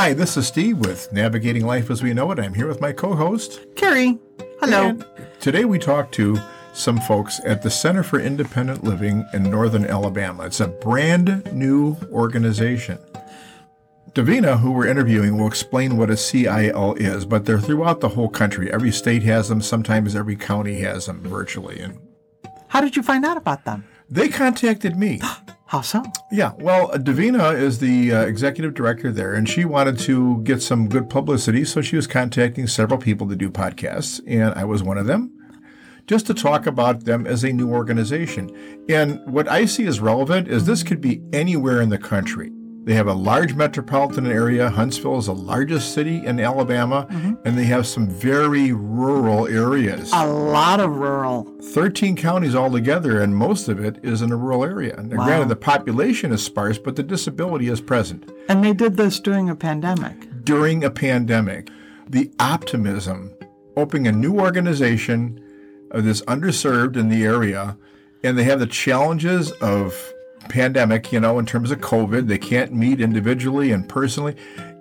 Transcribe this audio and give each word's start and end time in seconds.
Hi, 0.00 0.12
this 0.12 0.36
is 0.36 0.46
Steve 0.46 0.78
with 0.78 1.12
Navigating 1.12 1.66
Life 1.66 1.90
as 1.90 2.04
We 2.04 2.14
Know 2.14 2.30
It. 2.30 2.38
I'm 2.38 2.54
here 2.54 2.68
with 2.68 2.80
my 2.80 2.92
co 2.92 3.16
host, 3.16 3.58
Carrie. 3.74 4.16
Hello. 4.60 4.90
And 4.90 5.04
today 5.40 5.64
we 5.64 5.80
talk 5.80 6.12
to 6.12 6.38
some 6.72 7.00
folks 7.00 7.40
at 7.44 7.62
the 7.62 7.70
Center 7.70 8.04
for 8.04 8.20
Independent 8.20 8.84
Living 8.84 9.26
in 9.34 9.42
Northern 9.42 9.84
Alabama. 9.84 10.44
It's 10.44 10.60
a 10.60 10.68
brand 10.68 11.52
new 11.52 11.96
organization. 12.12 13.00
Davina, 14.12 14.60
who 14.60 14.70
we're 14.70 14.86
interviewing, 14.86 15.36
will 15.36 15.48
explain 15.48 15.96
what 15.96 16.10
a 16.10 16.16
CIL 16.16 16.94
is, 16.94 17.24
but 17.24 17.44
they're 17.44 17.58
throughout 17.58 17.98
the 17.98 18.10
whole 18.10 18.28
country. 18.28 18.72
Every 18.72 18.92
state 18.92 19.24
has 19.24 19.48
them, 19.48 19.60
sometimes 19.60 20.14
every 20.14 20.36
county 20.36 20.78
has 20.78 21.06
them 21.06 21.22
virtually. 21.24 21.80
And 21.80 21.98
How 22.68 22.80
did 22.80 22.94
you 22.94 23.02
find 23.02 23.24
out 23.24 23.36
about 23.36 23.64
them? 23.64 23.84
they 24.08 24.28
contacted 24.28 24.96
me. 24.96 25.20
How 25.68 25.82
so? 25.82 26.02
Yeah, 26.30 26.52
well, 26.58 26.88
Davina 26.92 27.54
is 27.54 27.78
the 27.78 28.10
uh, 28.10 28.22
executive 28.22 28.72
director 28.72 29.12
there, 29.12 29.34
and 29.34 29.46
she 29.46 29.66
wanted 29.66 29.98
to 29.98 30.42
get 30.42 30.62
some 30.62 30.88
good 30.88 31.10
publicity, 31.10 31.66
so 31.66 31.82
she 31.82 31.94
was 31.94 32.06
contacting 32.06 32.66
several 32.66 32.98
people 32.98 33.28
to 33.28 33.36
do 33.36 33.50
podcasts, 33.50 34.18
and 34.26 34.54
I 34.54 34.64
was 34.64 34.82
one 34.82 34.96
of 34.96 35.04
them, 35.04 35.30
just 36.06 36.26
to 36.28 36.32
talk 36.32 36.66
about 36.66 37.04
them 37.04 37.26
as 37.26 37.44
a 37.44 37.52
new 37.52 37.70
organization. 37.70 38.48
And 38.88 39.20
what 39.26 39.46
I 39.46 39.66
see 39.66 39.86
as 39.86 40.00
relevant 40.00 40.48
is 40.48 40.64
this 40.64 40.82
could 40.82 41.02
be 41.02 41.20
anywhere 41.34 41.82
in 41.82 41.90
the 41.90 41.98
country. 41.98 42.50
They 42.88 42.94
have 42.94 43.06
a 43.06 43.12
large 43.12 43.54
metropolitan 43.54 44.26
area. 44.26 44.70
Huntsville 44.70 45.18
is 45.18 45.26
the 45.26 45.34
largest 45.34 45.92
city 45.92 46.24
in 46.24 46.40
Alabama, 46.40 47.06
and 47.44 47.58
they 47.58 47.66
have 47.66 47.86
some 47.86 48.08
very 48.08 48.72
rural 48.72 49.46
areas. 49.46 50.10
A 50.14 50.26
lot 50.26 50.80
of 50.80 50.96
rural. 50.96 51.44
13 51.60 52.16
counties 52.16 52.54
altogether, 52.54 53.20
and 53.20 53.36
most 53.36 53.68
of 53.68 53.78
it 53.78 53.98
is 54.02 54.22
in 54.22 54.32
a 54.32 54.36
rural 54.36 54.64
area. 54.64 54.94
And 54.96 55.14
Wow. 55.14 55.26
granted, 55.26 55.50
the 55.50 55.56
population 55.56 56.32
is 56.32 56.42
sparse, 56.42 56.78
but 56.78 56.96
the 56.96 57.02
disability 57.02 57.68
is 57.68 57.82
present. 57.82 58.24
And 58.48 58.64
they 58.64 58.72
did 58.72 58.96
this 58.96 59.20
during 59.20 59.50
a 59.50 59.54
pandemic. 59.54 60.26
During 60.42 60.82
a 60.82 60.88
pandemic, 60.90 61.68
the 62.08 62.30
optimism, 62.40 63.32
opening 63.76 64.06
a 64.06 64.12
new 64.12 64.40
organization 64.40 65.38
uh, 65.92 66.00
that's 66.00 66.22
underserved 66.22 66.96
in 66.96 67.10
the 67.10 67.26
area, 67.26 67.76
and 68.24 68.38
they 68.38 68.44
have 68.44 68.60
the 68.60 68.66
challenges 68.66 69.50
of 69.60 69.94
pandemic, 70.48 71.12
you 71.12 71.20
know, 71.20 71.38
in 71.38 71.46
terms 71.46 71.70
of 71.70 71.78
COVID. 71.80 72.26
They 72.26 72.38
can't 72.38 72.72
meet 72.72 73.00
individually 73.00 73.72
and 73.72 73.88
personally. 73.88 74.36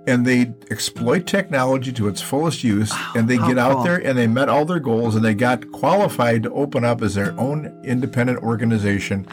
And 0.08 0.26
they 0.26 0.54
exploit 0.72 1.28
technology 1.28 1.92
to 1.92 2.08
its 2.08 2.22
fullest 2.22 2.64
use, 2.64 2.94
and 3.14 3.28
they 3.28 3.38
get 3.38 3.58
out 3.58 3.76
cool. 3.76 3.84
there 3.84 3.98
and 3.98 4.18
they 4.18 4.26
met 4.26 4.48
all 4.48 4.64
their 4.64 4.80
goals, 4.80 5.16
and 5.16 5.26
they 5.26 5.34
got 5.34 5.70
qualified 5.74 6.44
to 6.44 6.54
open 6.54 6.86
up 6.86 7.02
as 7.02 7.16
their 7.16 7.38
own 7.38 7.78
independent 7.84 8.40
organization 8.40 9.28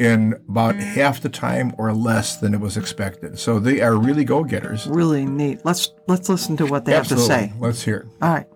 in 0.00 0.32
about 0.48 0.74
mm. 0.74 0.80
half 0.80 1.20
the 1.20 1.28
time 1.28 1.72
or 1.78 1.92
less 1.92 2.36
than 2.38 2.52
it 2.52 2.60
was 2.60 2.76
expected. 2.76 3.38
So 3.38 3.60
they 3.60 3.80
are 3.80 3.96
really 3.96 4.24
go-getters. 4.24 4.88
Really 4.88 5.24
neat. 5.24 5.60
Let's 5.64 5.92
let's 6.08 6.28
listen 6.28 6.56
to 6.56 6.66
what 6.66 6.84
they 6.84 6.92
have 6.92 7.08
to 7.08 7.18
say. 7.18 7.52
Let's 7.60 7.82
hear 7.82 7.98
it. 7.98 8.06
All 8.20 8.34
right. 8.34 8.46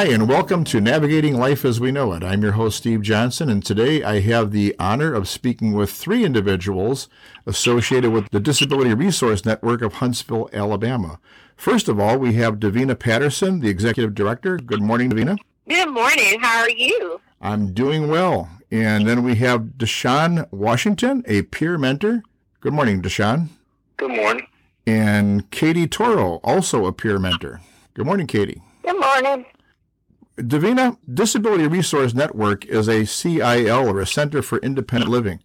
Hi, 0.00 0.06
and 0.06 0.30
welcome 0.30 0.64
to 0.64 0.80
Navigating 0.80 1.36
Life 1.36 1.62
as 1.62 1.78
We 1.78 1.92
Know 1.92 2.14
It. 2.14 2.24
I'm 2.24 2.42
your 2.42 2.52
host, 2.52 2.78
Steve 2.78 3.02
Johnson, 3.02 3.50
and 3.50 3.62
today 3.62 4.02
I 4.02 4.20
have 4.20 4.50
the 4.50 4.74
honor 4.78 5.12
of 5.12 5.28
speaking 5.28 5.74
with 5.74 5.90
three 5.90 6.24
individuals 6.24 7.10
associated 7.44 8.10
with 8.10 8.30
the 8.30 8.40
Disability 8.40 8.94
Resource 8.94 9.44
Network 9.44 9.82
of 9.82 9.92
Huntsville, 9.92 10.48
Alabama. 10.54 11.20
First 11.54 11.86
of 11.86 12.00
all, 12.00 12.16
we 12.16 12.32
have 12.32 12.54
Davina 12.54 12.98
Patterson, 12.98 13.60
the 13.60 13.68
Executive 13.68 14.14
Director. 14.14 14.56
Good 14.56 14.80
morning, 14.80 15.10
Davina. 15.10 15.36
Good 15.68 15.90
morning. 15.90 16.40
How 16.40 16.60
are 16.60 16.70
you? 16.70 17.20
I'm 17.42 17.74
doing 17.74 18.08
well. 18.08 18.48
And 18.70 19.06
then 19.06 19.22
we 19.22 19.34
have 19.34 19.74
Deshaun 19.76 20.50
Washington, 20.50 21.24
a 21.26 21.42
peer 21.42 21.76
mentor. 21.76 22.22
Good 22.62 22.72
morning, 22.72 23.02
Deshaun. 23.02 23.48
Good 23.98 24.12
morning. 24.12 24.46
And 24.86 25.50
Katie 25.50 25.86
Toro, 25.86 26.36
also 26.42 26.86
a 26.86 26.92
peer 26.94 27.18
mentor. 27.18 27.60
Good 27.92 28.06
morning, 28.06 28.26
Katie. 28.26 28.62
Good 28.82 28.98
morning. 28.98 29.44
Davina, 30.42 30.96
Disability 31.12 31.66
Resource 31.66 32.14
Network 32.14 32.64
is 32.66 32.88
a 32.88 33.04
CIL 33.04 33.88
or 33.88 34.00
a 34.00 34.06
Center 34.06 34.42
for 34.42 34.58
Independent 34.58 35.10
Living. 35.10 35.40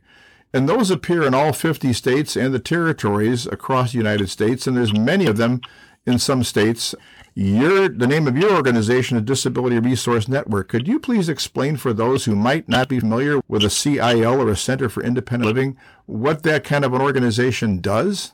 And 0.54 0.70
those 0.70 0.90
appear 0.90 1.24
in 1.24 1.34
all 1.34 1.52
50 1.52 1.92
states 1.94 2.38
and 2.38 2.54
the 2.54 2.60
territories 2.60 3.46
across 3.46 3.92
the 3.92 3.98
United 3.98 4.30
States, 4.30 4.68
and 4.68 4.78
there's 4.78 4.94
many 4.94 5.26
of 5.26 5.38
them 5.38 5.60
in 6.06 6.18
some 6.18 6.44
states. 6.44 6.96
Your, 7.34 7.90
the 7.90 8.08
name 8.08 8.28
of 8.28 8.38
your 8.38 8.54
organization 8.54 9.18
is 9.18 9.24
Disability 9.24 9.80
Resource 9.80 10.30
Network. 10.30 10.70
Could 10.70 10.88
you 10.88 11.00
please 11.00 11.28
explain 11.28 11.76
for 11.76 11.92
those 11.92 12.24
who 12.24 12.36
might 12.36 12.70
not 12.70 12.88
be 12.88 13.02
familiar 13.02 13.42
with 13.50 13.66
a 13.66 13.70
CIL 13.70 14.42
or 14.42 14.50
a 14.50 14.56
Center 14.56 14.88
for 14.88 15.04
Independent 15.04 15.54
Living 15.54 15.78
what 16.06 16.44
that 16.44 16.64
kind 16.64 16.86
of 16.86 16.94
an 16.94 17.02
organization 17.02 17.82
does? 17.82 18.32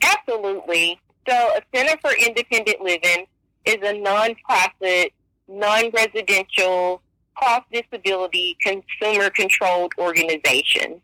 Absolutely. 0.00 0.98
So, 1.28 1.34
a 1.34 1.60
Center 1.76 1.98
for 2.00 2.12
Independent 2.12 2.80
Living 2.80 3.26
is 3.66 3.76
a 3.76 3.92
nonprofit, 3.92 5.10
non 5.50 5.90
residential, 5.90 7.02
cross 7.34 7.62
disability, 7.72 8.56
consumer 8.62 9.30
controlled 9.30 9.92
organization. 9.98 11.00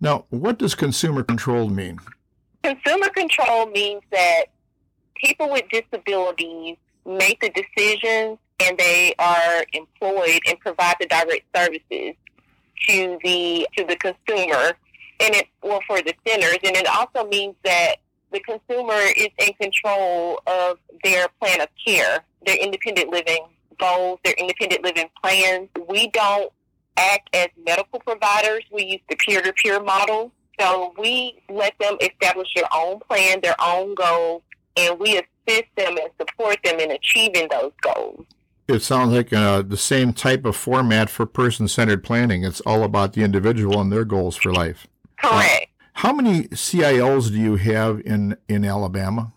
Now, 0.00 0.26
what 0.30 0.58
does 0.58 0.74
consumer 0.74 1.22
controlled 1.22 1.72
mean? 1.72 1.98
Consumer 2.62 3.08
control 3.08 3.66
means 3.66 4.02
that 4.12 4.46
people 5.14 5.50
with 5.50 5.64
disabilities 5.70 6.76
make 7.06 7.40
the 7.40 7.50
decisions 7.50 8.38
and 8.60 8.76
they 8.78 9.14
are 9.18 9.64
employed 9.72 10.40
and 10.46 10.58
provide 10.60 10.96
the 11.00 11.06
direct 11.06 11.44
services 11.54 12.14
to 12.88 13.18
the 13.24 13.66
to 13.76 13.84
the 13.84 13.96
consumer 13.96 14.72
and 15.20 15.34
it 15.34 15.46
well 15.62 15.80
for 15.86 16.02
the 16.02 16.12
centers 16.26 16.58
and 16.64 16.76
it 16.76 16.86
also 16.86 17.26
means 17.28 17.54
that 17.64 17.96
the 18.32 18.40
consumer 18.40 18.98
is 19.16 19.28
in 19.38 19.52
control 19.54 20.40
of 20.46 20.78
their 21.04 21.28
plan 21.40 21.60
of 21.60 21.68
care, 21.86 22.24
their 22.44 22.56
independent 22.56 23.08
living 23.08 23.46
goals, 23.78 24.18
their 24.24 24.34
independent 24.34 24.84
living 24.84 25.08
plans. 25.22 25.68
We 25.88 26.08
don't 26.08 26.52
act 26.96 27.34
as 27.34 27.48
medical 27.66 28.00
providers. 28.00 28.64
We 28.72 28.84
use 28.84 29.00
the 29.08 29.16
peer-to-peer 29.16 29.82
model. 29.82 30.32
So 30.58 30.94
we 30.98 31.42
let 31.50 31.74
them 31.78 31.96
establish 32.00 32.48
their 32.54 32.68
own 32.74 33.00
plan, 33.00 33.40
their 33.42 33.56
own 33.60 33.94
goals, 33.94 34.42
and 34.76 34.98
we 34.98 35.16
assist 35.16 35.68
them 35.76 35.96
and 35.98 36.10
support 36.18 36.58
them 36.64 36.80
in 36.80 36.90
achieving 36.90 37.48
those 37.50 37.72
goals. 37.82 38.24
It 38.68 38.82
sounds 38.82 39.12
like 39.12 39.32
uh, 39.32 39.62
the 39.62 39.76
same 39.76 40.12
type 40.12 40.44
of 40.44 40.56
format 40.56 41.08
for 41.08 41.24
person 41.24 41.68
centered 41.68 42.02
planning. 42.02 42.42
It's 42.42 42.60
all 42.62 42.82
about 42.82 43.12
the 43.12 43.22
individual 43.22 43.80
and 43.80 43.92
their 43.92 44.04
goals 44.04 44.36
for 44.36 44.52
life. 44.52 44.86
Correct. 45.20 45.68
How 45.94 46.12
many 46.12 46.48
CILs 46.48 47.30
do 47.30 47.38
you 47.38 47.56
have 47.56 48.00
in, 48.00 48.36
in 48.48 48.64
Alabama? 48.64 49.32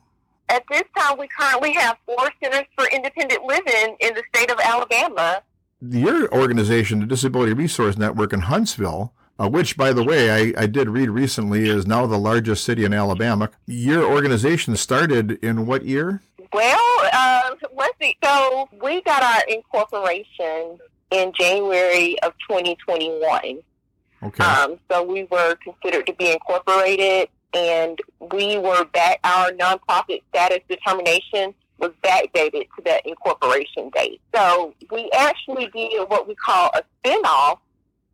At 0.50 0.64
this 0.70 0.84
time, 0.98 1.18
we 1.18 1.28
currently 1.28 1.74
have 1.74 1.98
four 2.06 2.30
centers 2.42 2.66
for 2.76 2.88
independent 2.92 3.44
living 3.44 3.96
in 4.00 4.14
the 4.16 4.24
state 4.34 4.50
of 4.52 4.60
Alabama. 4.60 5.44
Your 5.82 6.34
organization, 6.34 7.00
the 7.00 7.06
Disability 7.06 7.54
Resource 7.54 7.98
Network 7.98 8.34
in 8.34 8.42
Huntsville, 8.42 9.14
uh, 9.40 9.48
which, 9.48 9.78
by 9.78 9.94
the 9.94 10.04
way, 10.04 10.32
I, 10.32 10.64
I 10.64 10.66
did 10.66 10.90
read 10.90 11.10
recently 11.10 11.70
is 11.70 11.88
now 11.88 12.06
the 12.06 12.18
largest 12.18 12.64
city 12.66 12.84
in 12.84 12.94
Alabama. 12.94 13.50
Your 13.68 14.04
organization 14.04 14.76
started 14.76 15.32
in 15.44 15.66
what 15.66 15.86
year? 15.86 16.22
Well, 16.52 17.10
uh, 17.14 17.52
let's 17.76 17.98
see. 18.02 18.18
So 18.24 18.68
we 18.82 19.02
got 19.04 19.24
our 19.24 19.44
incorporation 19.48 20.80
in 21.12 21.32
January 21.40 22.20
of 22.22 22.34
2021. 22.50 23.60
Okay. 24.22 24.44
Um, 24.44 24.78
so 24.92 25.04
we 25.04 25.24
were 25.26 25.56
considered 25.64 26.06
to 26.08 26.14
be 26.14 26.32
incorporated, 26.32 27.30
and 27.54 28.00
we 28.32 28.58
were 28.58 28.86
back. 28.86 29.20
Our 29.24 29.52
nonprofit 29.52 30.22
status 30.30 30.60
determination 30.70 31.54
was 31.78 31.92
backdated 32.04 32.68
to 32.76 32.84
that 32.86 33.06
incorporation 33.06 33.90
date. 33.90 34.22
So 34.36 34.74
we 34.92 35.10
actually 35.12 35.68
did 35.68 36.10
what 36.10 36.28
we 36.28 36.36
call 36.36 36.72
a 36.74 36.84
spinoff 37.04 37.60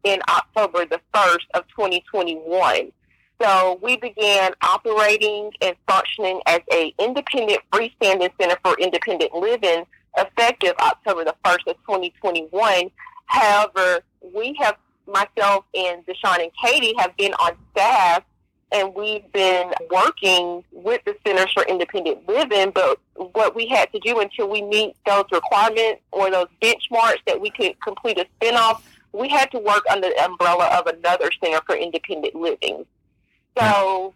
in 0.03 0.19
October 0.29 0.85
the 0.85 1.01
first 1.13 1.47
of 1.53 1.67
2021. 1.69 2.91
So 3.41 3.79
we 3.81 3.97
began 3.97 4.51
operating 4.61 5.51
and 5.61 5.75
functioning 5.87 6.41
as 6.45 6.61
a 6.71 6.93
independent 6.99 7.59
freestanding 7.71 8.29
center 8.39 8.57
for 8.63 8.75
independent 8.79 9.33
living 9.33 9.85
effective 10.17 10.73
October 10.79 11.25
the 11.25 11.35
1st 11.43 11.67
of 11.67 11.75
2021. 11.85 12.89
However, 13.25 14.01
we 14.33 14.55
have, 14.61 14.77
myself 15.07 15.65
and 15.73 16.05
Deshawn 16.05 16.41
and 16.41 16.51
Katie 16.63 16.93
have 16.97 17.15
been 17.17 17.33
on 17.33 17.57
staff 17.71 18.23
and 18.71 18.93
we've 18.93 19.31
been 19.31 19.71
working 19.91 20.63
with 20.71 21.01
the 21.05 21.15
Centers 21.25 21.51
for 21.53 21.63
Independent 21.63 22.27
Living, 22.27 22.71
but 22.71 22.99
what 23.15 23.55
we 23.55 23.67
had 23.67 23.91
to 23.93 23.99
do 23.99 24.19
until 24.19 24.49
we 24.49 24.61
meet 24.61 24.95
those 25.05 25.25
requirements 25.31 26.01
or 26.11 26.29
those 26.31 26.47
benchmarks 26.61 27.19
that 27.27 27.39
we 27.39 27.49
could 27.51 27.79
complete 27.81 28.17
a 28.17 28.25
spinoff, 28.39 28.81
we 29.13 29.29
had 29.29 29.49
to 29.51 29.59
work 29.59 29.83
under 29.89 30.09
the 30.09 30.25
umbrella 30.25 30.65
of 30.77 30.87
another 30.87 31.29
Center 31.41 31.61
for 31.65 31.75
Independent 31.75 32.35
Living. 32.35 32.85
So, 33.57 34.13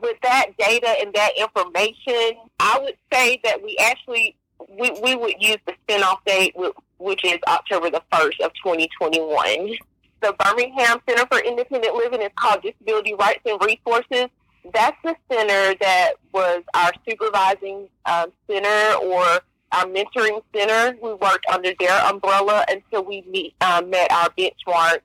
with 0.00 0.16
that 0.22 0.46
data 0.56 0.94
and 1.00 1.12
that 1.14 1.32
information, 1.36 2.38
I 2.60 2.78
would 2.80 2.96
say 3.12 3.40
that 3.42 3.62
we 3.62 3.76
actually 3.78 4.36
we, 4.68 4.90
we 5.02 5.16
would 5.16 5.34
use 5.40 5.58
the 5.66 5.74
spinoff 5.88 6.18
date, 6.26 6.54
which 6.98 7.24
is 7.24 7.38
October 7.48 7.90
the 7.90 8.02
1st 8.12 8.40
of 8.40 8.52
2021. 8.62 9.74
The 10.20 10.34
Birmingham 10.38 10.98
Center 11.08 11.26
for 11.30 11.38
Independent 11.38 11.94
Living 11.94 12.20
is 12.20 12.30
called 12.36 12.62
Disability 12.62 13.14
Rights 13.14 13.40
and 13.46 13.58
Resources. 13.62 14.26
That's 14.74 14.96
the 15.02 15.16
center 15.32 15.74
that 15.80 16.12
was 16.32 16.62
our 16.74 16.92
supervising 17.08 17.88
um, 18.04 18.30
center 18.46 18.98
or 19.02 19.24
our 19.72 19.86
mentoring 19.86 20.42
center. 20.54 20.98
We 21.02 21.14
worked 21.14 21.46
under 21.50 21.72
their 21.78 21.98
umbrella 22.04 22.66
until 22.68 23.04
we 23.04 23.24
meet, 23.30 23.54
um, 23.62 23.88
met 23.88 24.12
our 24.12 24.28
benchmark 24.38 24.98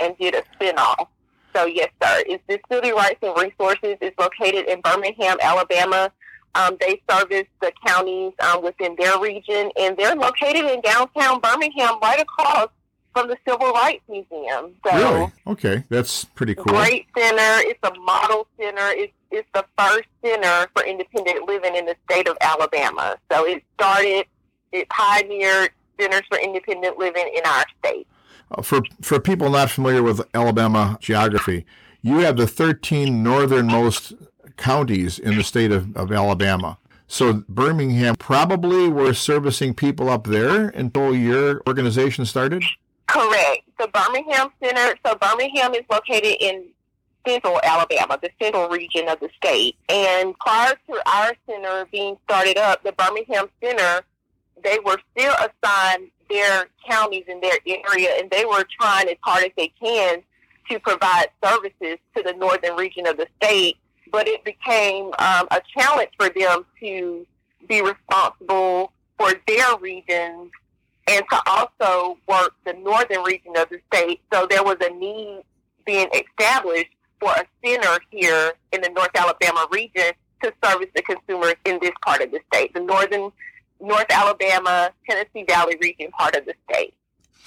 and 0.00 0.18
did 0.18 0.34
a 0.34 0.42
spinoff. 0.56 1.06
So 1.54 1.66
yes, 1.66 1.90
sir. 2.02 2.24
It's 2.26 2.42
Disability 2.48 2.92
Rights 2.92 3.18
and 3.22 3.36
Resources. 3.36 3.96
is 4.00 4.12
located 4.18 4.66
in 4.66 4.80
Birmingham, 4.80 5.36
Alabama. 5.40 6.10
Um, 6.56 6.76
they 6.80 7.00
service 7.08 7.46
the 7.60 7.72
counties 7.86 8.32
um, 8.40 8.64
within 8.64 8.96
their 8.98 9.20
region, 9.20 9.70
and 9.78 9.96
they're 9.96 10.16
located 10.16 10.64
in 10.64 10.80
downtown 10.80 11.40
Birmingham, 11.40 12.00
right 12.02 12.20
across 12.20 12.68
from 13.18 13.28
the 13.28 13.38
Civil 13.46 13.72
Rights 13.72 14.02
Museum. 14.08 14.74
So, 14.86 14.96
really? 14.96 15.32
Okay, 15.46 15.84
that's 15.88 16.24
pretty 16.24 16.54
cool. 16.54 16.64
Great 16.66 17.06
center. 17.16 17.68
It's 17.68 17.80
a 17.82 17.98
model 18.00 18.46
center. 18.58 18.88
It's 18.90 19.12
it's 19.30 19.48
the 19.54 19.64
first 19.78 20.08
center 20.24 20.68
for 20.74 20.84
independent 20.86 21.46
living 21.46 21.74
in 21.76 21.84
the 21.84 21.96
state 22.10 22.28
of 22.28 22.38
Alabama. 22.40 23.16
So 23.30 23.44
it 23.44 23.62
started, 23.74 24.24
it 24.72 24.88
pioneered 24.88 25.70
centers 26.00 26.22
for 26.30 26.38
independent 26.38 26.98
living 26.98 27.30
in 27.36 27.44
our 27.44 27.64
state. 27.78 28.06
Uh, 28.50 28.62
for 28.62 28.80
for 29.02 29.20
people 29.20 29.50
not 29.50 29.70
familiar 29.70 30.02
with 30.02 30.22
Alabama 30.32 30.96
geography, 31.00 31.66
you 32.02 32.18
have 32.18 32.36
the 32.36 32.46
13 32.46 33.22
northernmost 33.22 34.14
counties 34.56 35.18
in 35.18 35.36
the 35.36 35.44
state 35.44 35.72
of, 35.72 35.94
of 35.96 36.10
Alabama. 36.12 36.78
So 37.06 37.44
Birmingham 37.48 38.16
probably 38.16 38.88
were 38.88 39.14
servicing 39.14 39.74
people 39.74 40.10
up 40.10 40.26
there 40.26 40.68
until 40.68 41.14
your 41.14 41.62
organization 41.66 42.26
started? 42.26 42.64
Correct. 43.08 43.62
The 43.78 43.88
Birmingham 43.88 44.50
Center, 44.62 44.96
so 45.04 45.14
Birmingham 45.16 45.74
is 45.74 45.82
located 45.90 46.36
in 46.40 46.66
central 47.26 47.60
Alabama, 47.62 48.18
the 48.22 48.30
central 48.40 48.68
region 48.68 49.08
of 49.08 49.18
the 49.20 49.28
state. 49.36 49.76
And 49.88 50.38
prior 50.38 50.74
to 50.88 51.02
our 51.06 51.34
center 51.48 51.86
being 51.90 52.16
started 52.24 52.58
up, 52.58 52.82
the 52.84 52.92
Birmingham 52.92 53.48
Center, 53.62 54.02
they 54.62 54.78
were 54.84 54.98
still 55.12 55.34
assigned 55.34 56.10
their 56.28 56.66
counties 56.88 57.24
in 57.28 57.40
their 57.40 57.58
area 57.66 58.10
and 58.18 58.30
they 58.30 58.44
were 58.44 58.64
trying 58.78 59.08
as 59.08 59.16
hard 59.22 59.44
as 59.44 59.50
they 59.56 59.72
can 59.82 60.22
to 60.70 60.78
provide 60.80 61.28
services 61.42 61.98
to 62.14 62.22
the 62.22 62.34
northern 62.34 62.76
region 62.76 63.06
of 63.06 63.16
the 63.16 63.26
state 63.42 63.76
but 64.10 64.28
it 64.28 64.44
became 64.44 65.06
um, 65.18 65.46
a 65.50 65.60
challenge 65.76 66.10
for 66.18 66.28
them 66.30 66.64
to 66.80 67.26
be 67.68 67.82
responsible 67.82 68.92
for 69.18 69.32
their 69.46 69.76
regions 69.78 70.50
and 71.08 71.24
to 71.30 71.42
also 71.46 72.18
work 72.28 72.52
the 72.64 72.74
northern 72.74 73.22
region 73.22 73.56
of 73.56 73.68
the 73.70 73.80
state. 73.92 74.20
So 74.32 74.46
there 74.48 74.62
was 74.62 74.76
a 74.80 74.90
need 74.90 75.42
being 75.86 76.08
established 76.12 76.90
for 77.18 77.30
a 77.30 77.44
center 77.64 77.98
here 78.10 78.52
in 78.72 78.82
the 78.82 78.90
North 78.90 79.10
Alabama 79.14 79.66
region 79.72 80.12
to 80.42 80.52
service 80.62 80.88
the 80.94 81.02
consumers 81.02 81.54
in 81.64 81.78
this 81.80 81.92
part 82.04 82.20
of 82.20 82.30
the 82.30 82.40
state, 82.52 82.72
the 82.74 82.80
northern 82.80 83.32
North 83.80 84.06
Alabama, 84.10 84.90
Tennessee 85.08 85.44
Valley 85.48 85.76
region 85.80 86.10
part 86.12 86.36
of 86.36 86.44
the 86.44 86.54
state. 86.70 86.94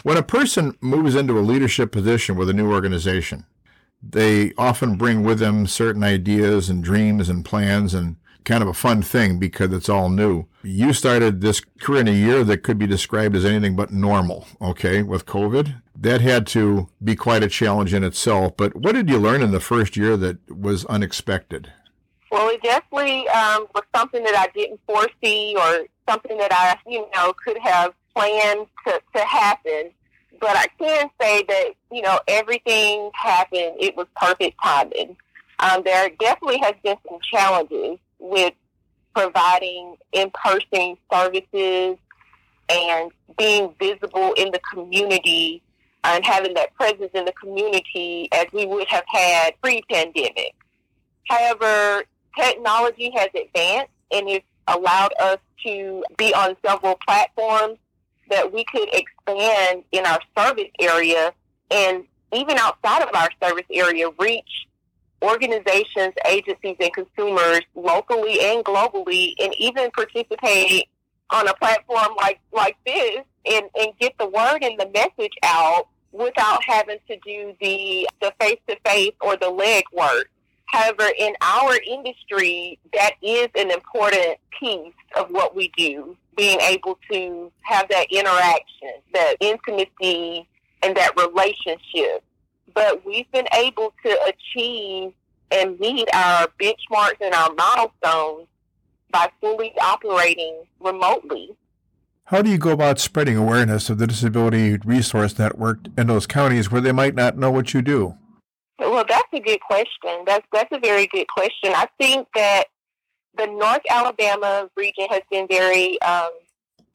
When 0.04 0.18
a 0.18 0.24
person 0.24 0.75
moves 0.81 1.16
into 1.16 1.38
a 1.38 1.42
leadership 1.42 1.92
position 1.92 2.36
with 2.36 2.50
a 2.50 2.54
new 2.54 2.72
organization, 2.72 3.46
they 4.02 4.54
often 4.57 4.96
bring 4.96 5.24
with 5.24 5.40
them 5.40 5.68
certain 5.68 6.04
ideas 6.04 6.69
and 6.69 6.84
dreams 6.84 7.30
and 7.30 7.46
plans 7.46 7.94
and 7.94 8.16
kind 8.44 8.62
of 8.62 8.70
a 8.70 8.74
fun 8.74 9.02
thing 9.02 9.40
because 9.40 9.72
it's 9.74 9.90
all 9.90 10.10
new. 10.10 10.46
You 10.64 10.94
started 10.94 11.42
this 11.42 11.60
career 11.60 12.02
in 12.02 12.08
a 12.08 12.12
year 12.12 12.44
that 12.44 12.64
could 12.64 12.78
be 12.78 12.88
described 12.88 13.36
as 13.36 13.46
anything 13.46 13.76
but 13.76 13.92
normal, 13.92 14.48
okay, 14.62 15.04
with 15.04 15.26
COVID. 15.26 15.82
That 15.96 16.22
had 16.22 16.48
to 16.48 16.90
be 17.04 17.16
quite 17.16 17.44
a 17.44 17.48
challenge 17.48 17.94
in 17.94 18.04
itself. 18.04 18.58
But 18.58 18.76
what 18.76 18.94
did 18.94 19.10
you 19.10 19.18
learn 19.18 19.42
in 19.42 19.52
the 19.52 19.60
first 19.60 19.96
year 19.96 20.18
that 20.18 20.38
was 20.50 20.86
unexpected? 20.86 21.72
Well, 22.32 22.50
it 22.50 22.62
definitely 22.62 23.28
um, 23.30 23.68
was 23.76 23.84
something 23.94 24.24
that 24.24 24.36
I 24.36 24.48
didn't 24.58 24.80
foresee 24.88 25.56
or 25.58 25.86
something 26.10 26.38
that 26.38 26.52
I, 26.54 26.78
you 26.90 27.06
know, 27.14 27.34
could 27.46 27.58
have 27.58 27.94
planned 28.14 28.68
to, 28.88 29.02
to 29.16 29.24
happen 29.24 29.92
but 30.42 30.58
I 30.58 30.66
can 30.80 31.10
say 31.22 31.44
that 31.48 31.70
you 31.92 32.02
know 32.02 32.20
everything 32.28 33.12
happened. 33.14 33.76
It 33.80 33.96
was 33.96 34.08
perfect 34.16 34.58
timing. 34.62 35.16
Um, 35.60 35.84
there 35.86 36.10
definitely 36.20 36.58
has 36.64 36.74
been 36.84 36.98
some 37.08 37.20
challenges 37.22 38.00
with 38.21 38.53
providing 39.13 39.97
in-person 40.13 40.95
services 41.12 41.97
and 42.69 43.12
being 43.38 43.75
visible 43.79 44.33
in 44.38 44.51
the 44.51 44.59
community 44.73 45.62
and 46.03 46.25
having 46.25 46.53
that 46.53 46.73
presence 46.75 47.12
in 47.13 47.25
the 47.25 47.33
community 47.33 48.29
as 48.31 48.45
we 48.53 48.65
would 48.65 48.88
have 48.88 49.03
had 49.07 49.51
pre-pandemic. 49.62 50.56
However, 51.27 52.03
technology 52.38 53.12
has 53.15 53.27
advanced 53.35 53.91
and 54.12 54.29
it's 54.29 54.45
allowed 54.68 55.13
us 55.21 55.39
to 55.65 56.03
be 56.18 56.33
on 56.33 56.56
several 56.65 56.97
platforms 57.06 57.77
that 58.29 58.51
we 58.53 58.63
could 58.71 58.88
expand 58.94 59.83
in 59.91 60.06
our 60.06 60.19
service 60.38 60.69
area 60.79 61.33
and 61.69 62.06
even 62.33 62.57
outside 62.57 63.03
of 63.03 63.09
our 63.13 63.29
service 63.44 63.65
area, 63.71 64.07
reach 64.19 64.68
organizations, 65.21 66.13
agencies, 66.27 66.75
and 66.79 66.94
consumers 66.94 67.62
locally 67.75 68.39
and 68.41 68.63
globally, 68.65 69.33
and 69.39 69.53
even 69.57 69.91
participate 69.91 70.88
on 71.29 71.47
a 71.47 71.53
platform 71.56 72.09
like, 72.18 72.39
like 72.51 72.75
this 72.85 73.23
and, 73.45 73.65
and 73.79 73.91
get 74.00 74.18
the 74.18 74.27
word 74.27 74.63
and 74.63 74.79
the 74.79 74.89
message 74.94 75.33
out 75.44 75.88
without 76.12 76.62
having 76.65 76.97
to 77.07 77.18
do 77.25 77.56
the 77.62 78.07
the 78.21 78.33
face 78.39 78.59
to 78.68 78.75
face 78.85 79.13
or 79.21 79.38
the 79.38 79.50
leg 79.50 79.83
work. 79.94 80.29
However, 80.65 81.09
in 81.18 81.33
our 81.41 81.77
industry, 81.88 82.79
that 82.94 83.13
is 83.21 83.47
an 83.56 83.71
important 83.71 84.38
piece 84.59 84.94
of 85.18 85.29
what 85.29 85.56
we 85.56 85.71
do 85.77 86.18
being 86.38 86.59
able 86.62 86.97
to 87.12 87.51
have 87.62 87.88
that 87.89 88.07
interaction, 88.09 88.94
that 89.13 89.35
intimacy, 89.41 90.47
and 90.81 90.95
that 90.95 91.12
relationship. 91.18 92.23
But 92.73 93.06
we've 93.06 93.29
been 93.31 93.47
able 93.53 93.94
to 94.03 94.19
achieve 94.27 95.13
and 95.51 95.79
meet 95.79 96.07
our 96.13 96.47
benchmarks 96.59 97.19
and 97.19 97.33
our 97.33 97.53
milestones 97.53 98.47
by 99.12 99.29
fully 99.41 99.73
operating 99.81 100.63
remotely. 100.79 101.56
How 102.25 102.41
do 102.41 102.50
you 102.50 102.57
go 102.57 102.71
about 102.71 102.97
spreading 102.97 103.35
awareness 103.35 103.90
of 103.90 103.97
the 103.97 104.07
Disability 104.07 104.78
Resource 104.78 105.37
Network 105.37 105.80
in 105.97 106.07
those 106.07 106.25
counties 106.25 106.71
where 106.71 106.80
they 106.80 106.94
might 106.94 107.13
not 107.13 107.37
know 107.37 107.51
what 107.51 107.73
you 107.73 107.81
do? 107.81 108.16
Well, 108.80 109.04
that's 109.07 109.28
a 109.33 109.40
good 109.40 109.59
question. 109.59 110.23
That's 110.25 110.45
that's 110.51 110.69
a 110.71 110.80
very 110.80 111.07
good 111.07 111.28
question. 111.28 111.73
I 111.75 111.87
think 111.99 112.28
that 112.35 112.66
the 113.37 113.47
North 113.47 113.81
Alabama 113.90 114.69
region 114.75 115.07
has 115.09 115.21
been 115.30 115.47
very 115.47 116.01
um, 116.01 116.30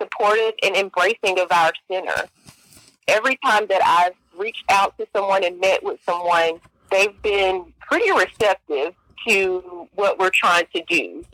supportive 0.01 0.55
and 0.63 0.75
embracing 0.75 1.39
of 1.39 1.53
our 1.53 1.73
center. 1.91 2.29
Every 3.07 3.39
time 3.45 3.67
that 3.69 3.83
I've 3.85 4.15
reached 4.39 4.65
out 4.69 4.97
to 4.99 5.07
someone 5.15 5.45
and 5.45 5.61
met 5.61 5.83
with 5.83 6.01
someone, 6.05 6.61
they've 6.91 7.21
been 7.23 7.73
pretty 7.81 8.11
receptive 8.13 8.95
to 9.27 9.89
what 9.95 10.19
we're 10.19 10.31
trying 10.31 10.67
to 10.75 10.83
do. 10.85 11.25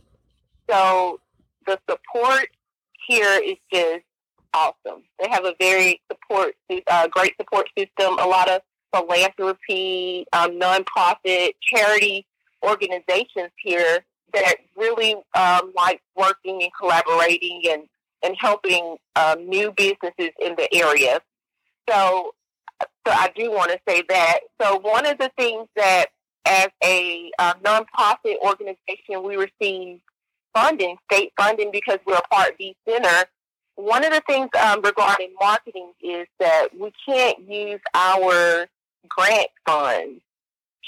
So 0.70 1.20
the 1.66 1.78
support 1.88 2.48
here 3.06 3.40
is 3.44 3.56
just 3.72 4.04
awesome. 4.54 5.02
They 5.20 5.28
have 5.30 5.44
a 5.44 5.54
very 5.58 6.00
support, 6.10 6.54
uh, 6.86 7.08
great 7.08 7.34
support 7.36 7.68
system. 7.76 8.18
A 8.18 8.26
lot 8.26 8.48
of 8.50 8.62
philanthropy, 8.94 10.26
um, 10.32 10.58
nonprofit, 10.58 11.52
charity 11.62 12.26
organizations 12.62 13.50
here 13.62 14.04
that 14.34 14.56
really 14.76 15.14
um, 15.34 15.72
like 15.76 16.00
working 16.16 16.62
and 16.62 16.70
collaborating 16.78 17.62
and, 17.68 17.82
and 18.22 18.36
helping 18.38 18.96
um, 19.16 19.48
new 19.48 19.72
businesses 19.72 20.30
in 20.40 20.54
the 20.56 20.68
area. 20.74 21.20
So, 21.88 22.32
so 23.06 23.12
I 23.12 23.30
do 23.34 23.50
want 23.50 23.70
to 23.70 23.78
say 23.88 24.02
that. 24.08 24.40
So 24.60 24.78
one 24.78 25.06
of 25.06 25.18
the 25.18 25.30
things 25.36 25.68
that 25.76 26.06
as 26.46 26.68
a 26.82 27.30
uh, 27.38 27.54
nonprofit 27.62 28.36
organization, 28.42 29.22
we 29.22 29.36
receive 29.36 30.00
funding, 30.54 30.96
state 31.10 31.32
funding, 31.36 31.70
because 31.70 31.98
we're 32.06 32.16
a 32.16 32.22
Part 32.22 32.58
B 32.58 32.76
center. 32.88 33.24
One 33.76 34.04
of 34.04 34.12
the 34.12 34.22
things 34.26 34.50
um, 34.60 34.82
regarding 34.82 35.34
marketing 35.40 35.92
is 36.02 36.26
that 36.38 36.68
we 36.78 36.92
can't 37.06 37.38
use 37.48 37.80
our 37.94 38.66
grant 39.08 39.48
funds 39.66 40.20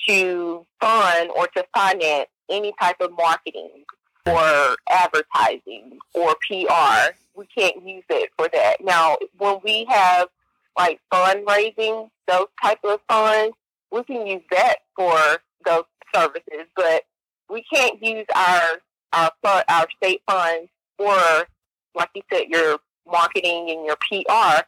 to 0.09 0.67
fund 0.81 1.31
or 1.35 1.47
to 1.49 1.65
finance 1.75 2.29
any 2.51 2.73
type 2.81 2.97
of 3.01 3.13
marketing 3.17 3.85
or 4.27 4.77
advertising 4.89 5.99
or 6.13 6.35
PR. 6.49 7.15
We 7.35 7.47
can't 7.57 7.87
use 7.87 8.05
it 8.11 8.31
for 8.37 8.49
that. 8.53 8.77
Now, 8.85 9.17
when 9.39 9.61
we 9.65 9.87
have 9.89 10.29
like 10.77 11.01
fundraising, 11.13 12.09
those 12.27 12.47
type 12.63 12.81
of 12.85 13.01
funds, 13.09 13.57
we 13.91 14.03
can 14.05 14.27
use 14.27 14.43
that 14.51 14.77
for 14.97 15.19
those 15.65 15.85
services, 16.15 16.67
but 16.77 17.03
we 17.49 17.65
can't 17.73 18.03
use 18.03 18.27
our 18.35 18.81
our 19.13 19.65
our 19.69 19.87
state 19.97 20.23
funds 20.27 20.69
for 20.99 21.47
like 21.95 22.11
you 22.15 22.23
said, 22.33 22.49
your 22.49 22.79
marketing 23.11 23.71
and 23.71 23.85
your 23.85 23.97
PR. 24.09 24.63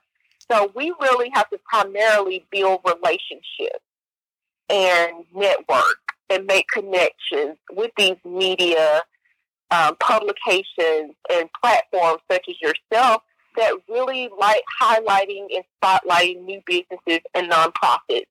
So 0.50 0.70
we 0.74 0.94
really 1.00 1.30
have 1.34 1.48
to 1.50 1.58
primarily 1.68 2.46
build 2.50 2.80
relationships 2.84 3.84
and 4.68 5.24
network 5.34 5.98
and 6.30 6.46
make 6.46 6.66
connections 6.68 7.56
with 7.72 7.90
these 7.96 8.16
media 8.24 9.02
um, 9.70 9.96
publications 9.96 11.14
and 11.30 11.48
platforms 11.60 12.20
such 12.30 12.44
as 12.48 12.56
yourself 12.60 13.22
that 13.56 13.74
really 13.88 14.30
like 14.38 14.62
highlighting 14.80 15.46
and 15.54 15.64
spotlighting 15.82 16.44
new 16.44 16.62
businesses 16.66 17.20
and 17.34 17.50
nonprofits. 17.50 18.26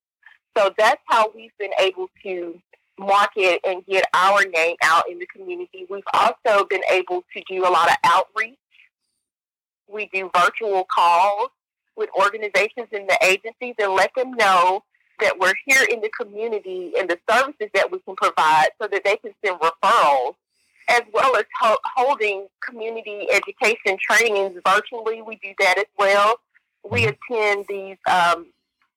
So 0.58 0.74
that's 0.78 1.02
how 1.08 1.32
we've 1.36 1.56
been 1.60 1.74
able 1.80 2.10
to 2.24 2.60
market 2.98 3.60
and 3.66 3.86
get 3.86 4.06
our 4.14 4.46
name 4.46 4.78
out 4.84 5.04
in 5.10 5.20
the 5.20 5.26
community. 5.28 5.86
We've 5.90 6.04
also 6.14 6.66
been 6.70 6.84
able 6.90 7.24
to 7.36 7.44
do 7.48 7.68
a 7.68 7.70
lot 7.70 7.90
of 7.90 7.98
outreach. 8.06 8.58
We 9.88 10.10
do 10.14 10.32
virtual 10.34 10.86
calls 10.94 11.50
with 11.96 12.10
organizations 12.20 12.88
and 12.92 13.08
the 13.10 13.18
agencies 13.24 13.76
and 13.80 13.94
let 13.94 14.12
them 14.16 14.34
know 14.34 14.84
that 15.20 15.38
we're 15.40 15.54
here 15.66 15.86
in 15.90 16.02
the 16.02 16.10
community 16.20 16.94
and 16.98 17.10
the 17.10 17.18
services 17.30 17.70
that 17.74 17.92
we 17.92 18.00
can 18.00 18.16
provide 18.16 18.68
so 18.82 18.88
that 18.88 19.04
they 19.04 19.18
can 19.18 19.34
send 19.44 19.60
referrals 19.60 20.36
as 20.90 21.02
well 21.14 21.36
as 21.36 21.46
ho- 21.60 21.78
holding 21.96 22.48
community 22.68 23.28
education 23.32 23.98
trainings 24.00 24.60
virtually. 24.66 25.22
We 25.22 25.36
do 25.38 25.54
that 25.60 25.78
as 25.78 25.86
well. 25.98 26.40
We 26.90 27.06
attend 27.06 27.66
these 27.68 27.98
um, 28.10 28.48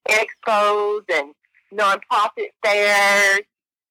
expos 0.09 1.02
and 1.12 1.35
nonprofit 1.73 2.50
fairs. 2.64 3.40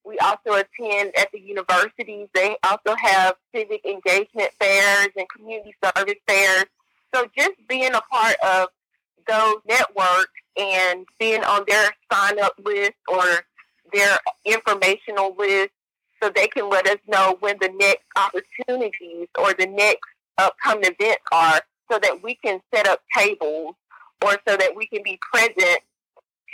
We 0.06 0.18
also 0.20 0.54
attend 0.54 1.14
at 1.18 1.30
the 1.34 1.40
universities. 1.40 2.30
They 2.34 2.56
also 2.64 2.96
have 2.96 3.36
civic 3.54 3.86
engagement 3.86 4.52
fairs 4.60 5.10
and 5.18 5.28
community 5.36 5.76
service 5.84 6.20
fairs. 6.28 6.66
So 7.14 7.28
just 7.38 7.56
being 7.68 7.94
a 7.94 8.02
part 8.02 8.36
of 8.44 8.70
those 9.28 9.58
networks 9.68 10.32
and 10.58 11.06
being 11.20 11.44
on 11.44 11.64
their 11.68 11.90
sign 12.12 12.40
up 12.40 12.54
list 12.64 12.94
or 13.08 13.24
their 13.94 14.18
informational 14.46 15.36
list 15.38 15.72
so 16.22 16.30
they 16.30 16.48
can 16.48 16.70
let 16.70 16.88
us 16.88 16.98
know 17.08 17.38
when 17.40 17.58
the 17.62 17.70
next 17.70 18.06
opportunities 18.16 19.28
or 19.38 19.54
the 19.54 19.68
next 19.68 20.02
upcoming 20.38 20.86
events 20.86 21.24
are 21.32 21.62
so 21.92 22.00
that 22.00 22.22
we 22.22 22.36
can 22.36 22.60
set 22.74 22.88
up 22.88 23.02
tables 23.16 23.76
or 24.24 24.34
so 24.48 24.58
that 24.58 24.76
we 24.76 24.88
can 24.88 25.02
be 25.04 25.20
present 25.34 25.80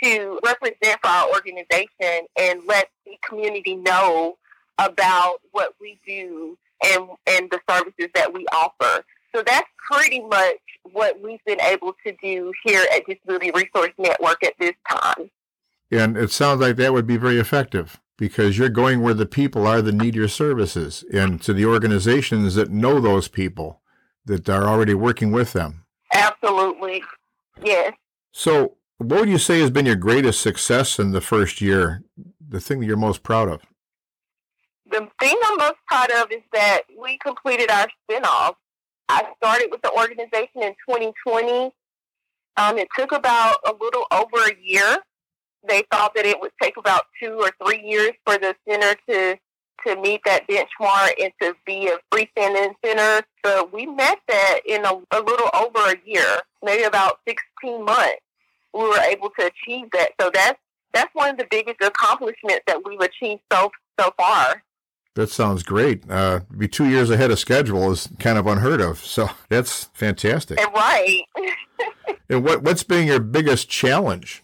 to 0.02 0.38
represent 0.44 1.00
for 1.00 1.08
our 1.08 1.28
organization 1.30 2.26
and 2.38 2.60
let 2.66 2.88
the 3.06 3.16
community 3.26 3.76
know 3.76 4.36
about 4.78 5.36
what 5.52 5.74
we 5.80 5.98
do 6.06 6.58
and, 6.84 7.08
and 7.26 7.50
the 7.50 7.60
services 7.68 8.08
that 8.14 8.32
we 8.32 8.44
offer. 8.52 9.04
So 9.34 9.42
that's 9.44 9.68
pretty 9.90 10.20
much 10.20 10.56
what 10.92 11.20
we've 11.20 11.44
been 11.44 11.60
able 11.60 11.94
to 12.06 12.14
do 12.22 12.52
here 12.64 12.84
at 12.94 13.06
Disability 13.06 13.50
Resource 13.52 13.92
Network 13.98 14.44
at 14.44 14.54
this 14.58 14.74
time. 14.88 15.30
And 15.90 16.16
it 16.16 16.30
sounds 16.30 16.60
like 16.60 16.76
that 16.76 16.92
would 16.92 17.06
be 17.06 17.16
very 17.16 17.38
effective 17.38 18.00
because 18.16 18.56
you're 18.56 18.68
going 18.68 19.02
where 19.02 19.14
the 19.14 19.26
people 19.26 19.66
are 19.66 19.82
that 19.82 19.94
need 19.94 20.14
your 20.14 20.28
services 20.28 21.04
and 21.12 21.42
to 21.42 21.52
the 21.52 21.66
organizations 21.66 22.54
that 22.54 22.70
know 22.70 23.00
those 23.00 23.28
people 23.28 23.80
that 24.24 24.48
are 24.48 24.64
already 24.64 24.94
working 24.94 25.32
with 25.32 25.52
them. 25.52 25.84
Absolutely. 26.12 27.02
Yes. 27.62 27.92
So, 28.32 28.76
what 28.98 29.20
would 29.20 29.28
you 29.28 29.38
say 29.38 29.60
has 29.60 29.70
been 29.70 29.86
your 29.86 29.96
greatest 29.96 30.40
success 30.40 30.98
in 30.98 31.10
the 31.10 31.20
first 31.20 31.60
year? 31.60 32.02
The 32.48 32.60
thing 32.60 32.80
that 32.80 32.86
you're 32.86 32.96
most 32.96 33.22
proud 33.22 33.48
of? 33.48 33.62
The 34.90 35.08
thing 35.18 35.36
I'm 35.44 35.56
most 35.58 35.74
proud 35.88 36.10
of 36.12 36.30
is 36.30 36.42
that 36.52 36.82
we 36.96 37.18
completed 37.18 37.70
our 37.70 37.88
spinoff. 38.08 38.54
I 39.08 39.24
started 39.36 39.68
with 39.70 39.82
the 39.82 39.92
organization 39.92 40.62
in 40.62 40.74
2020. 40.88 41.72
Um, 42.56 42.78
it 42.78 42.88
took 42.96 43.12
about 43.12 43.56
a 43.66 43.72
little 43.72 44.04
over 44.12 44.46
a 44.46 44.54
year 44.62 44.98
they 45.68 45.82
thought 45.90 46.14
that 46.14 46.26
it 46.26 46.40
would 46.40 46.52
take 46.62 46.76
about 46.76 47.04
two 47.22 47.40
or 47.40 47.50
three 47.64 47.82
years 47.82 48.12
for 48.24 48.38
the 48.38 48.54
center 48.68 48.94
to 49.08 49.36
to 49.86 50.00
meet 50.00 50.20
that 50.24 50.48
benchmark 50.48 51.10
and 51.20 51.32
to 51.42 51.54
be 51.66 51.88
a 51.88 51.98
freestanding 52.12 52.74
center. 52.84 53.26
But 53.42 53.72
we 53.72 53.86
met 53.86 54.18
that 54.28 54.60
in 54.66 54.84
a, 54.84 54.92
a 55.10 55.20
little 55.20 55.50
over 55.54 55.90
a 55.90 55.96
year, 56.06 56.40
maybe 56.62 56.84
about 56.84 57.18
16 57.28 57.84
months. 57.84 58.20
We 58.72 58.80
were 58.80 59.00
able 59.00 59.30
to 59.38 59.46
achieve 59.46 59.88
that. 59.92 60.12
So 60.20 60.30
that's 60.32 60.58
that's 60.92 61.10
one 61.14 61.30
of 61.30 61.36
the 61.36 61.46
biggest 61.50 61.80
accomplishments 61.82 62.62
that 62.66 62.80
we've 62.84 63.00
achieved 63.00 63.42
so 63.52 63.70
so 63.98 64.12
far. 64.16 64.62
That 65.14 65.30
sounds 65.30 65.62
great. 65.62 66.08
Uh, 66.10 66.40
be 66.56 66.66
two 66.66 66.88
years 66.88 67.08
ahead 67.08 67.30
of 67.30 67.38
schedule 67.38 67.92
is 67.92 68.08
kind 68.18 68.36
of 68.36 68.46
unheard 68.46 68.80
of. 68.80 68.98
So 68.98 69.28
that's 69.48 69.84
fantastic. 69.94 70.60
And 70.60 70.74
right. 70.74 71.22
and 72.28 72.44
what 72.44 72.62
what's 72.62 72.82
been 72.82 73.06
your 73.06 73.20
biggest 73.20 73.68
challenge? 73.68 74.43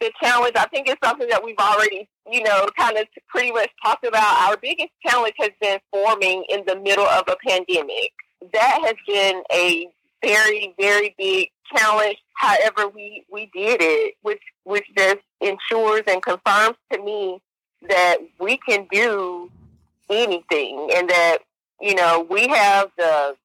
The 0.00 0.10
challenge, 0.22 0.56
I 0.56 0.66
think, 0.66 0.88
is 0.88 0.96
something 1.04 1.28
that 1.28 1.44
we've 1.44 1.58
already, 1.58 2.08
you 2.30 2.42
know, 2.42 2.66
kind 2.76 2.96
of 2.96 3.06
pretty 3.28 3.52
much 3.52 3.70
talked 3.84 4.06
about. 4.06 4.48
Our 4.48 4.56
biggest 4.56 4.90
challenge 5.06 5.34
has 5.38 5.50
been 5.60 5.78
forming 5.90 6.44
in 6.48 6.64
the 6.66 6.76
middle 6.76 7.06
of 7.06 7.24
a 7.28 7.36
pandemic. 7.46 8.12
That 8.52 8.80
has 8.84 8.94
been 9.06 9.42
a 9.52 9.88
very, 10.22 10.74
very 10.78 11.14
big 11.18 11.48
challenge. 11.74 12.16
However, 12.34 12.88
we, 12.88 13.24
we 13.30 13.50
did 13.54 13.80
it, 13.80 14.14
which 14.22 14.42
which 14.64 14.84
just 14.96 15.18
ensures 15.40 16.02
and 16.06 16.22
confirms 16.22 16.76
to 16.92 17.02
me 17.02 17.40
that 17.88 18.18
we 18.38 18.58
can 18.58 18.86
do 18.90 19.50
anything, 20.08 20.90
and 20.94 21.08
that 21.10 21.38
you 21.80 21.94
know 21.94 22.26
we 22.30 22.48
have 22.48 22.90
the 22.96 23.36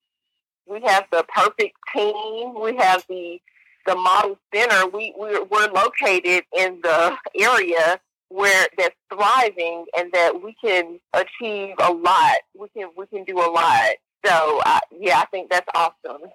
we 0.67 0.81
have 0.85 1.05
the 1.11 1.25
perfect 1.33 1.75
team. 1.93 2.59
We 2.59 2.75
have 2.77 3.05
the 3.09 3.39
the 3.85 3.95
model 3.95 4.37
center, 4.53 4.87
we, 4.87 5.13
we're, 5.17 5.43
we're 5.45 5.67
located 5.67 6.43
in 6.55 6.79
the 6.81 7.15
area 7.39 7.99
where 8.29 8.67
that's 8.77 8.95
thriving 9.13 9.85
and 9.97 10.11
that 10.11 10.41
we 10.43 10.55
can 10.63 10.99
achieve 11.13 11.75
a 11.79 11.91
lot. 11.91 12.37
We 12.57 12.67
can 12.69 12.89
we 12.97 13.05
can 13.07 13.23
do 13.23 13.37
a 13.37 13.49
lot. 13.49 13.91
So 14.25 14.61
yeah, 14.91 15.19
I 15.19 15.25
think 15.31 15.49
that's 15.49 15.67
awesome. 15.75 16.29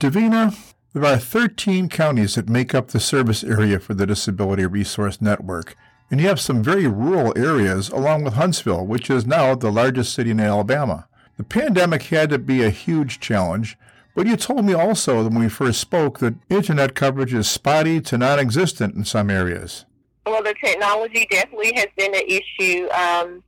Davina, 0.00 0.56
there 0.92 1.04
are 1.04 1.18
13 1.18 1.88
counties 1.88 2.36
that 2.36 2.48
make 2.48 2.74
up 2.74 2.88
the 2.88 3.00
service 3.00 3.42
area 3.42 3.80
for 3.80 3.94
the 3.94 4.06
Disability 4.06 4.66
Resource 4.66 5.20
Network, 5.20 5.76
and 6.10 6.20
you 6.20 6.28
have 6.28 6.40
some 6.40 6.62
very 6.62 6.86
rural 6.86 7.36
areas 7.36 7.88
along 7.88 8.24
with 8.24 8.34
Huntsville, 8.34 8.86
which 8.86 9.10
is 9.10 9.26
now 9.26 9.54
the 9.54 9.72
largest 9.72 10.14
city 10.14 10.30
in 10.30 10.40
Alabama. 10.40 11.08
The 11.36 11.44
pandemic 11.44 12.04
had 12.04 12.30
to 12.30 12.38
be 12.38 12.62
a 12.62 12.70
huge 12.70 13.18
challenge, 13.18 13.76
but 14.14 14.26
you 14.26 14.36
told 14.36 14.64
me 14.64 14.74
also 14.74 15.22
when 15.24 15.38
we 15.38 15.48
first 15.48 15.80
spoke 15.80 16.18
that 16.20 16.34
internet 16.48 16.94
coverage 16.94 17.34
is 17.34 17.48
spotty 17.48 18.00
to 18.02 18.18
non 18.18 18.38
existent 18.38 18.94
in 18.94 19.04
some 19.04 19.30
areas. 19.30 19.84
Well, 20.26 20.42
the 20.42 20.54
technology 20.64 21.26
definitely 21.30 21.72
has 21.74 21.88
been 21.96 22.14
an 22.14 22.22
issue. 22.26 22.88
Um, 22.90 23.42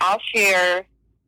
I'll 0.00 0.20
share 0.34 0.86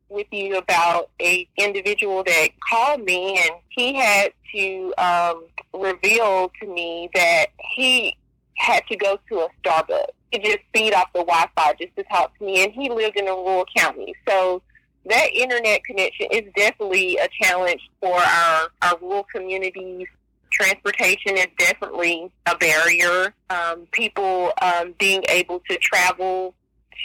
with 0.09 0.27
you 0.31 0.57
about 0.57 1.09
a 1.21 1.47
individual 1.57 2.23
that 2.23 2.49
called 2.69 3.03
me 3.03 3.37
and 3.37 3.51
he 3.69 3.93
had 3.93 4.31
to 4.53 4.93
um, 4.97 5.45
reveal 5.73 6.51
to 6.61 6.67
me 6.67 7.09
that 7.13 7.47
he 7.75 8.15
had 8.57 8.83
to 8.87 8.95
go 8.95 9.19
to 9.29 9.39
a 9.39 9.47
Starbucks 9.63 10.05
to 10.33 10.39
just 10.39 10.59
feed 10.73 10.93
off 10.93 11.11
the 11.13 11.19
Wi-Fi 11.19 11.73
just 11.79 11.95
to 11.95 12.03
talk 12.03 12.37
to 12.37 12.43
me, 12.43 12.63
and 12.63 12.73
he 12.73 12.89
lived 12.89 13.17
in 13.17 13.27
a 13.27 13.31
rural 13.31 13.65
county. 13.75 14.13
So 14.27 14.61
that 15.09 15.33
internet 15.33 15.83
connection 15.83 16.27
is 16.31 16.43
definitely 16.55 17.17
a 17.17 17.27
challenge 17.41 17.81
for 18.01 18.15
our, 18.15 18.67
our 18.81 18.97
rural 19.01 19.25
communities. 19.33 20.07
Transportation 20.51 21.37
is 21.37 21.47
definitely 21.57 22.31
a 22.45 22.57
barrier. 22.57 23.33
Um, 23.49 23.87
people 23.91 24.51
um, 24.61 24.95
being 24.99 25.23
able 25.29 25.61
to 25.69 25.77
travel 25.77 26.53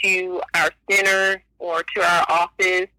to 0.03 0.41
our 0.55 0.69
center 0.89 1.43
or 1.59 1.83
to 1.95 2.01
our 2.01 2.25
office 2.29 2.89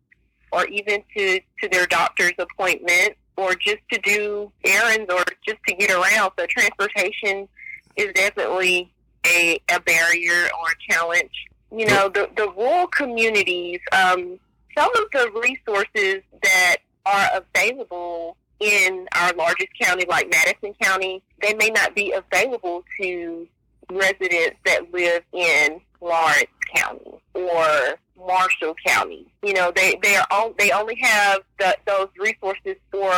or 0.53 0.67
even 0.67 1.03
to, 1.17 1.41
to 1.61 1.69
their 1.69 1.87
doctor's 1.87 2.35
appointment 2.39 3.15
or 3.37 3.55
just 3.55 3.79
to 3.93 3.99
do 4.01 4.51
errands 4.65 5.13
or 5.13 5.25
just 5.47 5.59
to 5.67 5.75
get 5.75 5.91
around. 5.91 6.33
So 6.39 6.47
transportation 6.49 7.49
is 7.97 8.13
definitely 8.15 8.93
a, 9.27 9.61
a 9.73 9.81
barrier 9.81 10.49
or 10.61 10.71
a 10.71 10.93
challenge. 10.93 11.47
You 11.73 11.87
know, 11.87 12.09
the, 12.09 12.31
the 12.37 12.49
rural 12.57 12.87
communities, 12.87 13.81
um, 13.93 14.39
some 14.77 14.91
of 14.97 15.11
the 15.13 15.31
resources 15.41 16.23
that 16.43 16.77
are 17.07 17.29
available 17.35 18.37
in 18.61 19.07
our 19.15 19.33
largest 19.35 19.69
county, 19.81 20.05
like 20.09 20.31
Madison 20.31 20.75
County, 20.81 21.23
they 21.43 21.55
may 21.55 21.71
not 21.71 21.95
be 21.95 22.13
available 22.13 22.85
to 23.01 23.47
residents 23.91 24.57
that 24.65 24.93
live 24.93 25.23
in 25.33 25.81
Lawrence 26.01 26.47
County 26.75 27.21
or 27.35 27.99
Marshall 28.17 28.75
County. 28.87 29.27
You 29.43 29.53
know, 29.53 29.73
they 29.75 29.99
they 30.03 30.17
are 30.17 30.27
all, 30.31 30.55
they 30.59 30.71
only 30.71 30.97
have 31.01 31.41
the, 31.59 31.77
those 31.87 32.09
resources 32.19 32.77
for 32.91 33.13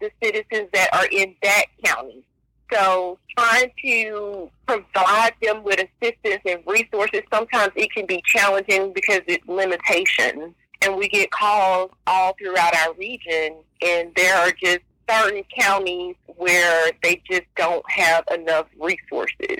the 0.00 0.10
citizens 0.22 0.68
that 0.72 0.88
are 0.92 1.06
in 1.12 1.34
that 1.42 1.66
county. 1.84 2.24
So 2.72 3.18
trying 3.36 3.70
to 3.84 4.50
provide 4.66 5.34
them 5.42 5.62
with 5.62 5.78
assistance 5.78 6.40
and 6.46 6.62
resources, 6.66 7.20
sometimes 7.32 7.72
it 7.76 7.92
can 7.92 8.06
be 8.06 8.22
challenging 8.24 8.92
because 8.94 9.20
it's 9.26 9.46
limitations 9.46 10.54
and 10.82 10.96
we 10.96 11.08
get 11.08 11.30
calls 11.30 11.90
all 12.06 12.34
throughout 12.38 12.74
our 12.76 12.94
region, 12.94 13.56
and 13.80 14.12
there 14.16 14.36
are 14.36 14.52
just 14.52 14.80
certain 15.08 15.44
counties 15.58 16.16
where 16.36 16.90
they 17.02 17.22
just 17.30 17.42
don't 17.56 17.88
have 17.90 18.24
enough 18.32 18.66
resources. 18.78 19.58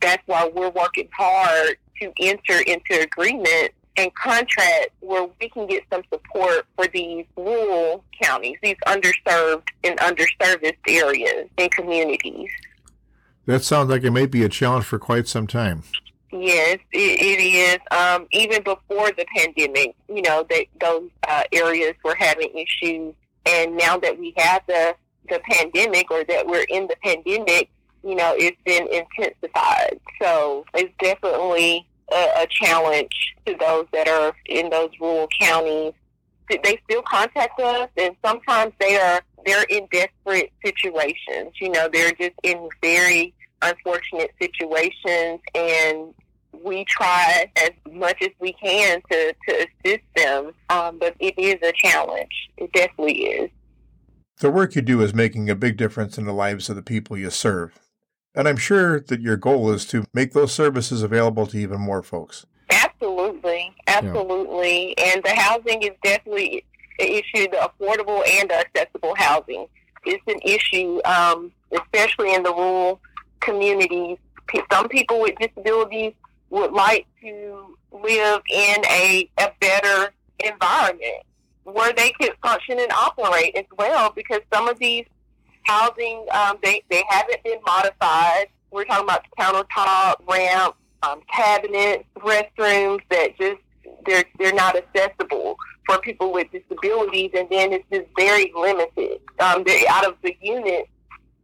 That's 0.00 0.22
why 0.26 0.50
we're 0.52 0.70
working 0.70 1.08
hard 1.16 1.76
to 2.00 2.12
enter 2.20 2.60
into 2.66 3.00
agreement 3.00 3.72
and 3.96 4.14
contract 4.14 4.88
where 5.00 5.28
we 5.40 5.48
can 5.48 5.66
get 5.66 5.84
some 5.92 6.02
support 6.12 6.66
for 6.76 6.86
these 6.88 7.26
rural 7.36 8.04
counties, 8.20 8.56
these 8.62 8.76
underserved 8.86 9.68
and 9.84 9.98
underserviced 9.98 10.76
areas 10.88 11.48
and 11.58 11.70
communities. 11.70 12.50
That 13.46 13.64
sounds 13.64 13.90
like 13.90 14.02
it 14.04 14.10
may 14.10 14.26
be 14.26 14.44
a 14.44 14.48
challenge 14.48 14.84
for 14.84 14.98
quite 14.98 15.28
some 15.28 15.46
time. 15.46 15.82
Yes, 16.32 16.78
it, 16.92 17.20
it 17.20 17.42
is. 17.42 17.78
Um, 17.90 18.26
even 18.32 18.62
before 18.62 19.10
the 19.12 19.26
pandemic, 19.36 19.94
you 20.08 20.22
know, 20.22 20.46
that 20.48 20.64
those 20.80 21.10
uh, 21.28 21.42
areas 21.52 21.94
were 22.02 22.14
having 22.14 22.48
issues, 22.56 23.14
and 23.44 23.76
now 23.76 23.98
that 23.98 24.18
we 24.18 24.32
have 24.38 24.62
the 24.66 24.94
the 25.28 25.40
pandemic, 25.50 26.10
or 26.10 26.24
that 26.24 26.46
we're 26.46 26.64
in 26.70 26.86
the 26.86 26.96
pandemic, 27.04 27.70
you 28.02 28.14
know, 28.14 28.34
it's 28.36 28.56
been 28.64 28.88
intensified. 28.88 30.00
So 30.20 30.64
it's 30.74 30.92
definitely 31.00 31.86
a, 32.10 32.42
a 32.42 32.46
challenge 32.48 33.34
to 33.46 33.54
those 33.60 33.86
that 33.92 34.08
are 34.08 34.34
in 34.46 34.70
those 34.70 34.90
rural 35.00 35.28
counties. 35.38 35.92
They 36.48 36.80
still 36.84 37.02
contact 37.02 37.60
us, 37.60 37.90
and 37.96 38.16
sometimes 38.24 38.72
they 38.80 38.96
are 38.96 39.20
they're 39.44 39.64
in 39.64 39.86
desperate 39.92 40.50
situations. 40.64 41.52
You 41.60 41.70
know, 41.70 41.90
they're 41.92 42.12
just 42.12 42.34
in 42.42 42.70
very 42.80 43.34
unfortunate 43.60 44.32
situations, 44.40 45.40
and 45.54 46.14
we 46.52 46.84
try 46.84 47.50
as 47.56 47.70
much 47.90 48.20
as 48.22 48.30
we 48.40 48.52
can 48.52 49.00
to, 49.10 49.34
to 49.48 49.66
assist 49.84 50.04
them. 50.16 50.52
Um, 50.70 50.98
but 50.98 51.14
it 51.18 51.38
is 51.38 51.56
a 51.62 51.72
challenge. 51.72 52.50
It 52.56 52.72
definitely 52.72 53.24
is. 53.24 53.50
The 54.40 54.50
work 54.50 54.74
you 54.74 54.82
do 54.82 55.00
is 55.02 55.14
making 55.14 55.48
a 55.50 55.54
big 55.54 55.76
difference 55.76 56.18
in 56.18 56.24
the 56.24 56.32
lives 56.32 56.68
of 56.68 56.76
the 56.76 56.82
people 56.82 57.16
you 57.16 57.30
serve. 57.30 57.78
And 58.34 58.48
I'm 58.48 58.56
sure 58.56 59.00
that 59.00 59.20
your 59.20 59.36
goal 59.36 59.70
is 59.70 59.84
to 59.86 60.04
make 60.14 60.32
those 60.32 60.52
services 60.52 61.02
available 61.02 61.46
to 61.48 61.58
even 61.58 61.80
more 61.80 62.02
folks. 62.02 62.46
Absolutely. 62.70 63.74
Absolutely. 63.86 64.94
Yeah. 64.96 65.12
And 65.12 65.22
the 65.22 65.34
housing 65.34 65.82
is 65.82 65.90
definitely 66.02 66.64
an 66.98 67.06
issue, 67.08 67.48
the 67.50 67.70
affordable 67.70 68.26
and 68.26 68.50
accessible 68.50 69.14
housing. 69.16 69.66
It's 70.04 70.22
an 70.26 70.40
issue, 70.42 71.00
um, 71.04 71.52
especially 71.72 72.34
in 72.34 72.42
the 72.42 72.52
rural 72.52 73.00
communities. 73.40 74.18
Some 74.70 74.88
people 74.88 75.20
with 75.20 75.34
disabilities 75.38 76.14
would 76.52 76.72
like 76.72 77.06
to 77.22 77.76
live 77.90 78.42
in 78.50 78.84
a, 78.90 79.28
a 79.38 79.50
better 79.58 80.12
environment 80.44 81.24
where 81.64 81.94
they 81.94 82.12
could 82.20 82.32
function 82.42 82.78
and 82.78 82.92
operate 82.92 83.56
as 83.56 83.64
well 83.78 84.12
because 84.14 84.40
some 84.52 84.68
of 84.68 84.78
these 84.78 85.06
housing 85.64 86.26
um, 86.32 86.58
they, 86.62 86.82
they 86.90 87.02
haven't 87.08 87.42
been 87.42 87.58
modified. 87.66 88.48
We're 88.70 88.84
talking 88.84 89.04
about 89.04 89.24
countertop, 89.38 90.16
ramp, 90.28 90.76
um, 91.02 91.22
cabinets, 91.32 92.04
restrooms 92.18 93.00
that 93.10 93.38
just 93.38 93.60
they're 94.04 94.24
they're 94.38 94.52
not 94.52 94.76
accessible 94.76 95.56
for 95.86 95.98
people 96.00 96.32
with 96.32 96.48
disabilities, 96.52 97.30
and 97.34 97.48
then 97.50 97.72
it's 97.72 97.84
just 97.90 98.06
very 98.16 98.52
limited. 98.54 99.20
Um, 99.40 99.64
out 99.88 100.06
of 100.06 100.16
the 100.22 100.36
units, 100.42 100.90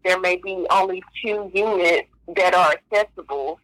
there 0.04 0.20
may 0.20 0.36
be 0.36 0.66
only 0.70 1.02
two 1.24 1.50
units 1.54 2.08
that 2.36 2.54
are 2.54 2.74
accessible 2.92 3.58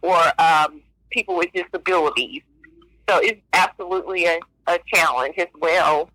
for 0.00 0.18
um, 0.38 0.82
people 1.10 1.36
with 1.36 1.48
disabilities. 1.52 2.42
So 3.08 3.18
it's 3.18 3.40
absolutely 3.52 4.26
a, 4.26 4.38
a 4.66 4.78
challenge 4.92 5.34
as 5.38 5.48
well. 5.60 6.10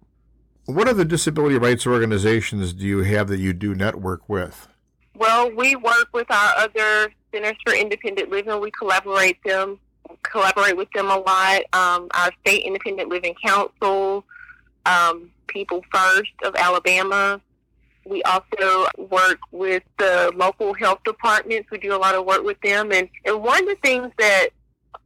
What 0.65 0.87
other 0.87 1.03
disability 1.03 1.57
rights 1.57 1.85
organizations 1.85 2.73
do 2.73 2.85
you 2.85 3.03
have 3.03 3.27
that 3.27 3.39
you 3.39 3.53
do 3.53 3.75
network 3.75 4.27
with? 4.27 4.67
Well, 5.15 5.51
we 5.51 5.75
work 5.75 6.09
with 6.13 6.29
our 6.31 6.57
other 6.57 7.13
centers 7.33 7.57
for 7.65 7.73
independent 7.73 8.29
living. 8.29 8.59
We 8.59 8.71
collaborate 8.71 9.37
them, 9.43 9.79
collaborate 10.23 10.75
with 10.75 10.89
them 10.91 11.09
a 11.09 11.17
lot. 11.17 11.61
Um, 11.73 12.07
our 12.13 12.31
state 12.41 12.63
independent 12.63 13.09
living 13.09 13.35
council, 13.45 14.25
um, 14.85 15.31
People 15.47 15.83
First 15.93 16.33
of 16.43 16.55
Alabama. 16.55 17.39
We 18.05 18.21
also 18.23 18.87
work 18.97 19.39
with 19.51 19.83
the 19.97 20.31
local 20.35 20.73
health 20.73 20.99
departments. 21.05 21.71
We 21.71 21.77
do 21.77 21.95
a 21.95 21.97
lot 21.97 22.13
of 22.15 22.25
work 22.25 22.43
with 22.43 22.59
them, 22.61 22.91
and 22.91 23.09
and 23.25 23.41
one 23.41 23.63
of 23.63 23.69
the 23.69 23.77
things 23.81 24.11
that 24.17 24.49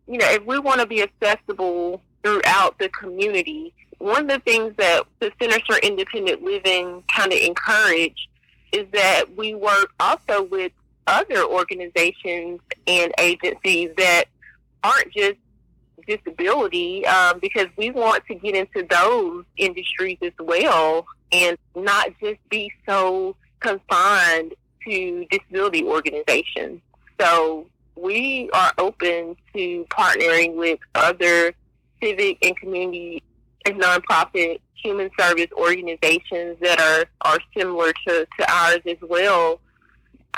you 0.10 0.18
know, 0.18 0.30
if 0.32 0.44
we 0.46 0.58
want 0.58 0.82
to 0.82 0.88
be 0.88 1.04
accessible 1.04 2.02
throughout 2.24 2.78
the 2.80 2.90
community, 2.90 3.74
one 4.00 4.24
of 4.24 4.28
the 4.28 4.40
things 4.40 4.74
that 4.78 5.04
the 5.20 5.32
Centers 5.40 5.62
for 5.68 5.78
Independent 5.78 6.42
Living 6.42 7.04
kind 7.14 7.32
of 7.32 7.40
encourage 7.40 8.28
is 8.72 8.88
that 8.92 9.26
we 9.38 9.54
work 9.54 9.94
also 10.00 10.44
with 10.44 10.72
other 11.06 11.44
organizations 11.44 12.60
and 12.88 13.14
agencies 13.20 13.92
that 13.98 14.26
aren't 14.84 15.12
just 15.14 15.38
disability 16.08 17.06
um, 17.06 17.38
because 17.40 17.68
we 17.78 17.92
want 17.92 18.26
to 18.26 18.36
get 18.36 18.56
into 18.56 18.88
those 18.90 19.44
industries 19.58 20.18
as 20.24 20.34
well 20.40 21.06
and 21.32 21.56
not 21.76 22.08
just 22.20 22.38
be 22.50 22.72
so 22.88 23.36
confined 23.60 24.56
to 24.88 25.26
disability 25.30 25.84
organizations. 25.84 26.82
So 27.20 27.68
we 28.02 28.50
are 28.54 28.72
open 28.78 29.36
to 29.54 29.86
partnering 29.90 30.56
with 30.56 30.80
other 30.96 31.54
civic 32.02 32.44
and 32.46 32.58
community 32.58 33.22
and 33.66 33.80
nonprofit 33.80 34.60
human 34.74 35.10
service 35.20 35.48
organizations 35.54 36.58
that 36.62 36.80
are, 36.80 37.06
are 37.22 37.40
similar 37.58 37.92
to, 38.08 38.28
to 38.40 38.52
ours 38.52 38.80
as 38.86 38.98
well. 39.02 39.60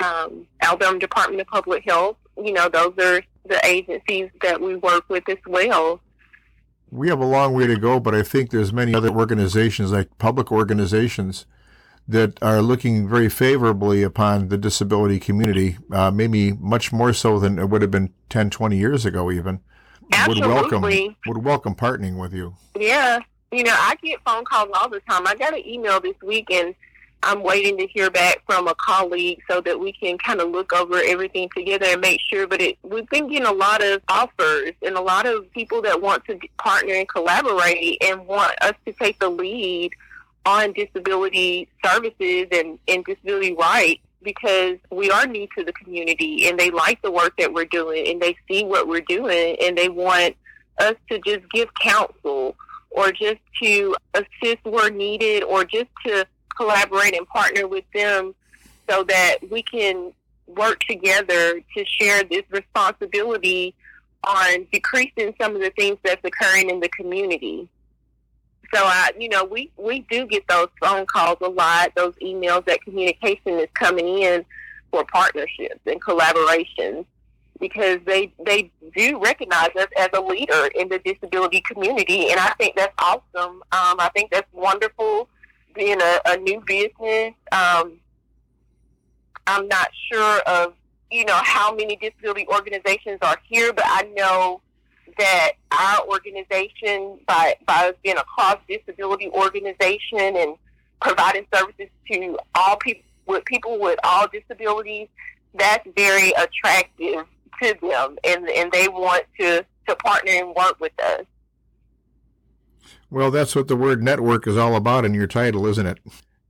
Um, 0.02 0.46
Alabama 0.60 0.98
Department 0.98 1.40
of 1.40 1.46
Public 1.46 1.84
Health, 1.84 2.16
you 2.36 2.52
know, 2.52 2.68
those 2.68 2.94
are 2.98 3.22
the 3.46 3.64
agencies 3.64 4.30
that 4.42 4.60
we 4.60 4.76
work 4.76 5.04
with 5.08 5.28
as 5.28 5.38
well. 5.46 6.00
We 6.90 7.08
have 7.08 7.20
a 7.20 7.26
long 7.26 7.54
way 7.54 7.66
to 7.66 7.76
go, 7.76 8.00
but 8.00 8.14
I 8.14 8.22
think 8.22 8.50
there's 8.50 8.72
many 8.72 8.94
other 8.94 9.10
organizations, 9.10 9.92
like 9.92 10.18
public 10.18 10.50
organizations, 10.50 11.46
that 12.12 12.40
are 12.42 12.62
looking 12.62 13.08
very 13.08 13.28
favorably 13.28 14.02
upon 14.02 14.48
the 14.48 14.56
disability 14.56 15.18
community, 15.18 15.78
uh, 15.90 16.10
maybe 16.10 16.52
much 16.52 16.92
more 16.92 17.12
so 17.12 17.38
than 17.38 17.58
it 17.58 17.68
would 17.68 17.82
have 17.82 17.90
been 17.90 18.12
10, 18.28 18.50
20 18.50 18.76
years 18.76 19.04
ago, 19.04 19.30
even. 19.30 19.60
Absolutely. 20.12 20.48
Would 20.48 20.54
welcome, 20.54 21.16
would 21.26 21.44
welcome 21.44 21.74
partnering 21.74 22.20
with 22.20 22.32
you. 22.32 22.54
Yeah. 22.78 23.20
You 23.50 23.64
know, 23.64 23.74
I 23.74 23.96
get 24.02 24.20
phone 24.24 24.44
calls 24.44 24.70
all 24.74 24.88
the 24.88 25.00
time. 25.00 25.26
I 25.26 25.34
got 25.34 25.54
an 25.54 25.66
email 25.66 26.00
this 26.00 26.14
week, 26.22 26.50
and 26.50 26.74
I'm 27.22 27.42
waiting 27.42 27.76
to 27.78 27.86
hear 27.86 28.10
back 28.10 28.42
from 28.46 28.66
a 28.66 28.74
colleague 28.74 29.40
so 29.48 29.60
that 29.60 29.78
we 29.78 29.92
can 29.92 30.18
kind 30.18 30.40
of 30.40 30.50
look 30.50 30.72
over 30.72 31.00
everything 31.04 31.48
together 31.54 31.86
and 31.86 32.00
make 32.00 32.20
sure. 32.20 32.46
But 32.46 32.60
it, 32.60 32.78
we've 32.82 33.08
been 33.10 33.28
getting 33.28 33.46
a 33.46 33.52
lot 33.52 33.82
of 33.82 34.02
offers 34.08 34.72
and 34.84 34.96
a 34.96 35.00
lot 35.00 35.26
of 35.26 35.50
people 35.52 35.82
that 35.82 36.00
want 36.00 36.24
to 36.26 36.38
partner 36.58 36.94
and 36.94 37.08
collaborate 37.08 38.02
and 38.02 38.26
want 38.26 38.54
us 38.62 38.74
to 38.86 38.92
take 38.92 39.18
the 39.18 39.28
lead 39.28 39.92
on 40.44 40.72
disability 40.72 41.68
services 41.84 42.46
and, 42.52 42.78
and 42.88 43.04
disability 43.04 43.54
rights 43.54 44.02
because 44.22 44.78
we 44.90 45.10
are 45.10 45.26
new 45.26 45.46
to 45.56 45.64
the 45.64 45.72
community 45.72 46.48
and 46.48 46.58
they 46.58 46.70
like 46.70 47.00
the 47.02 47.10
work 47.10 47.34
that 47.38 47.52
we're 47.52 47.64
doing 47.64 48.06
and 48.08 48.20
they 48.20 48.36
see 48.48 48.64
what 48.64 48.88
we're 48.88 49.00
doing 49.00 49.56
and 49.62 49.76
they 49.76 49.88
want 49.88 50.36
us 50.78 50.94
to 51.08 51.18
just 51.20 51.48
give 51.50 51.68
counsel 51.74 52.56
or 52.90 53.12
just 53.12 53.40
to 53.62 53.96
assist 54.14 54.64
where 54.64 54.90
needed 54.90 55.42
or 55.44 55.64
just 55.64 55.88
to 56.04 56.26
collaborate 56.56 57.16
and 57.16 57.26
partner 57.28 57.66
with 57.66 57.84
them 57.94 58.34
so 58.88 59.02
that 59.04 59.38
we 59.50 59.62
can 59.62 60.12
work 60.46 60.80
together 60.80 61.60
to 61.76 61.84
share 61.84 62.22
this 62.24 62.42
responsibility 62.50 63.74
on 64.24 64.66
decreasing 64.72 65.34
some 65.40 65.56
of 65.56 65.62
the 65.62 65.70
things 65.70 65.98
that's 66.04 66.24
occurring 66.24 66.70
in 66.70 66.80
the 66.80 66.88
community. 66.90 67.68
So 68.74 68.82
I, 68.82 69.10
you 69.18 69.28
know, 69.28 69.44
we 69.44 69.70
we 69.76 70.00
do 70.10 70.26
get 70.26 70.46
those 70.48 70.68
phone 70.80 71.04
calls 71.06 71.38
a 71.42 71.48
lot, 71.48 71.92
those 71.94 72.14
emails. 72.22 72.64
That 72.64 72.80
communication 72.82 73.58
is 73.58 73.68
coming 73.74 74.18
in 74.18 74.44
for 74.90 75.04
partnerships 75.04 75.80
and 75.86 76.00
collaborations 76.00 77.04
because 77.60 78.00
they 78.06 78.32
they 78.44 78.70
do 78.94 79.20
recognize 79.22 79.70
us 79.78 79.88
as 79.98 80.08
a 80.14 80.20
leader 80.20 80.68
in 80.74 80.88
the 80.88 80.98
disability 81.00 81.60
community, 81.62 82.30
and 82.30 82.40
I 82.40 82.52
think 82.58 82.76
that's 82.76 82.94
awesome. 82.98 83.62
Um, 83.72 83.96
I 84.00 84.10
think 84.14 84.30
that's 84.30 84.52
wonderful. 84.52 85.28
Being 85.74 86.00
a, 86.02 86.20
a 86.26 86.36
new 86.38 86.62
business, 86.66 87.34
um, 87.52 87.98
I'm 89.46 89.68
not 89.68 89.88
sure 90.10 90.40
of 90.40 90.74
you 91.10 91.24
know 91.24 91.40
how 91.44 91.74
many 91.74 91.96
disability 91.96 92.46
organizations 92.48 93.18
are 93.22 93.38
here, 93.48 93.72
but 93.72 93.84
I 93.86 94.02
know 94.16 94.60
that 95.18 95.52
our 95.70 96.06
organization, 96.08 97.18
by, 97.26 97.54
by 97.66 97.88
us 97.88 97.94
being 98.02 98.16
a 98.16 98.24
cross 98.24 98.58
disability 98.68 99.28
organization 99.30 100.36
and 100.36 100.56
providing 101.00 101.46
services 101.52 101.88
to 102.10 102.38
all 102.54 102.76
people 102.76 103.02
with 103.26 103.44
people 103.44 103.78
with 103.78 103.98
all 104.04 104.26
disabilities, 104.28 105.08
that's 105.54 105.86
very 105.96 106.32
attractive 106.32 107.24
to 107.62 107.74
them, 107.80 108.16
and 108.24 108.48
and 108.48 108.72
they 108.72 108.88
want 108.88 109.24
to 109.38 109.64
to 109.88 109.96
partner 109.96 110.32
and 110.32 110.54
work 110.54 110.78
with 110.80 110.92
us. 111.02 111.24
Well, 113.10 113.30
that's 113.30 113.54
what 113.54 113.68
the 113.68 113.76
word 113.76 114.02
network 114.02 114.46
is 114.46 114.56
all 114.56 114.74
about 114.74 115.04
in 115.04 115.14
your 115.14 115.26
title, 115.26 115.66
isn't 115.66 115.86
it? 115.86 115.98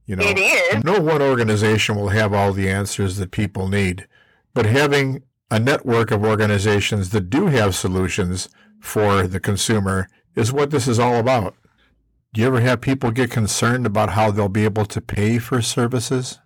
You 0.06 0.16
know, 0.16 0.24
it 0.24 0.38
is. 0.38 0.84
No 0.84 1.00
one 1.00 1.22
organization 1.22 1.96
will 1.96 2.08
have 2.08 2.32
all 2.32 2.52
the 2.52 2.68
answers 2.68 3.16
that 3.16 3.30
people 3.30 3.68
need, 3.68 4.06
but 4.54 4.66
having 4.66 5.22
a 5.52 5.60
network 5.60 6.10
of 6.10 6.24
organizations 6.24 7.10
that 7.10 7.28
do 7.28 7.48
have 7.48 7.74
solutions 7.74 8.48
for 8.80 9.26
the 9.26 9.38
consumer 9.38 10.08
is 10.34 10.50
what 10.50 10.70
this 10.70 10.88
is 10.88 10.98
all 10.98 11.16
about. 11.16 11.54
Do 12.32 12.40
you 12.40 12.46
ever 12.46 12.60
have 12.60 12.80
people 12.80 13.10
get 13.10 13.30
concerned 13.30 13.84
about 13.84 14.10
how 14.10 14.30
they'll 14.30 14.48
be 14.48 14.64
able 14.64 14.86
to 14.86 15.00
pay 15.02 15.38
for 15.38 15.60
services? 15.60 16.38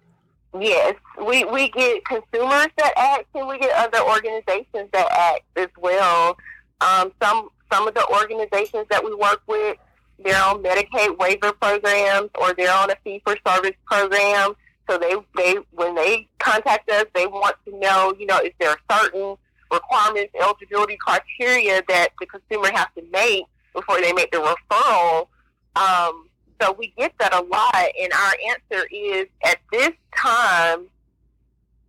Yes, 0.59 0.97
we, 1.25 1.45
we 1.45 1.69
get 1.71 2.05
consumers 2.05 2.67
that 2.79 2.93
act, 2.97 3.27
and 3.37 3.47
we 3.47 3.61
get 3.61 3.71
other 3.77 4.01
organizations 4.01 4.91
that 4.93 5.07
act 5.13 5.45
as 5.55 5.69
well. 5.79 6.37
Um, 6.81 7.13
some 7.23 7.49
some 7.73 7.87
of 7.87 7.95
the 7.95 8.05
organizations 8.09 8.87
that 8.91 9.05
we 9.05 9.15
work 9.15 9.41
with, 9.47 9.77
they're 10.19 10.43
on 10.43 10.65
Medicaid 10.65 11.17
waiver 11.17 11.53
programs 11.53 12.31
or 12.41 12.55
they're 12.55 12.75
on 12.75 12.91
a 12.91 12.97
fee 13.05 13.23
for 13.25 13.37
service 13.47 13.77
program. 13.87 14.55
So 14.89 14.99
they 14.99 15.15
they 15.37 15.57
when 15.73 15.95
they 15.95 16.29
contact 16.39 16.91
us, 16.91 17.07
they 17.15 17.27
want 17.27 17.57
to 17.67 17.79
know, 17.79 18.15
you 18.19 18.27
know, 18.27 18.39
is 18.39 18.53
there 18.61 18.77
certain 18.91 19.37
requirements, 19.73 20.33
eligibility 20.41 20.97
criteria 20.97 21.83
that 21.89 22.09
the 22.21 22.27
consumer 22.27 22.71
has 22.73 22.87
to 22.97 23.05
make 23.11 23.45
before 23.75 24.01
they 24.01 24.13
make 24.13 24.31
the 24.31 24.39
referral. 24.39 25.29
Um, 25.75 26.29
so 26.61 26.73
we 26.73 26.93
get 26.97 27.13
that 27.19 27.35
a 27.35 27.43
lot, 27.43 27.75
and 28.01 28.13
our 28.13 28.35
answer 28.49 28.87
is 28.91 29.27
at 29.45 29.59
this 29.71 29.91
time, 30.17 30.87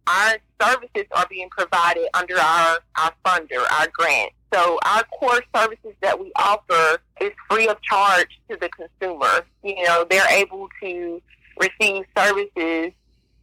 our 0.08 0.38
services 0.62 1.06
are 1.16 1.26
being 1.30 1.50
provided 1.50 2.08
under 2.14 2.38
our, 2.38 2.80
our 2.98 3.14
funder, 3.26 3.64
our 3.72 3.88
grant. 3.94 4.32
So 4.54 4.80
our 4.86 5.04
core 5.04 5.42
services 5.56 5.94
that 6.02 6.20
we 6.20 6.32
offer 6.38 7.00
is 7.22 7.32
free 7.50 7.68
of 7.68 7.82
charge 7.82 8.40
to 8.50 8.58
the 8.58 8.70
consumer. 8.70 9.46
You 9.64 9.84
know, 9.84 10.06
they're 10.10 10.30
able 10.30 10.70
to 10.82 11.22
receive 11.60 12.06
services 12.16 12.92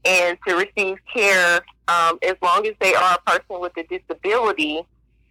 and 0.05 0.39
to 0.47 0.57
receive 0.57 0.99
care 1.13 1.61
um, 1.89 2.19
as 2.23 2.35
long 2.43 2.67
as 2.67 2.75
they 2.81 2.95
are 2.95 3.19
a 3.19 3.31
person 3.31 3.61
with 3.61 3.73
a 3.77 3.83
disability 3.85 4.83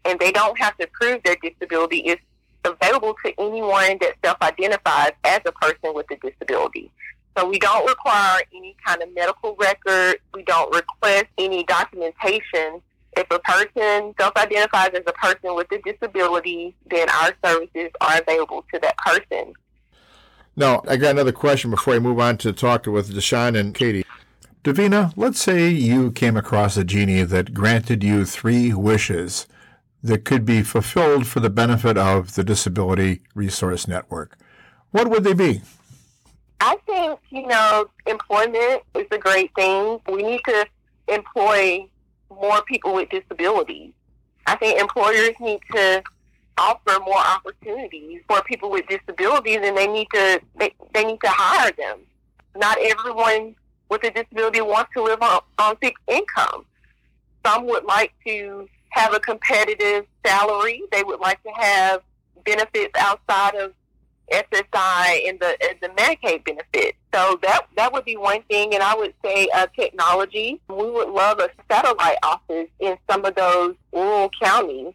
and 0.05 0.19
they 0.19 0.31
don't 0.31 0.59
have 0.59 0.77
to 0.77 0.87
prove 0.87 1.21
their 1.23 1.37
disability. 1.41 1.99
It's 1.99 2.21
available 2.65 3.15
to 3.25 3.33
anyone 3.39 3.97
that 4.01 4.13
self-identifies 4.23 5.11
as 5.23 5.41
a 5.45 5.51
person 5.51 5.93
with 5.93 6.07
a 6.11 6.15
disability. 6.17 6.91
So 7.37 7.47
we 7.49 7.57
don't 7.57 7.87
require 7.87 8.41
any 8.55 8.75
kind 8.85 9.01
of 9.01 9.13
medical 9.15 9.55
record. 9.55 10.17
We 10.33 10.43
don't 10.43 10.73
request 10.73 11.25
any 11.37 11.63
documentation. 11.63 12.81
If 13.15 13.27
a 13.31 13.39
person 13.39 14.13
self-identifies 14.19 14.89
as 14.93 15.03
a 15.07 15.13
person 15.13 15.55
with 15.55 15.67
a 15.71 15.79
disability, 15.79 16.75
then 16.89 17.09
our 17.09 17.33
services 17.43 17.89
are 18.01 18.21
available 18.21 18.65
to 18.73 18.79
that 18.79 18.97
person. 18.97 19.53
Now, 20.55 20.83
I 20.87 20.97
got 20.97 21.11
another 21.11 21.31
question 21.31 21.71
before 21.71 21.95
I 21.95 21.99
move 21.99 22.19
on 22.19 22.37
to 22.39 22.53
talk 22.53 22.85
with 22.85 23.11
Deshawn 23.11 23.59
and 23.59 23.73
Katie. 23.73 24.05
Davina, 24.63 25.11
let's 25.15 25.41
say 25.41 25.69
you 25.69 26.11
came 26.11 26.37
across 26.37 26.77
a 26.77 26.83
genie 26.83 27.23
that 27.23 27.55
granted 27.55 28.03
you 28.03 28.23
three 28.23 28.71
wishes 28.71 29.47
that 30.03 30.25
could 30.25 30.45
be 30.45 30.61
fulfilled 30.61 31.25
for 31.25 31.39
the 31.39 31.49
benefit 31.49 31.97
of 31.97 32.35
the 32.35 32.43
Disability 32.43 33.21
Resource 33.33 33.87
Network. 33.87 34.37
What 34.91 35.09
would 35.09 35.23
they 35.23 35.33
be? 35.33 35.61
I 36.59 36.77
think, 36.85 37.19
you 37.31 37.47
know, 37.47 37.89
employment 38.05 38.83
is 38.93 39.07
a 39.11 39.17
great 39.17 39.53
thing. 39.55 39.99
We 40.07 40.21
need 40.21 40.41
to 40.47 40.67
employ 41.07 41.87
more 42.29 42.61
people 42.61 42.93
with 42.93 43.09
disabilities. 43.09 43.91
I 44.45 44.55
think 44.55 44.79
employers 44.79 45.33
need 45.39 45.61
to 45.73 46.03
offer 46.57 46.99
more 47.05 47.19
opportunities 47.19 48.21
for 48.27 48.41
people 48.43 48.69
with 48.69 48.85
disabilities 48.87 49.59
and 49.61 49.77
they 49.77 49.87
need 49.87 50.07
to 50.13 50.41
they, 50.55 50.73
they 50.93 51.03
need 51.03 51.19
to 51.21 51.29
hire 51.29 51.71
them. 51.71 51.99
Not 52.55 52.77
everyone 52.79 53.55
with 53.89 54.03
a 54.03 54.11
disability 54.11 54.61
wants 54.61 54.91
to 54.93 55.03
live 55.03 55.21
on, 55.21 55.41
on 55.57 55.75
fixed 55.77 56.03
income. 56.07 56.65
Some 57.45 57.65
would 57.67 57.83
like 57.83 58.13
to 58.25 58.67
have 58.89 59.13
a 59.13 59.19
competitive 59.19 60.05
salary. 60.25 60.83
They 60.91 61.03
would 61.03 61.19
like 61.19 61.41
to 61.43 61.49
have 61.49 62.01
benefits 62.45 62.91
outside 62.97 63.55
of 63.55 63.73
SSI 64.31 65.29
and 65.29 65.39
the 65.39 65.57
and 65.61 65.77
the 65.81 65.89
Medicaid 65.89 66.45
benefits. 66.45 66.97
So 67.13 67.37
that 67.41 67.67
that 67.75 67.91
would 67.91 68.05
be 68.05 68.17
one 68.17 68.41
thing. 68.43 68.73
And 68.73 68.81
I 68.81 68.95
would 68.95 69.13
say 69.23 69.47
uh, 69.53 69.67
technology. 69.77 70.61
We 70.69 70.89
would 70.89 71.09
love 71.09 71.39
a 71.39 71.49
satellite 71.69 72.17
office 72.23 72.69
in 72.79 72.97
some 73.09 73.25
of 73.25 73.35
those 73.35 73.75
rural 73.91 74.29
counties. 74.41 74.93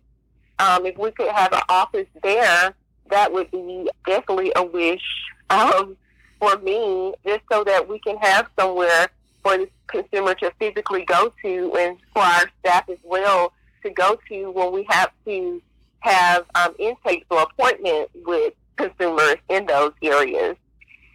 Um, 0.58 0.86
if 0.86 0.96
we 0.98 1.10
could 1.12 1.30
have 1.30 1.52
an 1.52 1.62
office 1.68 2.08
there, 2.22 2.74
that 3.10 3.32
would 3.32 3.50
be 3.50 3.88
definitely 4.06 4.52
a 4.56 4.62
wish 4.62 5.24
um, 5.50 5.96
for 6.38 6.56
me, 6.58 7.14
just 7.24 7.42
so 7.50 7.64
that 7.64 7.88
we 7.88 7.98
can 8.00 8.16
have 8.18 8.48
somewhere 8.58 9.08
for 9.42 9.56
the 9.56 9.68
consumer 9.86 10.34
to 10.34 10.52
physically 10.58 11.04
go 11.04 11.32
to, 11.42 11.74
and 11.78 11.96
for 12.12 12.22
our 12.22 12.50
staff 12.60 12.88
as 12.88 12.98
well 13.02 13.52
to 13.82 13.90
go 13.90 14.18
to 14.28 14.50
when 14.50 14.72
we 14.72 14.86
have 14.88 15.10
to 15.24 15.62
have 16.00 16.44
um, 16.54 16.74
intakes 16.78 17.26
or 17.30 17.42
appointments 17.42 18.12
with 18.26 18.52
consumers 18.76 19.36
in 19.48 19.66
those 19.66 19.92
areas. 20.02 20.56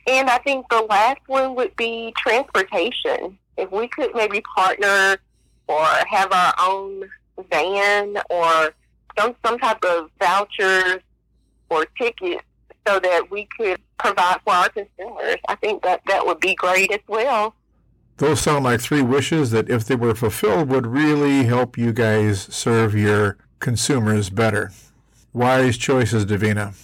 And 0.08 0.30
I 0.30 0.38
think 0.40 0.68
the 0.70 0.82
last 0.82 1.22
one 1.28 1.56
would 1.56 1.76
be 1.76 2.14
transportation. 2.18 3.38
If 3.58 3.72
we 3.72 3.88
could 3.88 4.14
maybe 4.14 4.42
partner 4.56 5.18
or 5.68 5.86
have 6.10 6.32
our 6.32 6.54
own 6.60 7.10
van 7.50 8.18
or 8.30 8.74
some 9.18 9.36
some 9.46 9.58
type 9.60 9.84
of 9.84 10.10
vouchers 10.20 11.00
or 11.70 11.86
tickets 11.98 12.44
so 12.86 13.00
that 13.00 13.30
we 13.32 13.48
could 13.58 13.80
provide 13.98 14.40
for 14.44 14.54
our 14.54 14.70
consumers, 14.70 15.38
I 15.48 15.56
think 15.56 15.84
that 15.84 16.02
that 16.08 16.26
would 16.26 16.40
be 16.40 16.56
great 16.56 16.92
as 16.92 17.00
well. 17.08 17.56
Those 18.18 18.42
sound 18.42 18.64
like 18.64 18.82
three 18.82 19.02
wishes 19.02 19.52
that, 19.52 19.70
if 19.70 19.86
they 19.86 19.96
were 19.96 20.14
fulfilled, 20.14 20.70
would 20.70 20.86
really 20.86 21.46
help 21.46 21.78
you 21.78 21.92
guys 21.92 22.42
serve 22.42 22.94
your 22.94 23.38
consumers 23.60 24.30
better. 24.30 24.72
Wise 25.34 25.78
choices, 25.78 26.26
Davina. 26.26 26.76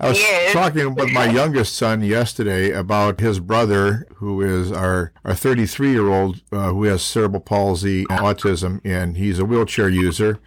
I 0.00 0.08
was 0.10 0.18
yes. 0.18 0.52
talking 0.52 0.94
with 0.94 1.12
my 1.12 1.26
youngest 1.30 1.74
son 1.74 2.02
yesterday 2.02 2.70
about 2.70 3.20
his 3.20 3.40
brother, 3.40 4.06
who 4.16 4.40
is 4.40 4.72
our, 4.72 5.12
our 5.24 5.34
33 5.34 5.90
year 5.90 6.08
old, 6.08 6.42
uh, 6.50 6.70
who 6.70 6.84
has 6.84 7.02
cerebral 7.02 7.40
palsy 7.40 8.04
and 8.08 8.20
autism, 8.20 8.80
and 8.84 9.16
he's 9.16 9.38
a 9.38 9.44
wheelchair 9.44 9.88
user, 9.88 10.40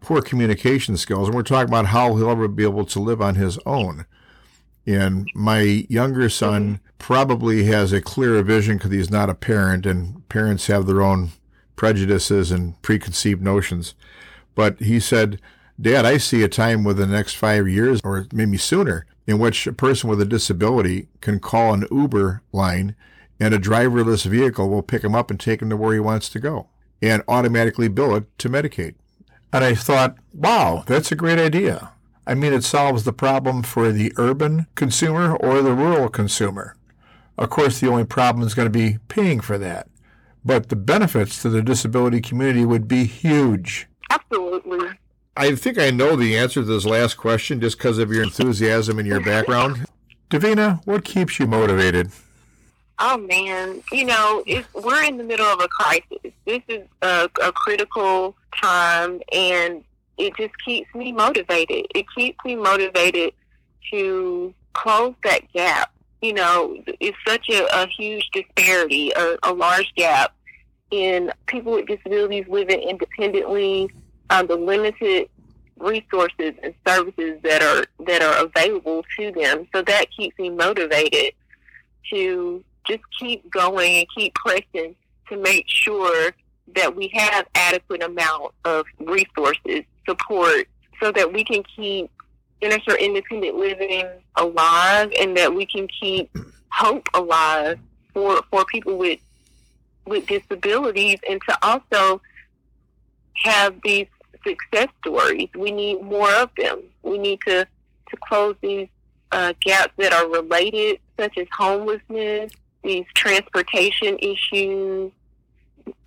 poor 0.00 0.22
communication 0.22 0.96
skills. 0.96 1.28
And 1.28 1.34
we're 1.34 1.42
talking 1.42 1.68
about 1.68 1.86
how 1.86 2.16
he'll 2.16 2.30
ever 2.30 2.48
be 2.48 2.62
able 2.62 2.84
to 2.86 3.00
live 3.00 3.20
on 3.20 3.34
his 3.34 3.58
own. 3.66 4.06
And 4.86 5.28
my 5.34 5.60
younger 5.88 6.28
son 6.28 6.62
mm-hmm. 6.64 6.84
probably 6.98 7.64
has 7.64 7.92
a 7.92 8.00
clearer 8.00 8.42
vision 8.42 8.78
because 8.78 8.92
he's 8.92 9.10
not 9.10 9.30
a 9.30 9.34
parent, 9.34 9.84
and 9.84 10.26
parents 10.28 10.66
have 10.68 10.86
their 10.86 11.02
own 11.02 11.30
prejudices 11.76 12.50
and 12.50 12.80
preconceived 12.82 13.42
notions. 13.42 13.94
But 14.54 14.80
he 14.80 14.98
said, 14.98 15.40
Dad, 15.80 16.04
I 16.04 16.16
see 16.16 16.42
a 16.42 16.48
time 16.48 16.84
within 16.84 17.10
the 17.10 17.16
next 17.16 17.34
five 17.34 17.68
years, 17.68 18.00
or 18.02 18.26
maybe 18.32 18.56
sooner, 18.56 19.06
in 19.26 19.38
which 19.38 19.66
a 19.66 19.72
person 19.72 20.08
with 20.08 20.20
a 20.20 20.26
disability 20.26 21.08
can 21.20 21.38
call 21.38 21.74
an 21.74 21.86
Uber 21.90 22.42
line 22.50 22.96
and 23.38 23.54
a 23.54 23.58
driverless 23.58 24.26
vehicle 24.26 24.68
will 24.68 24.82
pick 24.82 25.04
him 25.04 25.14
up 25.14 25.30
and 25.30 25.38
take 25.38 25.62
him 25.62 25.70
to 25.70 25.76
where 25.76 25.94
he 25.94 26.00
wants 26.00 26.28
to 26.30 26.40
go 26.40 26.68
and 27.00 27.22
automatically 27.28 27.88
bill 27.88 28.16
it 28.16 28.38
to 28.38 28.48
Medicaid. 28.48 28.94
And 29.52 29.64
I 29.64 29.74
thought, 29.74 30.16
wow, 30.32 30.84
that's 30.86 31.10
a 31.10 31.16
great 31.16 31.38
idea. 31.38 31.92
I 32.26 32.34
mean, 32.34 32.52
it 32.52 32.64
solves 32.64 33.04
the 33.04 33.12
problem 33.12 33.62
for 33.62 33.90
the 33.90 34.12
urban 34.16 34.66
consumer 34.74 35.34
or 35.36 35.62
the 35.62 35.72
rural 35.72 36.10
consumer. 36.10 36.76
Of 37.38 37.50
course, 37.50 37.80
the 37.80 37.88
only 37.88 38.04
problem 38.04 38.46
is 38.46 38.54
going 38.54 38.66
to 38.66 38.70
be 38.70 38.98
paying 39.08 39.40
for 39.40 39.56
that. 39.58 39.88
But 40.44 40.68
the 40.68 40.76
benefits 40.76 41.40
to 41.42 41.48
the 41.48 41.62
disability 41.62 42.20
community 42.20 42.64
would 42.64 42.86
be 42.86 43.04
huge. 43.04 43.86
Absolutely. 44.10 44.90
I 45.36 45.54
think 45.54 45.78
I 45.78 45.90
know 45.90 46.16
the 46.16 46.36
answer 46.36 46.60
to 46.60 46.66
this 46.66 46.84
last 46.84 47.14
question 47.14 47.60
just 47.60 47.78
because 47.78 47.98
of 47.98 48.12
your 48.12 48.24
enthusiasm 48.24 48.98
and 48.98 49.06
your 49.06 49.20
background. 49.20 49.86
Davina, 50.30 50.84
what 50.84 51.04
keeps 51.04 51.38
you 51.38 51.46
motivated? 51.46 52.10
Oh 53.00 53.16
man, 53.16 53.82
you 53.92 54.04
know, 54.04 54.42
we're 54.74 55.04
in 55.04 55.18
the 55.18 55.24
middle 55.24 55.46
of 55.46 55.60
a 55.60 55.68
crisis. 55.68 56.32
This 56.44 56.62
is 56.68 56.82
a, 57.02 57.30
a 57.42 57.52
critical 57.52 58.34
time, 58.60 59.20
and 59.32 59.84
it 60.16 60.36
just 60.36 60.52
keeps 60.64 60.92
me 60.94 61.12
motivated. 61.12 61.86
It 61.94 62.06
keeps 62.14 62.38
me 62.44 62.56
motivated 62.56 63.34
to 63.92 64.52
close 64.72 65.14
that 65.22 65.50
gap. 65.52 65.92
You 66.22 66.32
know, 66.32 66.82
it's 66.86 67.16
such 67.26 67.48
a, 67.50 67.66
a 67.72 67.86
huge 67.86 68.28
disparity, 68.32 69.12
a, 69.12 69.36
a 69.44 69.52
large 69.52 69.94
gap 69.94 70.34
in 70.90 71.32
people 71.46 71.72
with 71.72 71.86
disabilities 71.86 72.46
living 72.48 72.80
independently, 72.80 73.90
um, 74.30 74.46
the 74.48 74.56
limited 74.56 75.28
resources 75.78 76.54
and 76.64 76.74
services 76.84 77.38
that 77.44 77.62
are 77.62 77.84
that 78.06 78.22
are 78.22 78.44
available 78.46 79.04
to 79.16 79.30
them. 79.30 79.68
So 79.72 79.82
that 79.82 80.06
keeps 80.10 80.36
me 80.38 80.50
motivated 80.50 81.34
to 82.10 82.64
just 82.88 83.02
keep 83.18 83.48
going 83.50 83.98
and 83.98 84.06
keep 84.16 84.34
pressing 84.34 84.94
to 85.28 85.36
make 85.36 85.64
sure 85.68 86.32
that 86.74 86.94
we 86.94 87.08
have 87.14 87.46
adequate 87.54 88.02
amount 88.02 88.52
of 88.64 88.86
resources 88.98 89.84
support 90.06 90.68
so 91.00 91.12
that 91.12 91.32
we 91.32 91.44
can 91.44 91.62
keep 91.76 92.10
inner 92.60 92.78
Independent 92.98 93.56
Living 93.56 94.06
alive 94.36 95.12
and 95.20 95.36
that 95.36 95.54
we 95.54 95.66
can 95.66 95.88
keep 95.88 96.30
hope 96.70 97.08
alive 97.14 97.78
for, 98.12 98.42
for 98.50 98.64
people 98.66 98.98
with 98.98 99.20
with 100.06 100.26
disabilities 100.26 101.18
and 101.28 101.40
to 101.48 101.58
also 101.62 102.20
have 103.44 103.76
these 103.84 104.06
success 104.46 104.88
stories. 105.00 105.48
We 105.54 105.70
need 105.70 106.02
more 106.02 106.30
of 106.32 106.50
them. 106.56 106.82
We 107.02 107.18
need 107.18 107.40
to, 107.46 107.64
to 107.64 108.16
close 108.26 108.56
these 108.62 108.88
uh, 109.32 109.52
gaps 109.60 109.92
that 109.98 110.12
are 110.12 110.28
related, 110.28 111.00
such 111.18 111.36
as 111.36 111.46
homelessness, 111.56 112.52
these 112.82 113.06
transportation 113.14 114.18
issues, 114.18 115.12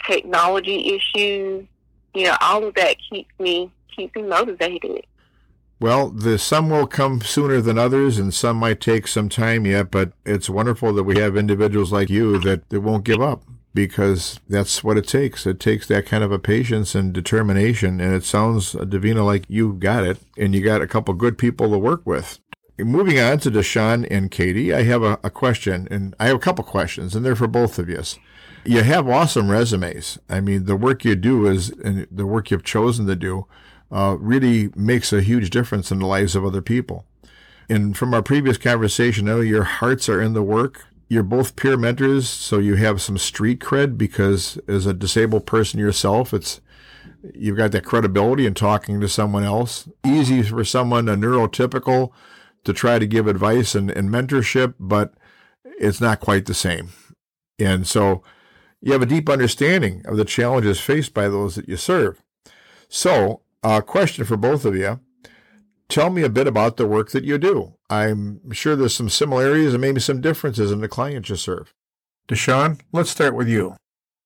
technology 0.06 0.96
issues. 0.96 1.66
You 2.14 2.26
know, 2.26 2.38
all 2.42 2.64
of 2.66 2.76
that 2.76 2.98
keeps 3.10 3.32
me 3.40 3.72
keeps 3.96 4.16
me 4.16 4.24
motivated. 4.24 5.06
Well, 5.80 6.10
the 6.10 6.38
some 6.38 6.70
will 6.70 6.86
come 6.86 7.22
sooner 7.22 7.60
than 7.60 7.80
others, 7.80 8.20
and 8.20 8.34
some 8.34 8.58
might 8.58 8.80
take 8.80 9.08
some 9.08 9.30
time 9.30 9.66
yet. 9.66 9.90
But 9.90 10.14
it's 10.26 10.50
wonderful 10.50 10.94
that 10.94 11.04
we 11.04 11.18
have 11.18 11.36
individuals 11.36 11.92
like 11.92 12.10
you 12.10 12.38
that, 12.40 12.70
that 12.70 12.82
won't 12.82 13.04
give 13.04 13.22
up 13.22 13.44
because 13.74 14.40
that's 14.48 14.84
what 14.84 14.98
it 14.98 15.08
takes. 15.08 15.48
It 15.48 15.60
takes 15.60 15.88
that 15.88 16.06
kind 16.06 16.24
of 16.24 16.32
a 16.32 16.40
patience 16.40 16.94
and 16.94 17.14
determination. 17.14 18.00
And 18.00 18.14
it 18.14 18.24
sounds, 18.24 18.76
uh, 18.76 18.80
Davina, 18.80 19.26
like 19.26 19.46
you 19.48 19.74
got 19.74 20.04
it, 20.04 20.20
and 20.38 20.54
you 20.54 20.62
got 20.62 20.82
a 20.82 20.88
couple 20.88 21.14
good 21.14 21.38
people 21.38 21.72
to 21.72 21.78
work 21.78 22.06
with. 22.06 22.40
Moving 22.78 23.20
on 23.20 23.40
to 23.40 23.52
Deshawn 23.52 24.08
and 24.10 24.32
Katie, 24.32 24.74
I 24.74 24.84
have 24.84 25.04
a, 25.04 25.20
a 25.24 25.30
question, 25.30 25.88
and 25.92 26.16
I 26.20 26.28
have 26.28 26.38
a 26.38 26.40
couple 26.40 26.64
questions, 26.64 27.16
and 27.16 27.24
they're 27.24 27.36
for 27.36 27.48
both 27.48 27.78
of 27.78 27.90
you. 27.90 28.02
You 28.64 28.82
have 28.84 29.08
awesome 29.08 29.52
resumes. 29.52 30.18
I 30.30 30.40
mean, 30.40 30.66
the 30.66 30.76
work 30.76 31.04
you 31.04 31.16
do 31.16 31.48
is, 31.48 31.70
and 31.70 32.08
the 32.10 32.26
work 32.26 32.50
you've 32.50 32.64
chosen 32.64 33.08
to 33.08 33.16
do 33.16 33.46
uh, 33.92 34.16
really 34.20 34.72
makes 34.76 35.12
a 35.12 35.22
huge 35.22 35.50
difference 35.50 35.92
in 35.92 36.00
the 36.00 36.08
lives 36.08 36.36
of 36.36 36.46
other 36.46 36.62
people. 36.62 37.06
And 37.70 37.96
from 37.96 38.14
our 38.14 38.22
previous 38.22 38.58
conversation, 38.58 39.28
I 39.28 39.34
know 39.34 39.42
your 39.42 39.64
hearts 39.64 40.10
are 40.10 40.22
in 40.22 40.34
the 40.34 40.44
work. 40.44 40.86
You're 41.08 41.24
both 41.24 41.56
peer 41.56 41.78
mentors, 41.78 42.30
so 42.30 42.60
you 42.60 42.76
have 42.76 43.02
some 43.02 43.18
street 43.18 43.60
cred 43.60 43.98
because 43.98 44.58
as 44.68 44.86
a 44.86 44.94
disabled 44.94 45.46
person 45.46 45.80
yourself, 45.80 46.34
it's 46.34 46.62
you've 47.34 47.58
got 47.58 47.72
that 47.74 47.86
credibility 47.86 48.46
in 48.46 48.54
talking 48.54 49.00
to 49.02 49.10
someone 49.10 49.44
else. 49.44 49.90
Easy 50.06 50.42
for 50.42 50.64
someone 50.64 51.10
a 51.10 51.16
neurotypical 51.16 52.12
to 52.64 52.74
try 52.74 53.00
to 53.00 53.08
give 53.08 53.28
advice 53.28 53.76
and, 53.76 53.90
and 53.90 54.10
mentorship, 54.10 54.76
but 54.80 55.14
it's 55.64 56.02
not 56.02 56.20
quite 56.20 56.46
the 56.46 56.54
same. 56.54 56.90
And 57.60 57.88
so 57.88 58.24
you 58.82 58.92
have 58.94 59.02
a 59.02 59.08
deep 59.08 59.30
understanding 59.30 60.04
of 60.06 60.18
the 60.18 60.26
challenges 60.26 60.80
faced 60.80 61.14
by 61.14 61.28
those 61.28 61.56
that 61.56 61.70
you 61.70 61.78
serve. 61.78 62.22
So 62.88 63.42
a 63.64 63.82
question 63.82 64.26
for 64.26 64.38
both 64.38 64.66
of 64.66 64.76
you. 64.76 65.00
Tell 65.88 66.10
me 66.10 66.24
a 66.24 66.30
bit 66.30 66.48
about 66.48 66.78
the 66.78 66.88
work 66.88 67.12
that 67.12 67.26
you 67.26 67.38
do. 67.38 67.76
I'm 67.90 68.52
sure 68.54 68.76
there's 68.76 68.96
some 68.96 69.10
similarities 69.10 69.74
and 69.74 69.82
maybe 69.82 70.00
some 70.00 70.22
differences 70.22 70.72
in 70.72 70.80
the 70.80 70.88
clients 70.88 71.30
you 71.30 71.36
serve. 71.36 71.74
Deshawn, 72.28 72.80
let's 72.94 73.10
start 73.10 73.36
with 73.36 73.50
you. 73.50 73.76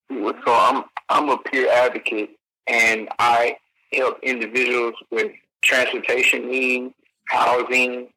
So 0.10 0.54
I'm 0.54 0.84
I'm 1.10 1.30
a 1.30 1.38
peer 1.40 1.72
advocate, 1.72 2.38
and 2.68 3.10
I 3.18 3.58
help 3.94 4.20
individuals 4.22 4.94
with 5.12 5.32
transportation 5.64 6.50
needs, 6.50 6.94
housing, 7.30 8.10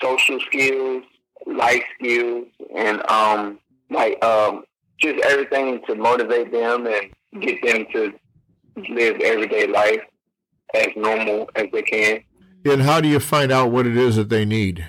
social 0.00 0.40
skills, 0.40 1.02
life 1.46 1.82
skills, 1.98 2.46
and 2.74 3.08
um, 3.10 3.58
like 3.90 4.22
um, 4.24 4.64
just 4.98 5.22
everything 5.24 5.80
to 5.86 5.94
motivate 5.94 6.52
them 6.52 6.86
and 6.86 7.42
get 7.42 7.62
them 7.62 7.86
to 7.92 8.12
live 8.90 9.20
everyday 9.20 9.66
life 9.66 10.00
as 10.74 10.88
normal 10.96 11.48
as 11.54 11.66
they 11.72 11.82
can. 11.82 12.20
And 12.64 12.82
how 12.82 13.00
do 13.00 13.08
you 13.08 13.20
find 13.20 13.52
out 13.52 13.70
what 13.70 13.86
it 13.86 13.96
is 13.96 14.16
that 14.16 14.28
they 14.28 14.44
need? 14.44 14.86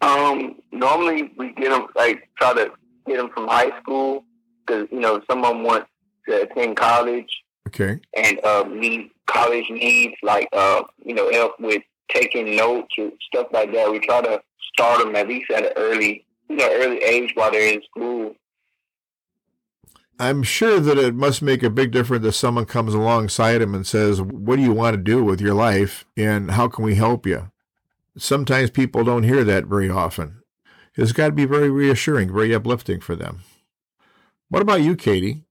Um, 0.00 0.56
normally 0.70 1.32
we 1.36 1.52
get 1.52 1.70
them 1.70 1.88
like 1.96 2.28
try 2.38 2.54
to 2.54 2.70
get 3.06 3.16
them 3.16 3.30
from 3.30 3.48
high 3.48 3.76
school 3.80 4.24
because 4.64 4.86
you 4.92 5.00
know 5.00 5.20
some 5.28 5.44
of 5.44 5.54
them 5.54 5.64
want 5.64 5.86
to 6.28 6.42
attend 6.42 6.76
college. 6.76 7.42
Okay. 7.66 8.00
And 8.16 8.40
uh, 8.44 8.64
need 8.70 9.10
college 9.26 9.68
needs 9.70 10.14
like 10.22 10.48
uh, 10.52 10.82
you 11.04 11.14
know 11.14 11.30
help 11.32 11.58
with 11.58 11.82
taking 12.12 12.56
notes 12.56 12.94
or 12.98 13.10
stuff 13.20 13.48
like 13.52 13.72
that. 13.72 13.90
We 13.90 14.00
try 14.00 14.20
to 14.22 14.40
start 14.72 15.00
them 15.00 15.16
at 15.16 15.28
least 15.28 15.50
at 15.50 15.66
an 15.66 15.72
early 15.76 16.24
you 16.48 16.56
know 16.56 16.68
early 16.72 16.98
age 16.98 17.32
while 17.34 17.50
they're 17.50 17.74
in 17.74 17.82
school 17.82 18.34
I'm 20.20 20.42
sure 20.42 20.80
that 20.80 20.98
it 20.98 21.14
must 21.14 21.42
make 21.42 21.62
a 21.62 21.70
big 21.70 21.92
difference 21.92 22.26
if 22.26 22.34
someone 22.34 22.64
comes 22.64 22.92
alongside 22.92 23.62
him 23.62 23.72
and 23.72 23.86
says, 23.86 24.20
What 24.20 24.56
do 24.56 24.62
you 24.62 24.72
want 24.72 24.94
to 24.94 25.02
do 25.02 25.22
with 25.22 25.40
your 25.40 25.54
life? 25.54 26.04
And 26.16 26.50
how 26.50 26.66
can 26.66 26.84
we 26.84 26.96
help 26.96 27.24
you? 27.24 27.52
Sometimes 28.16 28.70
people 28.70 29.04
don't 29.04 29.22
hear 29.22 29.44
that 29.44 29.66
very 29.66 29.88
often. 29.88 30.42
It's 30.96 31.12
got 31.12 31.26
to 31.26 31.32
be 31.32 31.44
very 31.44 31.70
reassuring, 31.70 32.32
very 32.32 32.52
uplifting 32.52 32.98
for 32.98 33.14
them. 33.14 33.42
What 34.48 34.62
about 34.62 34.82
you, 34.82 34.96
Katie? 34.96 35.44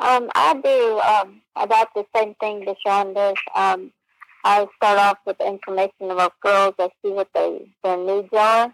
Um, 0.00 0.28
I 0.34 0.54
do 0.54 1.00
um, 1.00 1.42
about 1.54 1.94
the 1.94 2.04
same 2.16 2.34
thing 2.40 2.66
Deshawn 2.66 3.14
does. 3.14 3.36
Um, 3.54 3.92
I 4.44 4.66
start 4.76 4.98
off 4.98 5.18
with 5.26 5.40
information 5.40 6.10
about 6.10 6.38
girls. 6.40 6.74
I 6.78 6.90
see 7.02 7.10
what 7.12 7.28
they, 7.34 7.70
their 7.84 7.96
needs 7.96 8.28
are. 8.32 8.64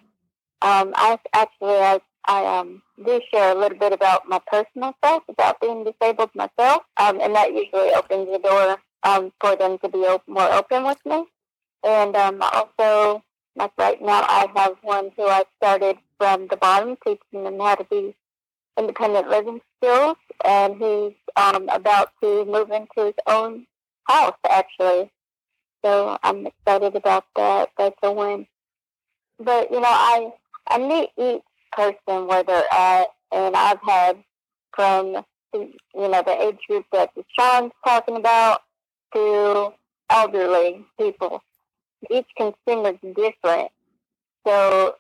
Um, 0.63 0.93
I 0.97 1.19
actually 1.35 1.77
I 1.77 2.01
I 2.27 2.59
um, 2.59 2.83
do 3.05 3.21
share 3.31 3.53
a 3.53 3.59
little 3.59 3.79
bit 3.79 3.93
about 3.93 4.29
my 4.29 4.41
personal 4.51 4.95
stuff, 4.99 5.23
about 5.29 5.61
being 5.61 5.85
disabled 5.85 6.31
myself, 6.35 6.83
um, 6.97 7.21
and 7.21 7.35
that 7.35 7.53
usually 7.53 7.93
opens 7.93 8.29
the 8.31 8.41
door 8.43 8.79
um, 9.05 9.33
for 9.41 9.55
them 9.57 9.79
to 9.79 9.89
be 9.89 9.99
op- 9.99 10.27
more 10.27 10.53
open 10.53 10.85
with 10.85 10.99
me. 11.07 11.25
And 11.85 12.17
um, 12.17 12.43
also, 12.43 13.23
like 13.55 13.71
right 13.79 14.01
now, 14.03 14.23
I 14.23 14.49
have 14.57 14.77
one 14.83 15.13
who 15.17 15.25
I 15.29 15.45
started 15.59 15.99
from 16.19 16.49
the 16.49 16.57
bottom, 16.57 16.97
teaching 17.05 17.45
them 17.45 17.61
how 17.61 17.77
to 17.77 17.85
be 17.85 18.17
independent 18.79 19.29
living 19.29 19.61
skills, 19.77 20.17
and 20.45 20.75
he's 20.77 21.15
um, 21.37 21.69
about 21.69 22.11
to 22.23 22.45
move 22.45 22.71
into 22.71 23.07
his 23.07 23.15
own 23.27 23.67
house, 24.09 24.37
actually. 24.49 25.11
So 25.87 26.19
I'm 26.25 26.49
excited 26.49 26.97
about 26.97 27.27
that. 27.37 27.69
That's 27.79 27.95
a 28.03 28.11
win. 28.11 28.45
But 29.39 29.71
you 29.71 29.81
know, 29.81 29.87
I 29.87 30.33
I 30.67 30.79
meet 30.79 31.11
each 31.17 31.43
person 31.71 32.27
where 32.27 32.43
they're 32.43 32.73
at. 32.73 33.07
And 33.31 33.55
I've 33.55 33.79
had 33.87 34.17
from, 34.75 35.25
you 35.53 35.75
know, 35.95 36.23
the 36.25 36.43
age 36.43 36.59
group 36.67 36.87
that 36.93 37.11
Sean's 37.39 37.73
talking 37.85 38.17
about 38.17 38.63
to 39.15 39.73
elderly 40.11 40.85
people. 40.99 41.43
Each 42.11 42.27
consumer 42.37 42.91
is 43.03 43.15
different. 43.15 43.71
So 44.45 44.97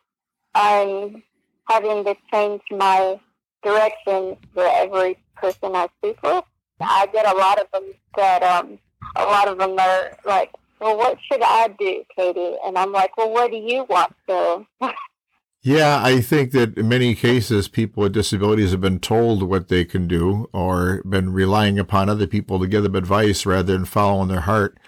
I'm 0.54 1.22
having 1.68 2.04
to 2.04 2.16
change 2.32 2.62
my 2.70 3.18
direction 3.64 4.36
for 4.54 4.66
every 4.66 5.18
person 5.36 5.74
I 5.74 5.88
speak 5.98 6.22
with. 6.22 6.44
I 6.80 7.08
get 7.12 7.26
a 7.26 7.36
lot 7.36 7.60
of 7.60 7.66
them 7.72 7.92
that, 8.16 8.42
um, 8.42 8.78
a 9.16 9.24
lot 9.24 9.48
of 9.48 9.58
them 9.58 9.78
are 9.78 10.16
like, 10.24 10.52
well, 10.80 10.96
what 10.96 11.18
should 11.30 11.42
I 11.42 11.68
do, 11.78 12.04
Katie? 12.14 12.56
And 12.64 12.76
I'm 12.76 12.92
like, 12.92 13.16
well, 13.16 13.30
what 13.30 13.50
do 13.50 13.56
you 13.56 13.84
want 13.84 14.14
to? 14.28 14.66
Yeah, 15.62 16.00
I 16.00 16.20
think 16.20 16.52
that 16.52 16.78
in 16.78 16.88
many 16.88 17.16
cases, 17.16 17.66
people 17.66 18.04
with 18.04 18.12
disabilities 18.12 18.70
have 18.70 18.80
been 18.80 19.00
told 19.00 19.42
what 19.42 19.66
they 19.66 19.84
can 19.84 20.06
do 20.06 20.48
or 20.52 21.02
been 21.02 21.32
relying 21.32 21.76
upon 21.76 22.08
other 22.08 22.28
people 22.28 22.60
to 22.60 22.68
give 22.68 22.84
them 22.84 22.94
advice 22.94 23.44
rather 23.44 23.72
than 23.72 23.84
following 23.84 24.28
their 24.28 24.42
heart. 24.42 24.78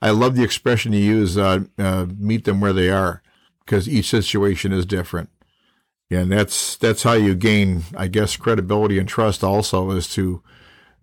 I 0.00 0.08
love 0.08 0.34
the 0.34 0.42
expression 0.42 0.94
you 0.94 1.00
use, 1.00 1.36
uh, 1.36 1.64
uh, 1.78 2.06
meet 2.16 2.46
them 2.46 2.62
where 2.62 2.72
they 2.72 2.88
are, 2.88 3.22
because 3.60 3.86
each 3.86 4.08
situation 4.08 4.72
is 4.72 4.86
different. 4.86 5.28
And 6.10 6.32
that's, 6.32 6.78
that's 6.78 7.02
how 7.02 7.12
you 7.12 7.34
gain, 7.34 7.82
I 7.94 8.08
guess, 8.08 8.34
credibility 8.38 8.98
and 8.98 9.06
trust 9.06 9.44
also 9.44 9.90
is 9.90 10.08
to 10.14 10.42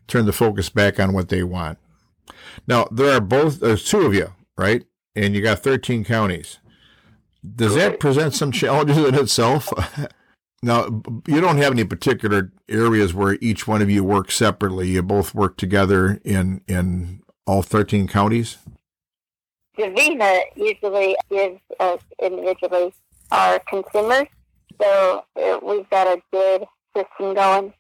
turn 0.07 0.25
the 0.25 0.33
focus 0.33 0.69
back 0.69 0.99
on 0.99 1.13
what 1.13 1.29
they 1.29 1.43
want. 1.43 1.77
Now, 2.67 2.87
there 2.91 3.11
are 3.11 3.21
both, 3.21 3.59
there's 3.59 3.85
two 3.85 4.01
of 4.01 4.13
you, 4.13 4.33
right? 4.57 4.83
And 5.15 5.35
you 5.35 5.41
got 5.41 5.59
13 5.59 6.03
counties. 6.03 6.59
Does 7.55 7.75
that 7.75 7.99
present 7.99 8.33
some 8.33 8.51
challenges 8.51 8.97
in 8.97 9.15
itself? 9.15 9.69
now, 10.63 11.01
you 11.27 11.41
don't 11.41 11.57
have 11.57 11.73
any 11.73 11.85
particular 11.85 12.51
areas 12.67 13.13
where 13.13 13.37
each 13.41 13.67
one 13.67 13.81
of 13.81 13.89
you 13.89 14.03
work 14.03 14.31
separately. 14.31 14.89
You 14.89 15.01
both 15.01 15.33
work 15.33 15.57
together 15.57 16.19
in 16.25 16.61
in 16.67 17.21
all 17.47 17.61
13 17.61 18.07
counties? 18.07 18.57
Davina 19.77 20.41
usually 20.55 21.15
gives 21.29 21.61
us 21.79 22.01
individually 22.21 22.93
our 23.31 23.59
consumers. 23.69 24.27
So 24.81 25.23
we've 25.63 25.89
got 25.89 26.07
a 26.07 26.21
good 26.31 26.65
system 26.93 27.33
going 27.35 27.73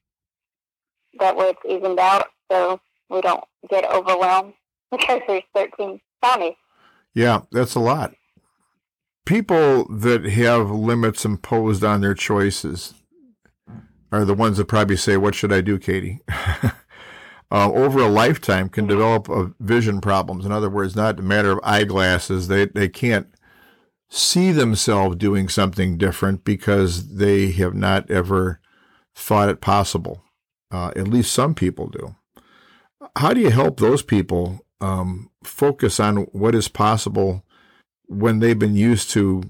that 1.19 1.35
way 1.35 1.47
it's 1.47 1.59
evened 1.67 1.99
out 1.99 2.27
so 2.51 2.79
we 3.09 3.21
don't 3.21 3.43
get 3.69 3.89
overwhelmed 3.91 4.53
because 4.91 5.21
there's 5.27 5.43
13 5.55 5.99
counties. 6.23 6.55
Yeah, 7.13 7.41
that's 7.51 7.75
a 7.75 7.79
lot 7.79 8.13
people 9.29 9.85
that 9.95 10.25
have 10.25 10.71
limits 10.71 11.23
imposed 11.23 11.83
on 11.83 12.01
their 12.01 12.15
choices 12.15 12.95
are 14.11 14.25
the 14.25 14.33
ones 14.33 14.57
that 14.57 14.65
probably 14.65 14.97
say, 14.97 15.17
What 15.17 15.35
should 15.35 15.53
I 15.53 15.61
do, 15.61 15.77
Katie? 15.77 16.19
uh, 16.31 16.71
over 17.51 17.99
a 17.99 18.07
lifetime 18.07 18.69
can 18.69 18.87
develop 18.87 19.29
vision 19.59 20.01
problems. 20.01 20.47
In 20.47 20.51
other 20.51 20.67
words, 20.67 20.95
not 20.95 21.19
a 21.19 21.21
matter 21.21 21.51
of 21.51 21.59
eyeglasses. 21.61 22.47
They, 22.47 22.65
they 22.65 22.89
can't 22.89 23.27
see 24.09 24.51
themselves 24.51 25.15
doing 25.17 25.47
something 25.47 25.99
different 25.99 26.43
because 26.43 27.17
they 27.17 27.51
have 27.51 27.75
not 27.75 28.09
ever 28.09 28.59
thought 29.13 29.49
it 29.49 29.61
possible. 29.61 30.23
Uh, 30.71 30.91
at 30.95 31.07
least 31.07 31.31
some 31.31 31.53
people 31.53 31.87
do. 31.87 32.15
How 33.15 33.33
do 33.33 33.41
you 33.41 33.49
help 33.49 33.79
those 33.79 34.03
people 34.03 34.65
um, 34.81 35.29
focus 35.43 35.99
on 35.99 36.17
what 36.31 36.55
is 36.55 36.67
possible 36.67 37.43
when 38.07 38.39
they've 38.39 38.59
been 38.59 38.75
used 38.75 39.09
to 39.11 39.43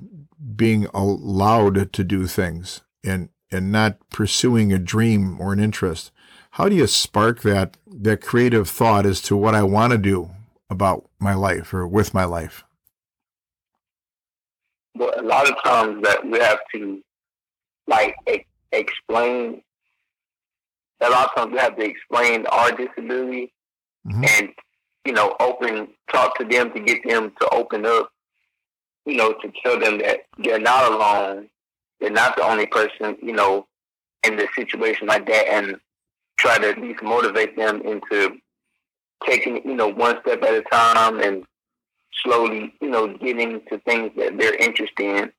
being 0.56 0.86
allowed 0.94 1.92
to 1.94 2.04
do 2.04 2.28
things 2.28 2.82
and 3.04 3.30
and 3.52 3.72
not 3.72 3.98
pursuing 4.12 4.72
a 4.72 4.78
dream 4.78 5.40
or 5.42 5.54
an 5.54 5.60
interest? 5.60 6.12
How 6.52 6.70
do 6.70 6.76
you 6.76 6.88
spark 6.88 7.42
that 7.42 7.78
that 7.88 8.22
creative 8.22 8.70
thought 8.70 9.06
as 9.06 9.22
to 9.24 9.36
what 9.36 9.56
I 9.56 9.64
want 9.64 9.92
to 9.92 9.98
do 9.98 10.32
about 10.70 11.10
my 11.20 11.34
life 11.34 11.74
or 11.74 11.88
with 11.88 12.14
my 12.14 12.26
life? 12.26 12.64
Well, 14.96 15.14
a 15.18 15.24
lot 15.24 15.50
of 15.50 15.56
times 15.64 16.04
that 16.04 16.26
we 16.26 16.40
have 16.40 16.60
to 16.74 17.02
like 17.88 18.16
explain. 18.72 19.62
A 21.02 21.10
lot 21.10 21.30
of 21.30 21.36
times 21.36 21.54
we 21.54 21.60
have 21.60 21.78
to 21.78 21.84
explain 21.84 22.46
our 22.48 22.72
disability 22.72 23.54
mm-hmm. 24.08 24.24
and 24.26 24.50
you 25.06 25.14
know 25.14 25.36
open 25.40 25.88
talk 26.12 26.38
to 26.38 26.46
them 26.46 26.72
to 26.74 26.80
get 26.80 27.08
them 27.08 27.32
to 27.42 27.50
open 27.52 27.86
up. 27.86 28.12
You 29.06 29.16
know, 29.16 29.34
to 29.34 29.52
tell 29.64 29.80
them 29.80 29.98
that 30.00 30.20
they're 30.38 30.60
not 30.60 30.92
alone. 30.92 31.50
They're 32.00 32.12
not 32.12 32.36
the 32.36 32.44
only 32.44 32.68
person. 32.68 33.18
You 33.22 33.34
know, 33.34 33.68
in 34.24 34.36
the 34.36 34.48
situation 34.56 35.08
like 35.08 35.26
that, 35.28 35.48
and 35.48 35.78
try 36.38 36.58
to 36.58 36.70
at 36.70 36.82
least 36.82 37.02
motivate 37.02 37.56
them 37.56 37.82
into 37.82 38.38
taking 39.26 39.62
you 39.66 39.76
know 39.76 39.88
one 39.88 40.20
step 40.22 40.44
at 40.44 40.54
a 40.54 40.62
time 40.64 41.22
and 41.22 41.46
slowly, 42.24 42.74
you 42.82 42.90
know, 42.90 43.08
getting 43.18 43.62
to 43.70 43.80
things 43.80 44.12
that 44.18 44.38
they're 44.38 44.56
interested 44.56 45.06
in 45.06 45.32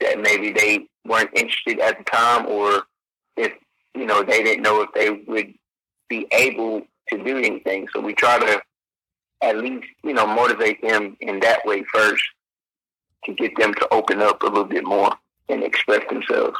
that 0.00 0.20
maybe 0.20 0.52
they 0.52 0.86
weren't 1.06 1.30
interested 1.34 1.80
at 1.80 1.98
the 1.98 2.04
time 2.04 2.46
or 2.46 2.84
if, 3.36 3.52
you 3.94 4.06
know, 4.06 4.22
they 4.22 4.42
didn't 4.42 4.62
know 4.62 4.82
if 4.82 4.92
they 4.94 5.10
would 5.10 5.54
be 6.08 6.26
able 6.32 6.82
to 7.08 7.24
do 7.24 7.38
anything. 7.38 7.88
So 7.92 8.00
we 8.00 8.14
try 8.14 8.38
to 8.38 8.60
at 9.42 9.56
least, 9.56 9.86
you 10.04 10.12
know, 10.12 10.26
motivate 10.26 10.82
them 10.82 11.16
in 11.20 11.40
that 11.40 11.64
way 11.64 11.84
first 11.92 12.22
to 13.24 13.34
get 13.34 13.56
them 13.58 13.74
to 13.74 13.88
open 13.92 14.20
up 14.20 14.42
a 14.42 14.46
little 14.46 14.64
bit 14.64 14.84
more 14.84 15.12
and 15.48 15.62
express 15.62 16.02
themselves. 16.08 16.56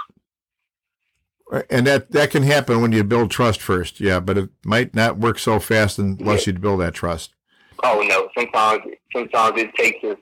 And 1.69 1.87
that, 1.87 2.13
that 2.13 2.31
can 2.31 2.45
happen 2.45 2.81
when 2.81 2.93
you 2.93 3.03
build 3.03 3.31
trust 3.31 3.61
first, 3.61 4.01
yeah, 4.01 4.21
but 4.21 4.39
it 4.39 4.51
might 4.65 4.95
not 4.95 5.19
work 5.19 5.39
so 5.39 5.59
fast 5.59 5.99
unless 5.99 6.47
yeah. 6.47 6.53
you 6.53 6.59
build 6.61 6.81
that 6.81 6.95
trust. 6.95 7.35
Oh 7.83 8.05
no, 8.07 8.29
sometimes 8.39 8.83
sometimes 9.13 9.61
it 9.61 9.75
takes 9.75 10.05
a 10.05 10.17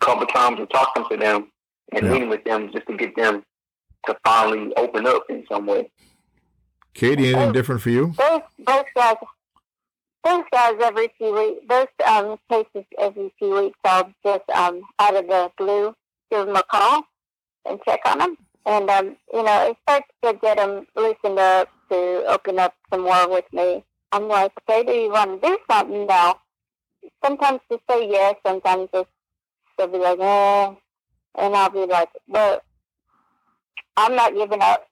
couple 0.00 0.26
times 0.26 0.60
of 0.60 0.68
talking 0.68 1.04
to 1.10 1.16
them 1.16 1.50
and 1.92 2.04
yeah. 2.04 2.12
meeting 2.12 2.28
with 2.28 2.44
them 2.44 2.70
just 2.72 2.86
to 2.86 2.96
get 2.96 3.16
them 3.16 3.42
to 4.06 4.16
finally 4.24 4.72
open 4.76 5.06
up 5.06 5.24
in 5.28 5.44
some 5.50 5.66
way. 5.66 5.90
Katie, 6.94 7.34
anything 7.34 7.52
different 7.52 7.80
for 7.82 7.90
you? 7.90 8.14
Those 8.16 8.40
those 8.66 8.84
guys, 8.94 9.16
those 10.24 10.44
guys 10.52 10.74
every 10.82 11.08
few 11.16 11.34
weeks, 11.34 11.64
those 11.68 11.86
um, 12.06 12.38
cases 12.50 12.86
every 12.98 13.32
few 13.38 13.54
weeks, 13.54 13.78
I'll 13.84 14.12
just 14.24 14.48
um, 14.50 14.82
out 14.98 15.16
of 15.16 15.26
the 15.26 15.50
blue 15.56 15.94
give 16.30 16.46
them 16.46 16.56
a 16.56 16.62
call 16.64 17.02
and 17.66 17.78
check 17.84 18.00
on 18.04 18.18
them, 18.18 18.36
and 18.66 18.90
um, 18.90 19.16
you 19.32 19.42
know 19.42 19.70
it 19.70 19.76
starts 19.82 20.08
to 20.24 20.34
get 20.40 20.56
them 20.56 20.86
loosened 20.96 21.38
up 21.38 21.68
to 21.90 22.24
open 22.28 22.58
up 22.58 22.74
some 22.90 23.02
more 23.02 23.28
with 23.28 23.46
me. 23.52 23.84
I'm 24.12 24.26
like, 24.28 24.52
okay, 24.68 24.84
do 24.84 24.92
you 24.92 25.10
want 25.10 25.40
to 25.40 25.48
do 25.48 25.58
something 25.70 26.06
now? 26.06 26.40
sometimes 27.24 27.60
they 27.70 27.76
say 27.90 28.08
yes, 28.10 28.36
sometimes 28.46 28.88
just 28.92 29.08
they'll 29.76 29.88
be 29.88 29.98
like, 29.98 30.18
eh, 30.18 30.74
and 31.36 31.54
I'll 31.54 31.70
be 31.70 31.86
like, 31.86 32.10
but 32.28 32.64
I'm 33.96 34.14
not 34.14 34.34
giving 34.34 34.62
up. 34.62 34.87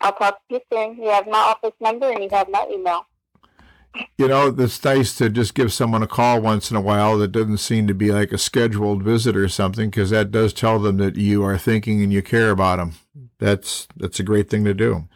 I'll 0.00 0.12
talk 0.12 0.40
to 0.48 0.54
you 0.54 0.60
soon. 0.72 0.96
You 0.96 1.10
have 1.10 1.26
my 1.26 1.38
office 1.38 1.72
number 1.80 2.10
and 2.10 2.22
you 2.22 2.28
have 2.30 2.48
my 2.48 2.66
email. 2.70 3.06
You 4.18 4.28
know, 4.28 4.54
it's 4.58 4.84
nice 4.84 5.16
to 5.16 5.30
just 5.30 5.54
give 5.54 5.72
someone 5.72 6.02
a 6.02 6.06
call 6.06 6.40
once 6.40 6.70
in 6.70 6.76
a 6.76 6.82
while 6.82 7.16
that 7.18 7.32
doesn't 7.32 7.58
seem 7.58 7.86
to 7.86 7.94
be 7.94 8.12
like 8.12 8.30
a 8.30 8.38
scheduled 8.38 9.02
visit 9.02 9.34
or 9.36 9.48
something, 9.48 9.88
because 9.88 10.10
that 10.10 10.30
does 10.30 10.52
tell 10.52 10.78
them 10.78 10.98
that 10.98 11.16
you 11.16 11.42
are 11.42 11.56
thinking 11.56 12.02
and 12.02 12.12
you 12.12 12.22
care 12.22 12.50
about 12.50 12.76
them. 12.76 12.92
That's 13.38 13.88
that's 13.96 14.20
a 14.20 14.24
great 14.24 14.50
thing 14.50 14.64
to 14.64 14.74
do. 14.74 15.08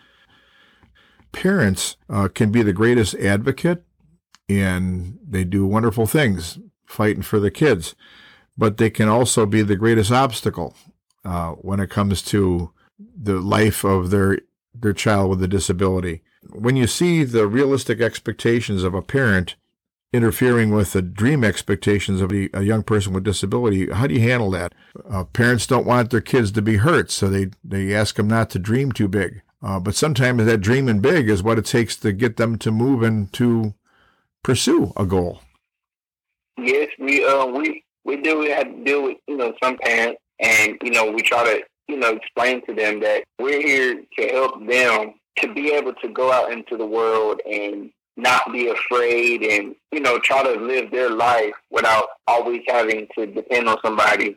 Parents 1.32 1.96
uh, 2.08 2.28
can 2.28 2.50
be 2.50 2.62
the 2.62 2.72
greatest 2.72 3.14
advocate 3.16 3.84
and 4.48 5.18
they 5.26 5.44
do 5.44 5.66
wonderful 5.66 6.06
things 6.06 6.58
fighting 6.86 7.22
for 7.22 7.38
the 7.38 7.50
kids. 7.50 7.94
But 8.58 8.78
they 8.78 8.90
can 8.90 9.08
also 9.08 9.46
be 9.46 9.62
the 9.62 9.76
greatest 9.76 10.10
obstacle 10.10 10.74
uh, 11.24 11.52
when 11.52 11.80
it 11.80 11.90
comes 11.90 12.20
to 12.22 12.72
the 12.98 13.40
life 13.40 13.84
of 13.84 14.10
their 14.10 14.38
their 14.74 14.92
child 14.92 15.30
with 15.30 15.42
a 15.42 15.48
disability. 15.48 16.22
When 16.50 16.76
you 16.76 16.86
see 16.86 17.24
the 17.24 17.46
realistic 17.46 18.00
expectations 18.00 18.82
of 18.82 18.94
a 18.94 19.02
parent 19.02 19.56
interfering 20.12 20.70
with 20.70 20.92
the 20.92 21.02
dream 21.02 21.44
expectations 21.44 22.20
of 22.20 22.32
a, 22.32 22.48
young 22.62 22.82
person 22.82 23.12
with 23.12 23.24
disability, 23.24 23.90
how 23.90 24.06
do 24.06 24.14
you 24.14 24.20
handle 24.20 24.50
that? 24.50 24.74
Uh, 25.08 25.24
parents 25.24 25.66
don't 25.66 25.86
want 25.86 26.10
their 26.10 26.20
kids 26.20 26.50
to 26.52 26.62
be 26.62 26.78
hurt, 26.78 27.10
so 27.10 27.28
they, 27.28 27.50
they 27.62 27.94
ask 27.94 28.16
them 28.16 28.28
not 28.28 28.50
to 28.50 28.58
dream 28.58 28.90
too 28.90 29.08
big. 29.08 29.42
Uh, 29.62 29.78
but 29.78 29.94
sometimes 29.94 30.44
that 30.44 30.58
dreaming 30.58 31.00
big 31.00 31.28
is 31.28 31.42
what 31.42 31.58
it 31.58 31.66
takes 31.66 31.96
to 31.96 32.12
get 32.12 32.36
them 32.36 32.56
to 32.58 32.70
move 32.70 33.02
and 33.02 33.32
to 33.32 33.74
pursue 34.42 34.92
a 34.96 35.04
goal. 35.04 35.40
Yes, 36.58 36.88
we 36.98 37.24
uh, 37.24 37.46
we 37.46 37.84
we 38.04 38.16
do 38.16 38.42
have 38.42 38.64
to 38.64 38.84
deal 38.84 39.02
with 39.02 39.18
you 39.26 39.36
know 39.36 39.54
some 39.62 39.76
parents, 39.78 40.20
and 40.40 40.78
you 40.82 40.90
know 40.90 41.10
we 41.10 41.22
try 41.22 41.44
to 41.44 41.62
you 41.90 41.98
know 41.98 42.12
explain 42.12 42.64
to 42.66 42.74
them 42.74 43.00
that 43.00 43.24
we're 43.38 43.60
here 43.60 44.02
to 44.18 44.28
help 44.28 44.66
them 44.66 45.14
to 45.36 45.52
be 45.52 45.72
able 45.72 45.92
to 45.94 46.08
go 46.08 46.32
out 46.32 46.52
into 46.52 46.76
the 46.76 46.86
world 46.86 47.40
and 47.50 47.90
not 48.16 48.52
be 48.52 48.68
afraid 48.68 49.42
and 49.42 49.74
you 49.92 50.00
know 50.00 50.18
try 50.18 50.42
to 50.42 50.60
live 50.60 50.90
their 50.90 51.10
life 51.10 51.54
without 51.70 52.06
always 52.26 52.62
having 52.68 53.08
to 53.16 53.26
depend 53.26 53.68
on 53.68 53.76
somebody 53.84 54.36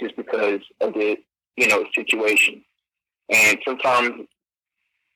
just 0.00 0.14
because 0.16 0.60
of 0.80 0.94
the 0.94 1.16
you 1.56 1.66
know 1.66 1.84
situation. 1.94 2.62
And 3.30 3.58
sometimes 3.64 4.26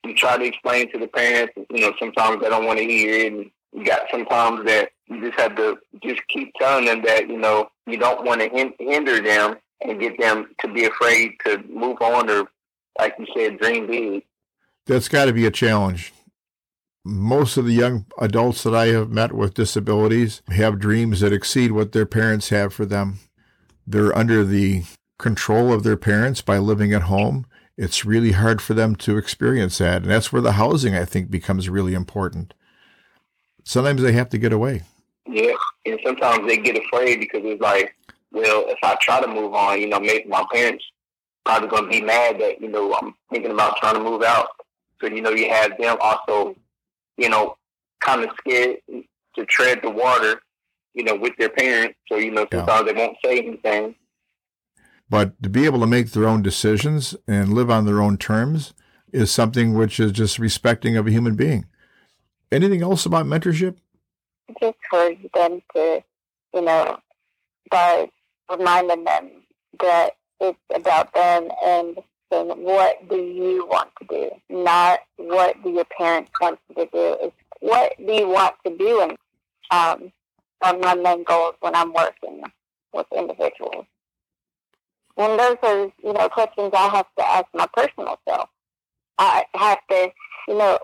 you 0.04 0.14
try 0.14 0.38
to 0.38 0.44
explain 0.44 0.90
to 0.92 0.98
the 0.98 1.08
parents 1.08 1.52
you 1.70 1.80
know 1.80 1.92
sometimes 1.98 2.42
they 2.42 2.48
don't 2.48 2.66
want 2.66 2.78
to 2.78 2.84
hear 2.84 3.14
it. 3.14 3.32
And 3.32 3.50
you 3.72 3.84
got 3.84 4.02
sometimes 4.10 4.64
that 4.66 4.90
you 5.06 5.20
just 5.20 5.38
have 5.38 5.54
to 5.56 5.76
just 6.02 6.20
keep 6.28 6.52
telling 6.58 6.86
them 6.86 7.02
that 7.04 7.28
you 7.28 7.38
know 7.38 7.68
you 7.86 7.98
don't 7.98 8.24
want 8.24 8.40
to 8.40 8.72
hinder 8.78 9.20
them 9.20 9.56
and 9.82 10.00
get 10.00 10.18
them 10.18 10.46
to 10.60 10.72
be 10.72 10.84
afraid 10.84 11.32
to 11.44 11.62
move 11.68 12.00
on 12.00 12.30
or 12.30 12.44
like 12.98 13.14
you 13.18 13.26
said 13.34 13.58
dream 13.58 13.86
big. 13.86 14.24
That's 14.86 15.08
got 15.08 15.26
to 15.26 15.32
be 15.32 15.46
a 15.46 15.50
challenge. 15.50 16.12
Most 17.04 17.56
of 17.56 17.66
the 17.66 17.72
young 17.72 18.06
adults 18.18 18.62
that 18.64 18.74
i 18.74 18.86
have 18.86 19.10
met 19.10 19.32
with 19.32 19.54
disabilities 19.54 20.42
have 20.48 20.78
dreams 20.78 21.20
that 21.20 21.32
exceed 21.32 21.72
what 21.72 21.92
their 21.92 22.06
parents 22.06 22.48
have 22.48 22.72
for 22.72 22.84
them. 22.84 23.18
They're 23.86 24.16
under 24.16 24.44
the 24.44 24.84
control 25.18 25.72
of 25.72 25.82
their 25.82 25.96
parents 25.96 26.42
by 26.42 26.58
living 26.58 26.92
at 26.92 27.02
home. 27.02 27.46
It's 27.76 28.04
really 28.04 28.32
hard 28.32 28.60
for 28.60 28.74
them 28.74 28.96
to 28.96 29.18
experience 29.18 29.78
that 29.78 30.02
and 30.02 30.10
that's 30.10 30.32
where 30.32 30.42
the 30.42 30.52
housing 30.52 30.94
i 30.94 31.04
think 31.04 31.30
becomes 31.30 31.68
really 31.68 31.94
important. 31.94 32.54
Sometimes 33.64 34.02
they 34.02 34.12
have 34.12 34.30
to 34.30 34.38
get 34.38 34.52
away. 34.52 34.82
Yeah, 35.26 35.54
and 35.84 35.98
sometimes 36.04 36.46
they 36.46 36.56
get 36.56 36.78
afraid 36.78 37.18
because 37.18 37.42
it's 37.44 37.60
like, 37.60 37.96
well, 38.36 38.66
if 38.68 38.78
I 38.82 38.96
try 39.00 39.22
to 39.22 39.26
move 39.26 39.54
on, 39.54 39.80
you 39.80 39.88
know, 39.88 39.98
maybe 39.98 40.28
my 40.28 40.44
parents 40.52 40.84
probably 41.46 41.68
going 41.68 41.84
to 41.84 41.90
be 41.90 42.04
mad 42.04 42.38
that 42.38 42.60
you 42.60 42.68
know 42.68 42.92
I'm 42.94 43.14
thinking 43.30 43.50
about 43.50 43.78
trying 43.78 43.94
to 43.94 44.00
move 44.00 44.22
out. 44.22 44.48
So 45.00 45.06
you 45.06 45.22
know, 45.22 45.30
you 45.30 45.48
have 45.48 45.72
them 45.78 45.96
also, 46.00 46.54
you 47.16 47.30
know, 47.30 47.56
kind 48.00 48.22
of 48.22 48.30
scared 48.38 48.76
to 48.88 49.46
tread 49.46 49.80
the 49.82 49.90
water, 49.90 50.42
you 50.92 51.04
know, 51.04 51.14
with 51.14 51.32
their 51.38 51.48
parents. 51.48 51.96
So 52.08 52.16
you 52.16 52.30
know, 52.30 52.46
sometimes 52.52 52.86
yeah. 52.86 52.92
they 52.92 52.98
won't 52.98 53.16
say 53.24 53.38
anything. 53.38 53.94
But 55.08 55.40
to 55.42 55.48
be 55.48 55.64
able 55.64 55.80
to 55.80 55.86
make 55.86 56.10
their 56.10 56.28
own 56.28 56.42
decisions 56.42 57.16
and 57.26 57.54
live 57.54 57.70
on 57.70 57.86
their 57.86 58.02
own 58.02 58.18
terms 58.18 58.74
is 59.12 59.30
something 59.30 59.72
which 59.72 59.98
is 59.98 60.12
just 60.12 60.38
respecting 60.38 60.96
of 60.96 61.06
a 61.06 61.10
human 61.10 61.36
being. 61.36 61.66
Anything 62.52 62.82
else 62.82 63.06
about 63.06 63.24
mentorship? 63.24 63.76
Just 64.60 64.76
for 64.90 65.12
them 65.34 65.62
to, 65.74 66.02
you 66.54 66.62
know, 66.62 66.98
by 67.70 68.08
reminding 68.50 69.04
them 69.04 69.30
that 69.80 70.10
it's 70.40 70.58
about 70.74 71.12
them 71.14 71.48
and 71.64 71.98
saying, 72.30 72.48
what 72.48 73.08
do 73.08 73.16
you 73.16 73.66
want 73.66 73.90
to 74.00 74.06
do? 74.08 74.30
Not 74.50 75.00
what 75.16 75.62
do 75.62 75.70
your 75.70 75.86
parents 75.96 76.30
want 76.40 76.58
you 76.68 76.74
to 76.84 76.90
do. 76.92 77.16
It's 77.22 77.36
what 77.60 77.94
do 77.98 78.12
you 78.12 78.28
want 78.28 78.54
to 78.66 78.76
do? 78.76 79.00
And 79.00 79.16
um, 79.70 80.12
are 80.62 80.78
my 80.78 80.94
main 80.94 81.24
goals 81.24 81.54
when 81.60 81.74
I'm 81.74 81.92
working 81.92 82.42
with 82.92 83.06
individuals. 83.16 83.86
And 85.16 85.38
those 85.38 85.56
are, 85.62 85.92
you 86.02 86.12
know, 86.12 86.28
questions 86.28 86.72
I 86.74 86.88
have 86.88 87.06
to 87.18 87.26
ask 87.26 87.46
my 87.54 87.66
personal 87.74 88.18
self. 88.28 88.48
I 89.18 89.44
have 89.54 89.78
to, 89.90 90.12
you 90.48 90.58
know, 90.58 90.78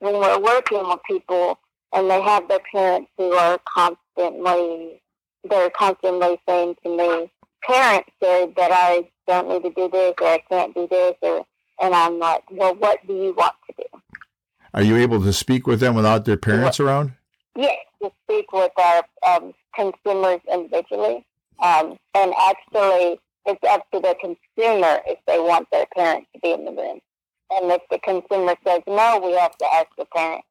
when 0.00 0.14
we're 0.14 0.40
working 0.40 0.86
with 0.86 1.00
people 1.08 1.58
and 1.92 2.10
they 2.10 2.20
have 2.20 2.48
their 2.48 2.60
parents 2.70 3.10
who 3.16 3.32
are 3.32 3.58
constantly 3.74 5.00
they're 5.48 5.70
constantly 5.70 6.40
saying 6.48 6.76
to 6.84 6.96
me, 6.96 7.30
parents 7.62 8.10
said 8.22 8.54
that 8.56 8.70
I 8.72 9.08
don't 9.26 9.48
need 9.48 9.62
to 9.62 9.70
do 9.74 9.88
this 9.90 10.14
or 10.20 10.26
I 10.26 10.38
can't 10.48 10.74
do 10.74 10.86
this, 10.90 11.14
or 11.22 11.44
and 11.80 11.94
I'm 11.94 12.18
like, 12.18 12.42
well, 12.50 12.74
what 12.74 13.06
do 13.06 13.12
you 13.12 13.34
want 13.36 13.54
to 13.66 13.74
do? 13.76 14.00
Are 14.72 14.82
you 14.82 14.96
able 14.96 15.22
to 15.22 15.32
speak 15.32 15.66
with 15.66 15.80
them 15.80 15.94
without 15.94 16.24
their 16.24 16.36
parents 16.36 16.80
around? 16.80 17.12
Yes, 17.56 17.76
to 18.02 18.10
speak 18.24 18.52
with 18.52 18.72
our 18.78 19.02
um, 19.26 19.54
consumers 19.74 20.40
individually, 20.52 21.24
um, 21.62 21.96
and 22.14 22.32
actually, 22.38 23.18
it's 23.46 23.62
up 23.68 23.90
to 23.92 24.00
the 24.00 24.14
consumer 24.20 25.00
if 25.06 25.18
they 25.26 25.38
want 25.38 25.68
their 25.70 25.86
parent 25.94 26.26
to 26.34 26.40
be 26.40 26.52
in 26.52 26.64
the 26.64 26.72
room. 26.72 27.00
And 27.50 27.70
if 27.70 27.82
the 27.90 27.98
consumer 28.00 28.56
says 28.66 28.82
no, 28.86 29.20
we 29.24 29.32
have 29.32 29.56
to 29.56 29.66
ask 29.74 29.86
the 29.96 30.04
parent. 30.14 30.42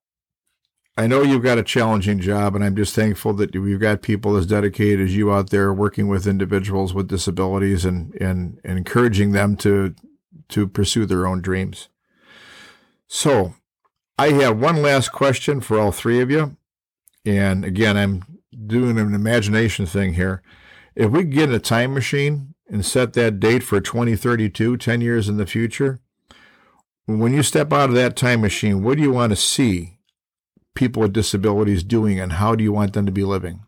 I 0.98 1.08
know 1.08 1.24
you've 1.24 1.44
got 1.44 1.58
a 1.58 1.64
challenging 1.64 2.20
job, 2.20 2.56
and 2.56 2.64
I'm 2.64 2.76
just 2.76 2.96
thankful 2.96 3.34
that 3.34 3.54
you've 3.54 3.82
got 3.82 4.02
people 4.02 4.38
as 4.38 4.46
dedicated 4.46 5.02
as 5.02 5.16
you 5.16 5.32
out 5.34 5.50
there 5.50 5.74
working 5.74 6.08
with 6.08 6.26
individuals 6.26 6.94
with 6.94 7.10
disabilities 7.10 7.84
and, 7.84 8.14
and, 8.22 8.62
and 8.64 8.78
encouraging 8.78 9.32
them 9.32 9.56
to 9.58 9.96
to 10.48 10.68
pursue 10.68 11.08
their 11.08 11.26
own 11.26 11.42
dreams. 11.42 11.90
So, 13.08 13.56
I 14.18 14.30
have 14.30 14.60
one 14.60 14.82
last 14.82 15.12
question 15.12 15.60
for 15.60 15.80
all 15.80 15.92
three 15.92 16.22
of 16.22 16.30
you. 16.30 16.56
And 17.26 17.66
again, 17.66 17.98
I'm 17.98 18.24
doing 18.68 19.00
an 19.00 19.14
imagination 19.14 19.88
thing 19.88 20.14
here. 20.14 20.44
If 20.96 21.10
we 21.10 21.24
get 21.24 21.50
a 21.50 21.60
time 21.60 21.96
machine 21.96 22.54
and 22.70 22.86
set 22.86 23.14
that 23.14 23.40
date 23.40 23.64
for 23.64 23.82
2032, 23.82 24.78
10 24.78 25.02
years 25.02 25.28
in 25.28 25.38
the 25.38 25.48
future, 25.48 26.00
when 27.08 27.34
you 27.34 27.42
step 27.44 27.74
out 27.74 27.90
of 27.90 27.96
that 27.96 28.16
time 28.16 28.42
machine, 28.42 28.84
what 28.84 28.98
do 28.98 29.04
you 29.04 29.12
want 29.12 29.32
to 29.32 29.36
see 29.36 29.95
people 30.76 31.02
with 31.02 31.14
disabilities 31.14 31.84
doing 31.84 32.20
and 32.20 32.34
how 32.34 32.54
do 32.54 32.64
you 32.64 32.72
want 32.72 32.94
them 32.94 33.06
to 33.06 33.12
be 33.12 33.24
living? 33.24 33.62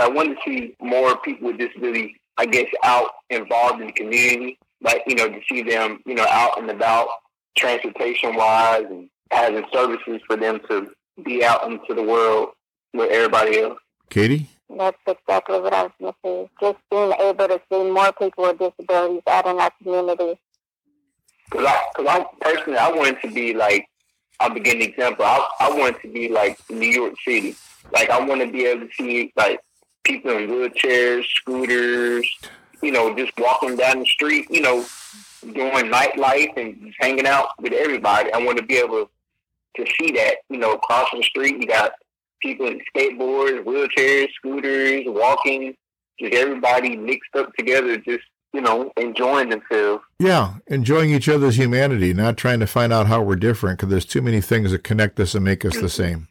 I 0.00 0.08
want 0.08 0.30
to 0.30 0.36
see 0.44 0.76
more 0.80 1.18
people 1.18 1.48
with 1.48 1.58
disabilities, 1.58 2.16
I 2.38 2.46
guess, 2.46 2.66
out 2.84 3.10
involved 3.28 3.80
in 3.80 3.88
the 3.88 3.92
community. 3.92 4.58
Like, 4.80 5.02
you 5.06 5.14
know, 5.14 5.28
to 5.28 5.40
see 5.50 5.62
them, 5.62 6.00
you 6.06 6.14
know, 6.14 6.26
out 6.30 6.58
and 6.58 6.70
about 6.70 7.08
transportation 7.56 8.34
wise 8.34 8.86
and 8.88 9.10
having 9.30 9.64
services 9.72 10.20
for 10.26 10.36
them 10.36 10.60
to 10.68 10.90
be 11.22 11.44
out 11.44 11.70
into 11.70 11.92
the 11.94 12.02
world 12.02 12.50
with 12.94 13.10
everybody 13.10 13.60
else. 13.60 13.78
Katie? 14.08 14.48
That's 14.74 14.96
exactly 15.06 15.60
what 15.60 15.74
I 15.74 15.82
was 15.82 15.92
going 16.00 16.12
to 16.12 16.18
say. 16.24 16.50
Just 16.60 16.78
being 16.90 17.12
able 17.20 17.48
to 17.48 17.60
see 17.70 17.90
more 17.90 18.12
people 18.12 18.44
with 18.44 18.58
disabilities 18.58 19.22
out 19.26 19.46
in 19.46 19.58
our 19.58 19.70
community. 19.82 20.40
Because 21.50 21.66
I, 21.66 21.84
cause 21.96 22.06
I 22.08 22.26
personally, 22.40 22.78
I 22.78 22.90
wanted 22.90 23.20
to 23.22 23.30
be 23.32 23.54
like, 23.54 23.86
I'll 24.40 24.54
begin 24.54 24.78
the 24.78 24.86
example. 24.86 25.24
I, 25.24 25.46
I 25.60 25.70
want 25.70 26.00
to 26.02 26.08
be 26.08 26.28
like 26.28 26.58
New 26.70 26.88
York 26.88 27.14
City. 27.26 27.54
Like, 27.92 28.10
I 28.10 28.24
want 28.24 28.40
to 28.40 28.50
be 28.50 28.64
able 28.64 28.86
to 28.86 28.92
see 28.94 29.32
like 29.36 29.60
people 30.04 30.30
in 30.30 30.48
wheelchairs, 30.48 31.24
scooters, 31.26 32.26
you 32.82 32.90
know, 32.90 33.14
just 33.14 33.32
walking 33.38 33.76
down 33.76 34.00
the 34.00 34.06
street, 34.06 34.46
you 34.50 34.62
know, 34.62 34.84
doing 35.42 35.86
nightlife 35.86 36.56
and 36.56 36.80
just 36.80 36.96
hanging 36.98 37.26
out 37.26 37.48
with 37.60 37.72
everybody. 37.72 38.32
I 38.32 38.38
want 38.38 38.58
to 38.58 38.64
be 38.64 38.76
able 38.76 39.10
to 39.76 39.86
see 39.98 40.12
that, 40.12 40.36
you 40.48 40.56
know, 40.56 40.76
crossing 40.78 41.20
the 41.20 41.24
street. 41.24 41.60
You 41.60 41.66
got 41.66 41.92
people 42.40 42.66
in 42.66 42.80
skateboards, 42.94 43.64
wheelchairs, 43.64 44.32
scooters, 44.34 45.04
walking, 45.06 45.74
just 46.18 46.34
everybody 46.34 46.96
mixed 46.96 47.36
up 47.36 47.52
together, 47.54 47.98
just 47.98 48.24
you 48.52 48.60
know, 48.60 48.90
enjoying 48.96 49.50
themselves. 49.50 50.02
Yeah, 50.18 50.54
enjoying 50.66 51.10
each 51.10 51.28
other's 51.28 51.56
humanity, 51.56 52.12
not 52.12 52.36
trying 52.36 52.60
to 52.60 52.66
find 52.66 52.92
out 52.92 53.06
how 53.06 53.22
we're 53.22 53.36
different 53.36 53.78
because 53.78 53.90
there's 53.90 54.04
too 54.04 54.22
many 54.22 54.40
things 54.40 54.72
that 54.72 54.84
connect 54.84 55.20
us 55.20 55.34
and 55.34 55.44
make 55.44 55.64
us 55.64 55.74
the 55.74 55.80
mm-hmm. 55.80 55.86
same. 55.88 56.28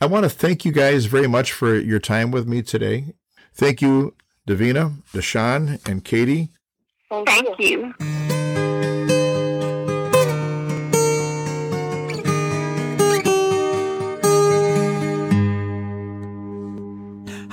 I 0.00 0.06
want 0.06 0.24
to 0.24 0.30
thank 0.30 0.64
you 0.64 0.72
guys 0.72 1.06
very 1.06 1.26
much 1.26 1.52
for 1.52 1.74
your 1.74 1.98
time 1.98 2.30
with 2.30 2.46
me 2.46 2.62
today. 2.62 3.14
Thank 3.52 3.82
you, 3.82 4.14
Davina, 4.48 5.02
Deshawn, 5.12 5.86
and 5.88 6.04
Katie. 6.04 6.50
Thank, 7.10 7.28
Thank 7.28 7.58
you. 7.58 8.37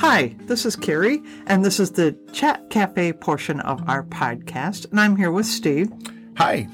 Hi, 0.07 0.35
this 0.41 0.67
is 0.67 0.75
Carrie, 0.75 1.23
and 1.47 1.65
this 1.65 1.79
is 1.79 1.89
the 1.89 2.15
Chat 2.31 2.69
Cafe 2.69 3.13
portion 3.13 3.59
of 3.61 3.89
our 3.89 4.03
podcast. 4.03 4.85
And 4.91 4.99
I'm 4.99 5.15
here 5.15 5.31
with 5.31 5.47
Steve. 5.47 5.91
Hi. 6.37 6.67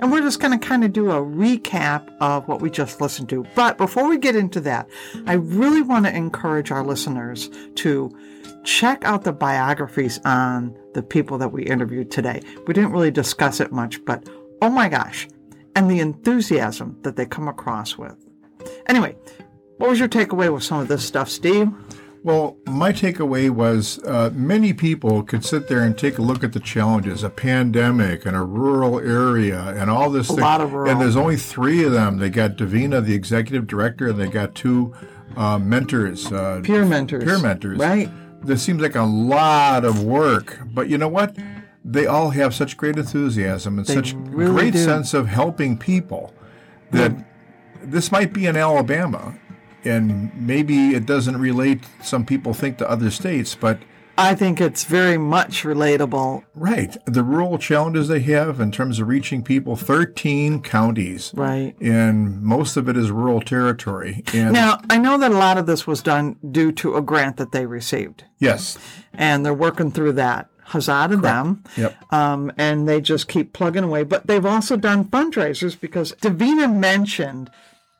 And 0.00 0.12
we're 0.12 0.20
just 0.20 0.38
going 0.38 0.56
to 0.56 0.64
kind 0.64 0.84
of 0.84 0.92
do 0.92 1.10
a 1.10 1.14
recap 1.14 2.14
of 2.20 2.46
what 2.46 2.60
we 2.60 2.68
just 2.68 3.00
listened 3.00 3.30
to. 3.30 3.46
But 3.54 3.78
before 3.78 4.06
we 4.06 4.18
get 4.18 4.36
into 4.36 4.60
that, 4.60 4.86
I 5.24 5.32
really 5.32 5.80
want 5.80 6.04
to 6.04 6.14
encourage 6.14 6.70
our 6.70 6.84
listeners 6.84 7.48
to 7.76 8.14
check 8.64 9.02
out 9.06 9.24
the 9.24 9.32
biographies 9.32 10.20
on 10.26 10.76
the 10.92 11.02
people 11.02 11.38
that 11.38 11.52
we 11.52 11.64
interviewed 11.64 12.10
today. 12.10 12.42
We 12.66 12.74
didn't 12.74 12.92
really 12.92 13.10
discuss 13.10 13.60
it 13.60 13.72
much, 13.72 14.04
but 14.04 14.28
oh 14.60 14.68
my 14.68 14.90
gosh, 14.90 15.26
and 15.74 15.90
the 15.90 16.00
enthusiasm 16.00 16.98
that 17.00 17.16
they 17.16 17.24
come 17.24 17.48
across 17.48 17.96
with. 17.96 18.14
Anyway, 18.86 19.16
what 19.78 19.88
was 19.88 19.98
your 19.98 20.08
takeaway 20.08 20.52
with 20.52 20.64
some 20.64 20.80
of 20.80 20.88
this 20.88 21.02
stuff, 21.02 21.30
Steve? 21.30 21.72
Well, 22.24 22.56
my 22.66 22.90
takeaway 22.90 23.50
was 23.50 23.98
uh, 24.04 24.30
many 24.32 24.72
people 24.72 25.22
could 25.22 25.44
sit 25.44 25.68
there 25.68 25.80
and 25.80 25.96
take 25.96 26.16
a 26.16 26.22
look 26.22 26.42
at 26.42 26.54
the 26.54 26.58
challenges, 26.58 27.22
a 27.22 27.28
pandemic 27.28 28.24
and 28.24 28.34
a 28.34 28.40
rural 28.40 28.98
area 28.98 29.60
and 29.76 29.90
all 29.90 30.08
this. 30.08 30.30
A 30.30 30.32
lot 30.32 30.62
of 30.62 30.72
rural. 30.72 30.90
And 30.90 30.98
there's 30.98 31.16
only 31.16 31.36
three 31.36 31.84
of 31.84 31.92
them. 31.92 32.16
They 32.16 32.30
got 32.30 32.56
Davina, 32.56 33.04
the 33.04 33.14
executive 33.14 33.66
director, 33.66 34.08
and 34.08 34.18
they 34.18 34.28
got 34.28 34.54
two 34.54 34.94
uh, 35.36 35.58
mentors, 35.58 36.32
uh, 36.32 36.62
Peer 36.64 36.86
mentors. 36.86 37.24
peer 37.24 37.38
mentors. 37.38 37.78
Right. 37.78 38.10
This 38.42 38.62
seems 38.62 38.80
like 38.80 38.94
a 38.94 39.02
lot 39.02 39.84
of 39.84 40.02
work, 40.02 40.60
but 40.72 40.88
you 40.88 40.96
know 40.96 41.08
what? 41.08 41.36
They 41.84 42.06
all 42.06 42.30
have 42.30 42.54
such 42.54 42.78
great 42.78 42.96
enthusiasm 42.96 43.78
and 43.78 43.86
They 43.86 43.94
such 43.94 44.14
really 44.14 44.50
great 44.52 44.72
do. 44.72 44.82
sense 44.82 45.12
of 45.12 45.26
helping 45.28 45.76
people 45.76 46.32
that 46.90 47.12
this 47.82 48.10
might 48.10 48.32
be 48.32 48.46
in 48.46 48.56
Alabama, 48.56 49.38
and 49.86 50.30
maybe 50.34 50.94
it 50.94 51.06
doesn't 51.06 51.36
relate. 51.38 51.80
Some 52.02 52.24
people 52.24 52.54
think 52.54 52.78
to 52.78 52.90
other 52.90 53.10
states, 53.10 53.54
but 53.54 53.78
I 54.16 54.36
think 54.36 54.60
it's 54.60 54.84
very 54.84 55.18
much 55.18 55.64
relatable. 55.64 56.44
right, 56.54 56.96
the 57.04 57.24
rural 57.24 57.58
challenges 57.58 58.06
they 58.06 58.20
have 58.20 58.60
in 58.60 58.70
terms 58.70 59.00
of 59.00 59.08
reaching 59.08 59.42
people, 59.42 59.74
thirteen 59.74 60.62
counties, 60.62 61.32
Right. 61.34 61.74
and 61.80 62.40
most 62.40 62.76
of 62.76 62.88
it 62.88 62.96
is 62.96 63.10
rural 63.10 63.40
territory. 63.40 64.22
And 64.32 64.52
Now, 64.52 64.80
I 64.88 64.98
know 64.98 65.18
that 65.18 65.32
a 65.32 65.36
lot 65.36 65.58
of 65.58 65.66
this 65.66 65.86
was 65.86 66.00
done 66.00 66.36
due 66.48 66.70
to 66.72 66.94
a 66.96 67.02
grant 67.02 67.38
that 67.38 67.50
they 67.50 67.66
received, 67.66 68.24
yes, 68.38 68.78
and 69.12 69.44
they're 69.44 69.52
working 69.54 69.90
through 69.90 70.12
that. 70.12 70.48
Huzzah 70.66 71.08
to 71.10 71.16
them. 71.18 71.62
yep, 71.76 71.94
Um, 72.10 72.50
and 72.56 72.88
they 72.88 73.00
just 73.02 73.28
keep 73.28 73.52
plugging 73.52 73.84
away. 73.84 74.02
But 74.02 74.26
they've 74.26 74.46
also 74.46 74.76
done 74.78 75.04
fundraisers 75.04 75.78
because 75.78 76.12
Davina 76.22 76.74
mentioned 76.74 77.50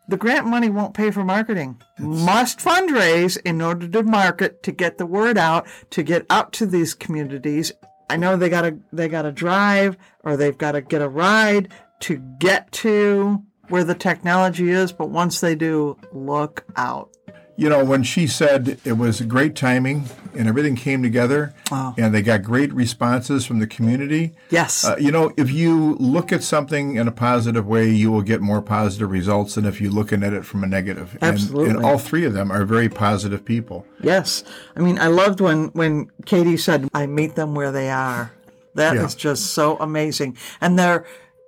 the 0.08 0.16
grant 0.16 0.46
money 0.46 0.68
won't 0.68 0.94
pay 0.94 1.10
for 1.10 1.24
marketing. 1.24 1.80
Must 1.98 2.58
fundraise 2.58 3.38
in 3.44 3.60
order 3.62 3.88
to 3.88 4.02
market, 4.02 4.62
to 4.64 4.72
get 4.72 4.98
the 4.98 5.06
word 5.06 5.38
out, 5.38 5.66
to 5.90 6.02
get 6.02 6.26
out 6.30 6.52
to 6.54 6.66
these 6.66 6.94
communities. 6.94 7.72
I 8.10 8.16
know 8.16 8.36
they 8.36 8.48
gotta 8.48 8.78
they 8.92 9.08
gotta 9.08 9.32
drive 9.32 9.96
or 10.22 10.36
they've 10.36 10.56
gotta 10.56 10.82
get 10.82 11.02
a 11.02 11.08
ride 11.08 11.72
to 12.00 12.18
get 12.38 12.70
to 12.72 13.42
where 13.68 13.84
the 13.84 13.94
technology 13.94 14.70
is, 14.70 14.92
but 14.92 15.08
once 15.08 15.40
they 15.40 15.54
do, 15.54 15.96
look 16.12 16.64
out. 16.76 17.13
You 17.56 17.68
know, 17.68 17.84
when 17.84 18.02
she 18.02 18.26
said 18.26 18.78
it 18.84 18.94
was 18.94 19.20
great 19.20 19.54
timing 19.54 20.06
and 20.36 20.48
everything 20.48 20.74
came 20.74 21.04
together 21.04 21.54
Wow. 21.70 21.94
and 21.96 22.12
they 22.12 22.20
got 22.20 22.42
great 22.42 22.72
responses 22.72 23.46
from 23.46 23.60
the 23.60 23.66
community, 23.68 24.32
Yes. 24.50 24.84
uh, 24.84 24.96
you 24.98 25.12
know, 25.12 25.32
if 25.36 25.52
you 25.52 25.94
look 26.00 26.32
at 26.32 26.42
something 26.42 26.96
in 26.96 27.06
a 27.06 27.12
positive 27.12 27.64
way, 27.64 27.88
you 27.88 28.10
will 28.10 28.22
get 28.22 28.40
more 28.40 28.60
positive 28.60 29.08
results 29.08 29.54
than 29.54 29.66
if 29.66 29.80
you're 29.80 29.92
looking 29.92 30.24
at 30.24 30.32
it 30.32 30.44
from 30.44 30.64
a 30.64 30.66
negative. 30.66 31.16
And- 31.20 31.34
Absolutely. 31.34 31.70
And, 31.70 31.84
all 31.84 31.96
three 31.98 32.24
of 32.24 32.32
them 32.32 32.50
are 32.50 32.64
very 32.64 32.88
positive 32.88 33.44
people. 33.44 33.86
Yes. 34.02 34.42
I 34.76 34.80
mean, 34.80 34.98
I 34.98 35.06
loved 35.06 35.40
when, 35.40 35.66
when 35.74 36.10
Katie 36.26 36.56
said, 36.56 36.88
I 36.92 37.06
meet 37.06 37.36
them 37.36 37.54
where 37.54 37.70
they 37.70 37.88
are. 37.88 38.32
That 38.74 38.96
is 38.96 39.14
Yeah. 39.14 39.18
just 39.30 39.46
so 39.52 39.76
amazing. 39.78 40.36
And 40.60 40.76
they're, 40.76 41.04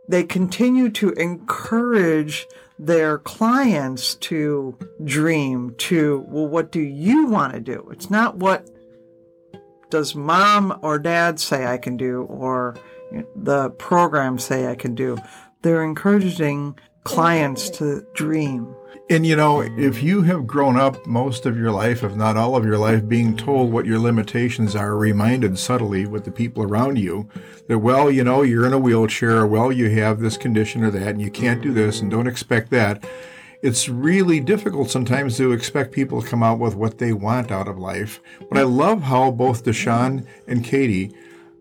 they 0.09 0.23
continue 0.23 0.89
to 0.91 1.11
encourage 1.15 2.47
their 2.79 3.19
clients 3.19 4.15
to 4.17 4.77
dream, 5.05 5.75
to, 5.79 6.25
well, 6.29 6.47
what 6.47 6.71
do 6.71 6.81
you 6.81 7.27
want 7.27 7.55
to 7.55 7.61
do? 7.61 7.89
It's 7.91 8.11
not 8.11 8.37
what 8.37 8.69
does 9.91 10.15
mom 10.15 10.79
or 10.83 10.99
dad 10.99 11.41
say 11.41 11.67
I 11.67 11.79
can 11.79 11.97
do 11.97 12.23
or 12.25 12.77
the 13.35 13.71
program 13.71 14.39
say 14.39 14.67
I 14.67 14.75
can 14.75 14.95
do. 14.95 15.17
They're 15.63 15.85
encouraging 15.85 16.79
clients 17.05 17.71
to 17.71 18.05
dream. 18.15 18.75
And 19.09 19.25
you 19.25 19.37
know, 19.37 19.61
if 19.61 20.03
you 20.03 20.23
have 20.23 20.49
grown 20.49 20.77
up 20.77 21.07
most 21.07 21.47
of 21.47 21.57
your 21.57 21.71
life, 21.71 22.03
if 22.03 22.17
not 22.17 22.37
all 22.37 22.57
of 22.57 22.65
your 22.65 22.77
life, 22.77 23.07
being 23.09 23.37
told 23.37 23.73
what 23.73 23.87
your 23.87 24.01
limitations 24.01 24.75
are, 24.75 24.97
reminded 24.97 25.61
subtly 25.61 26.07
with 26.07 26.25
the 26.25 26.33
people 26.33 26.65
around 26.65 26.99
you 26.99 27.29
that, 27.69 27.79
well, 27.79 28.11
you 28.11 28.25
know, 28.25 28.43
you're 28.43 28.67
in 28.67 28.73
a 28.73 28.81
wheelchair, 28.81 29.47
well, 29.47 29.71
you 29.71 29.91
have 29.91 30.19
this 30.19 30.37
condition 30.37 30.83
or 30.83 30.91
that, 30.91 31.07
and 31.07 31.23
you 31.23 31.31
can't 31.31 31.63
do 31.63 31.73
this, 31.73 32.01
and 32.01 32.11
don't 32.11 32.27
expect 32.27 32.71
that. 32.71 33.05
it's 33.63 33.89
really 33.89 34.41
difficult 34.41 34.91
sometimes 34.91 35.37
to 35.37 35.53
expect 35.53 35.93
people 35.93 36.23
to 36.23 36.29
come 36.29 36.43
out 36.43 36.59
with 36.59 36.75
what 36.75 36.99
they 36.99 37.13
want 37.13 37.51
out 37.51 37.69
of 37.69 37.79
life. 37.79 38.21
But 38.49 38.59
I 38.59 38.63
love 38.63 39.03
how 39.03 39.31
both 39.31 39.65
Deshawn 39.65 40.27
and 40.47 40.65
Katie 40.65 41.13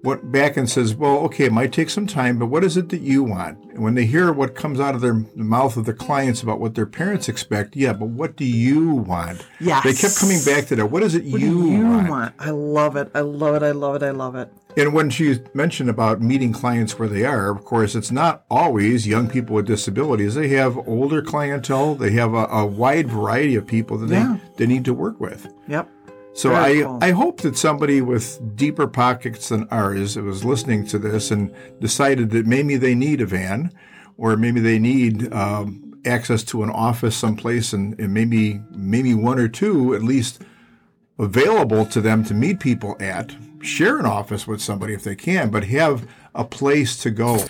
went 0.05 0.31
back 0.31 0.55
and 0.55 0.69
says, 0.69 0.95
well, 0.95 1.17
okay, 1.19 1.45
it 1.45 1.51
might 1.51 1.73
take 1.73 1.89
some 1.89 2.07
time, 2.07 2.37
but 2.39 2.45
what 2.45 2.63
is 2.63 2.77
it 2.77 2.89
that 2.89 3.01
you 3.01 3.23
want? 3.23 3.57
And 3.71 3.79
when 3.83 3.95
they 3.95 4.05
hear 4.05 4.31
what 4.31 4.55
comes 4.55 4.79
out 4.79 4.95
of 4.95 5.01
their 5.01 5.13
the 5.35 5.43
mouth 5.43 5.75
of 5.75 5.85
their 5.85 5.93
clients 5.93 6.41
about 6.41 6.59
what 6.59 6.75
their 6.75 6.85
parents 6.85 7.27
expect, 7.27 7.75
yeah, 7.75 7.91
but 7.93 8.07
what 8.09 8.37
do 8.37 8.45
you 8.45 8.91
want? 8.91 9.45
Yes. 9.59 9.83
They 9.83 9.93
kept 9.93 10.17
coming 10.17 10.39
back 10.45 10.67
to 10.67 10.75
that. 10.77 10.85
What 10.85 11.03
is 11.03 11.15
it 11.15 11.25
What 11.25 11.41
you, 11.41 11.65
you 11.69 11.83
want? 11.85 12.09
want? 12.09 12.35
I 12.39 12.51
love 12.51 12.95
it. 12.95 13.09
I 13.13 13.19
love 13.21 13.55
it. 13.55 13.63
I 13.63 13.71
love 13.71 13.95
it. 13.95 14.03
I 14.03 14.11
love 14.11 14.35
it. 14.35 14.49
And 14.77 14.93
when 14.93 15.09
she 15.09 15.39
mentioned 15.53 15.89
about 15.89 16.21
meeting 16.21 16.51
clients 16.51 16.99
where 16.99 17.07
they 17.07 17.23
are, 17.23 17.49
of 17.49 17.63
course, 17.63 17.95
it's 17.95 18.11
not 18.11 18.43
always 18.51 19.07
young 19.07 19.29
people 19.29 19.55
with 19.55 19.65
disabilities. 19.67 20.35
They 20.35 20.49
have 20.49 20.77
older 20.87 21.21
clientele. 21.21 21.95
They 21.95 22.11
have 22.11 22.33
a, 22.33 22.45
a 22.47 22.65
wide 22.65 23.09
variety 23.09 23.55
of 23.55 23.65
people 23.65 23.97
that 23.99 24.09
Yeah. 24.09 24.37
they, 24.57 24.65
they 24.65 24.73
need 24.73 24.83
to 24.85 24.93
work 24.93 25.19
with. 25.19 25.47
Yep. 25.69 25.89
So 26.35 26.49
Very 26.49 26.81
I, 26.81 26.85
cool. 26.85 26.99
I 27.01 27.11
hope 27.11 27.41
that 27.41 27.57
somebody 27.57 28.01
with 28.01 28.57
deeper 28.57 28.87
pockets 28.87 29.49
than 29.49 29.69
ours 29.71 30.17
was 30.17 30.43
listening 30.43 30.85
to 30.87 30.99
this 30.99 31.31
and 31.31 31.49
decided 31.79 32.31
that 32.31 32.45
maybe 32.45 32.75
they 32.75 32.93
need 32.93 33.21
a 33.21 33.25
van 33.25 33.71
or 34.17 34.35
maybe 34.35 34.59
they 34.59 34.77
need 34.77 35.31
um, 35.31 35.93
access 36.05 36.43
to 36.43 36.61
an 36.63 36.69
office 36.69 37.15
someplace 37.15 37.71
and, 37.71 37.97
and 38.01 38.13
maybe 38.13 38.59
maybe 38.71 39.13
one 39.13 39.39
or 39.39 39.47
two 39.47 39.95
at 39.95 40.03
least 40.03 40.41
available 41.17 41.85
to 41.85 42.01
them 42.01 42.25
to 42.25 42.33
meet 42.33 42.59
people 42.59 42.97
at. 42.99 43.33
Share 43.61 43.97
an 43.97 44.05
office 44.05 44.45
with 44.45 44.61
somebody 44.61 44.93
if 44.93 45.05
they 45.05 45.15
can, 45.15 45.49
but 45.49 45.63
have 45.63 46.05
a 46.35 46.43
place 46.43 46.97
to 46.97 47.11
go. 47.11 47.45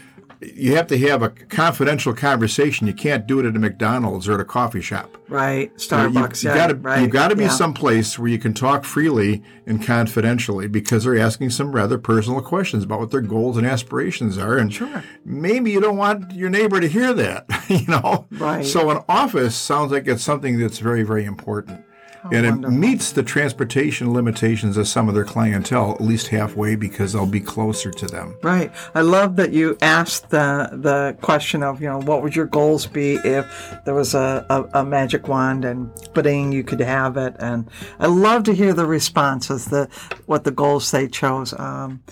You 0.53 0.75
have 0.75 0.87
to 0.87 0.97
have 0.99 1.21
a 1.23 1.29
confidential 1.29 2.13
conversation. 2.13 2.87
You 2.87 2.93
can't 2.93 3.25
do 3.25 3.39
it 3.39 3.45
at 3.45 3.55
a 3.55 3.59
McDonald's 3.59 4.27
or 4.27 4.33
at 4.35 4.39
a 4.39 4.45
coffee 4.45 4.81
shop. 4.81 5.17
Right. 5.27 5.71
You- 5.71 5.77
Starbucks. 5.77 6.43
You, 6.43 6.49
yeah. 6.49 6.55
gotta, 6.55 6.75
right. 6.75 7.01
you 7.01 7.07
gotta 7.07 7.35
be 7.35 7.43
yeah. 7.45 7.49
someplace 7.49 8.19
where 8.19 8.27
you 8.27 8.37
can 8.37 8.53
talk 8.53 8.83
freely 8.85 9.41
and 9.65 9.83
confidentially 9.83 10.67
because 10.67 11.03
they're 11.03 11.17
asking 11.17 11.49
some 11.49 11.71
rather 11.71 11.97
personal 11.97 12.41
questions 12.41 12.83
about 12.83 12.99
what 12.99 13.11
their 13.11 13.21
goals 13.21 13.57
and 13.57 13.65
aspirations 13.65 14.37
are. 14.37 14.57
And 14.57 14.73
Sure. 14.73 15.03
maybe 15.23 15.71
you 15.71 15.81
don't 15.81 15.97
want 15.97 16.31
your 16.33 16.49
neighbor 16.49 16.79
to 16.79 16.87
hear 16.87 17.13
that, 17.13 17.45
you 17.69 17.87
know? 17.87 18.27
Right. 18.31 18.65
So 18.65 18.89
an 18.91 19.03
office 19.09 19.55
sounds 19.55 19.91
like 19.91 20.07
it's 20.07 20.23
something 20.23 20.59
that's 20.59 20.79
very, 20.79 21.03
very 21.03 21.25
important. 21.25 21.83
And 22.31 22.45
it 22.45 22.49
wonderful. 22.49 22.77
meets 22.77 23.11
the 23.11 23.23
transportation 23.23 24.13
limitations 24.13 24.77
of 24.77 24.87
some 24.87 25.07
of 25.07 25.15
their 25.15 25.23
clientele 25.25 25.91
at 25.91 26.01
least 26.01 26.27
halfway 26.27 26.75
because 26.75 27.13
they'll 27.13 27.25
be 27.25 27.39
closer 27.39 27.91
to 27.91 28.05
them. 28.07 28.35
Right. 28.41 28.71
I 28.93 29.01
love 29.01 29.35
that 29.35 29.51
you 29.51 29.77
asked 29.81 30.29
the 30.29 30.69
the 30.71 31.17
question 31.21 31.63
of, 31.63 31.81
you 31.81 31.87
know, 31.87 31.99
what 32.01 32.23
would 32.23 32.35
your 32.35 32.45
goals 32.45 32.87
be 32.87 33.15
if 33.23 33.45
there 33.85 33.93
was 33.93 34.13
a, 34.13 34.45
a, 34.49 34.81
a 34.81 34.85
magic 34.85 35.27
wand 35.27 35.65
and 35.65 35.91
bidding 36.13 36.51
you 36.51 36.63
could 36.63 36.79
have 36.79 37.17
it. 37.17 37.35
And 37.39 37.69
I 37.99 38.07
love 38.07 38.43
to 38.45 38.53
hear 38.53 38.73
the 38.73 38.85
responses, 38.85 39.65
the 39.65 39.89
what 40.25 40.43
the 40.43 40.51
goals 40.51 40.89
they 40.91 41.07
chose. 41.07 41.53
Um, 41.57 42.03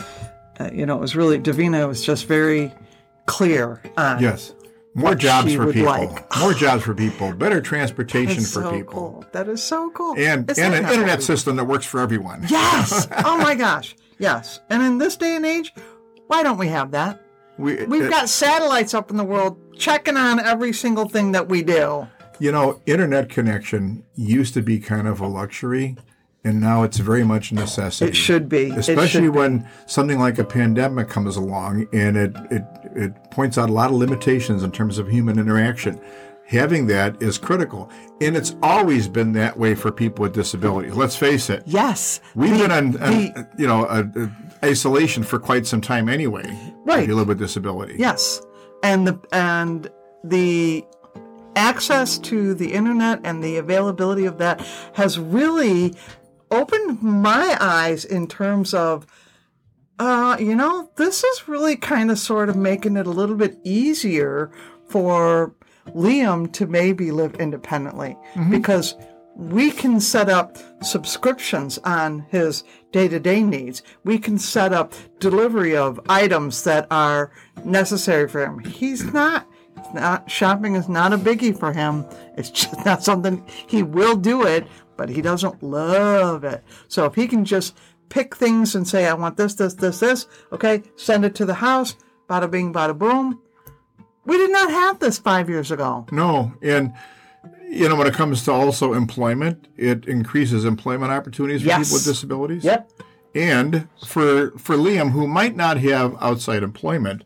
uh, 0.59 0.69
you 0.71 0.85
know, 0.85 0.97
it 0.97 1.01
was 1.01 1.15
really 1.15 1.39
Davina 1.39 1.87
was 1.87 2.05
just 2.05 2.27
very 2.27 2.73
clear 3.25 3.81
on 3.97 4.21
Yes. 4.21 4.53
More 4.95 5.15
jobs 5.15 5.53
for 5.55 5.71
people. 5.73 5.91
like. 5.91 6.37
More 6.39 6.53
jobs 6.53 6.83
for 6.83 6.93
people. 6.93 7.33
Better 7.33 7.61
transportation 7.73 8.43
for 8.43 8.61
so 8.61 8.71
people. 8.71 8.93
cool. 8.93 9.25
That 9.31 9.47
is 9.47 9.63
so 9.63 9.89
cool. 9.91 10.15
And, 10.17 10.49
Is 10.49 10.59
and 10.59 10.73
an 10.73 10.85
internet 10.85 11.23
system 11.23 11.55
that 11.55 11.65
works 11.65 11.85
for 11.85 11.99
everyone. 11.99 12.45
Yes. 12.47 13.07
oh 13.25 13.37
my 13.37 13.55
gosh. 13.55 13.95
Yes. 14.19 14.59
And 14.69 14.83
in 14.83 14.99
this 14.99 15.17
day 15.17 15.35
and 15.35 15.45
age, 15.45 15.73
why 16.27 16.43
don't 16.43 16.57
we 16.57 16.67
have 16.67 16.91
that? 16.91 17.21
We, 17.57 17.85
We've 17.85 18.05
uh, 18.05 18.09
got 18.09 18.29
satellites 18.29 18.93
up 18.93 19.11
in 19.11 19.17
the 19.17 19.23
world 19.23 19.57
checking 19.77 20.17
on 20.17 20.39
every 20.39 20.73
single 20.73 21.07
thing 21.07 21.31
that 21.33 21.49
we 21.49 21.63
do. 21.63 22.07
You 22.39 22.51
know, 22.51 22.81
internet 22.85 23.29
connection 23.29 24.03
used 24.15 24.53
to 24.55 24.61
be 24.61 24.79
kind 24.79 25.07
of 25.07 25.21
a 25.21 25.27
luxury, 25.27 25.95
and 26.43 26.59
now 26.59 26.83
it's 26.83 26.97
very 26.97 27.23
much 27.23 27.51
a 27.51 27.55
necessity. 27.55 28.09
It 28.11 28.15
should 28.15 28.49
be. 28.49 28.69
Especially 28.71 29.07
should 29.07 29.21
be. 29.23 29.29
when 29.29 29.69
something 29.85 30.19
like 30.19 30.39
a 30.39 30.43
pandemic 30.43 31.07
comes 31.09 31.35
along 31.37 31.87
and 31.93 32.17
it, 32.17 32.35
it, 32.51 32.63
it 32.95 33.31
points 33.31 33.57
out 33.57 33.69
a 33.69 33.73
lot 33.73 33.89
of 33.91 33.95
limitations 33.95 34.61
in 34.63 34.71
terms 34.71 34.97
of 34.97 35.07
human 35.07 35.39
interaction. 35.39 35.99
Having 36.47 36.87
that 36.87 37.21
is 37.23 37.37
critical. 37.37 37.89
And 38.19 38.35
it's 38.35 38.55
always 38.61 39.07
been 39.07 39.31
that 39.33 39.57
way 39.57 39.73
for 39.75 39.91
people 39.93 40.23
with 40.23 40.33
disabilities. 40.33 40.93
Let's 40.93 41.15
face 41.15 41.49
it. 41.49 41.63
Yes. 41.65 42.19
We've 42.35 42.51
The- 42.51 42.57
been 42.59 42.71
on, 42.71 42.85
on 43.01 43.11
the- 43.11 43.47
you 43.57 43.65
know, 43.65 43.85
uh 43.85 44.03
uh 44.15 44.27
isolation 44.65 45.23
for 45.23 45.39
quite 45.39 45.65
some 45.65 45.79
time 45.81 46.09
anyway. 46.09 46.43
Right. 46.85 47.03
If 47.03 47.07
you 47.07 47.15
live 47.15 47.29
with 47.29 47.39
disability. 47.39 47.95
yes. 47.97 48.41
And 48.83 49.07
the 49.07 49.19
and 49.31 49.89
the 50.25 50.83
access 51.55 52.17
to 52.17 52.53
the 52.53 52.73
internet 52.73 53.21
and 53.23 53.41
the 53.43 53.57
availability 53.57 54.25
of 54.25 54.37
that 54.39 54.59
has 54.93 55.17
really 55.19 55.93
opened 56.53 57.01
my 57.01 57.57
eyes 57.59 58.05
in 58.05 58.27
terms 58.27 58.73
of 58.73 59.05
uh, 59.99 60.35
you 60.39 60.55
know, 60.55 60.89
this 60.95 61.23
is 61.23 61.47
really 61.47 61.75
kind 61.75 62.09
of 62.09 62.17
sort 62.17 62.49
of 62.49 62.55
making 62.55 62.97
it 62.97 63.05
a 63.05 63.11
little 63.11 63.35
bit 63.35 63.57
easier 63.63 64.51
for 64.87 65.53
Liam 65.89 66.51
to 66.53 66.65
maybe 66.65 67.11
live 67.11 67.35
independently 67.35 68.17
because 68.49 68.95
we 69.35 69.71
can 69.71 69.99
set 69.99 70.29
up 70.29 70.57
subscriptions 70.83 71.77
on 71.79 72.25
his 72.29 72.63
day 72.91 73.07
to 73.07 73.19
day 73.19 73.43
needs. 73.43 73.81
We 74.03 74.17
can 74.17 74.37
set 74.37 74.73
up 74.73 74.93
delivery 75.19 75.75
of 75.75 75.99
items 76.07 76.63
that 76.63 76.87
are 76.91 77.31
necessary 77.65 78.27
for 78.27 78.45
him. 78.45 78.59
He's 78.59 79.03
not, 79.13 79.47
not 79.93 80.29
shopping 80.29 80.75
is 80.75 80.87
not 80.87 81.13
a 81.13 81.17
biggie 81.17 81.57
for 81.57 81.73
him. 81.73 82.05
It's 82.37 82.49
just 82.49 82.85
not 82.85 83.03
something 83.03 83.45
he 83.67 83.83
will 83.83 84.15
do 84.15 84.45
it, 84.45 84.67
but 84.97 85.09
he 85.09 85.21
doesn't 85.21 85.61
love 85.63 86.43
it. 86.43 86.63
So 86.87 87.05
if 87.05 87.15
he 87.15 87.27
can 87.27 87.45
just 87.45 87.75
pick 88.09 88.35
things 88.35 88.75
and 88.75 88.87
say, 88.87 89.07
I 89.07 89.13
want 89.13 89.37
this, 89.37 89.55
this, 89.55 89.73
this, 89.75 89.99
this, 89.99 90.27
okay, 90.51 90.83
send 90.95 91.25
it 91.25 91.35
to 91.35 91.45
the 91.45 91.55
house, 91.55 91.95
bada 92.29 92.49
bing, 92.49 92.73
bada 92.73 92.97
boom. 92.97 93.39
We 94.25 94.37
did 94.37 94.51
not 94.51 94.69
have 94.69 94.99
this 94.99 95.17
five 95.19 95.49
years 95.49 95.71
ago. 95.71 96.05
No, 96.11 96.53
and 96.61 96.93
you 97.69 97.89
know 97.89 97.95
when 97.95 98.07
it 98.07 98.13
comes 98.13 98.43
to 98.45 98.51
also 98.51 98.93
employment, 98.93 99.67
it 99.75 100.05
increases 100.05 100.63
employment 100.63 101.11
opportunities 101.11 101.61
for 101.61 101.67
Yes. 101.67 101.87
people 101.87 101.95
with 101.97 102.05
disabilities. 102.05 102.63
Yep. 102.63 102.89
And 103.35 103.87
for 104.07 104.51
for 104.57 104.75
Liam, 104.75 105.11
who 105.11 105.27
might 105.27 105.55
not 105.55 105.77
have 105.77 106.15
outside 106.21 106.63
employment, 106.63 107.23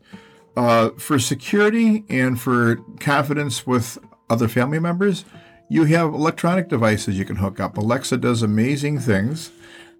uh, 0.56 0.90
for 0.98 1.18
security 1.18 2.04
and 2.08 2.40
for 2.40 2.76
confidence 2.98 3.66
with 3.66 3.98
other 4.30 4.48
family 4.48 4.80
members, 4.80 5.24
you 5.68 5.84
have 5.84 6.14
electronic 6.14 6.68
devices 6.68 7.18
you 7.18 7.24
can 7.24 7.36
hook 7.36 7.60
up. 7.60 7.76
Alexa 7.76 8.16
does 8.18 8.42
amazing 8.42 8.98
things. 9.00 9.50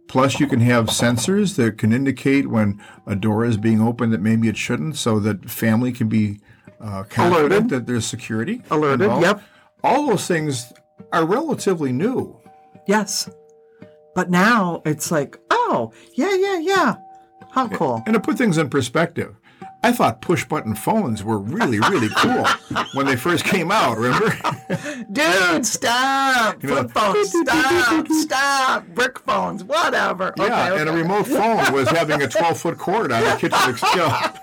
Plus, 0.06 0.40
you 0.40 0.46
can 0.46 0.60
have 0.60 0.86
sensors 0.86 1.56
that 1.56 1.76
can 1.76 1.92
indicate 1.92 2.48
when 2.48 2.80
a 3.06 3.14
door 3.14 3.44
is 3.44 3.58
being 3.58 3.80
opened 3.82 4.10
that 4.14 4.22
maybe 4.22 4.48
it 4.48 4.56
shouldn't, 4.56 4.96
so 4.96 5.18
that 5.20 5.50
family 5.50 5.92
can 5.92 6.08
be 6.08 6.40
uh, 6.80 7.02
confident 7.02 7.52
Alerted. 7.52 7.68
that 7.68 7.86
there's 7.86 8.06
security. 8.06 8.62
Alerted, 8.70 9.02
involved. 9.02 9.22
yep. 9.26 9.42
All 9.84 10.06
those 10.08 10.26
things 10.26 10.72
are 11.12 11.26
relatively 11.26 11.92
new. 11.92 12.40
Yes. 12.86 13.28
But 14.14 14.30
now 14.30 14.80
it's 14.86 15.10
like, 15.10 15.38
oh, 15.50 15.92
yeah, 16.14 16.34
yeah, 16.34 16.58
yeah. 16.58 16.94
How 17.50 17.68
cool. 17.68 18.02
And 18.06 18.14
to 18.14 18.20
put 18.20 18.38
things 18.38 18.56
in 18.56 18.70
perspective, 18.70 19.36
I 19.82 19.92
thought 19.92 20.20
push 20.20 20.44
button 20.44 20.74
phones 20.74 21.22
were 21.22 21.38
really, 21.38 21.78
really 21.78 22.08
cool 22.16 22.44
when 22.94 23.06
they 23.06 23.14
first 23.14 23.44
came 23.44 23.70
out, 23.70 23.96
remember? 23.96 24.36
Dude, 25.12 25.64
stop. 25.64 26.60
You 26.62 26.68
know, 26.70 26.76
Flip 26.88 26.90
phones, 26.90 27.30
stop, 27.40 28.08
stop. 28.08 28.86
Brick 28.88 29.20
phones, 29.20 29.62
whatever. 29.62 30.34
yeah, 30.36 30.72
okay, 30.72 30.80
and 30.80 30.90
a 30.90 30.92
remote 30.92 31.28
phone 31.28 31.72
was 31.72 31.88
having 31.90 32.20
a 32.22 32.28
12 32.28 32.58
foot 32.58 32.78
cord 32.78 33.12
on 33.12 33.22
the 33.22 33.36
kitchen 33.36 33.76
shelf. 33.94 34.38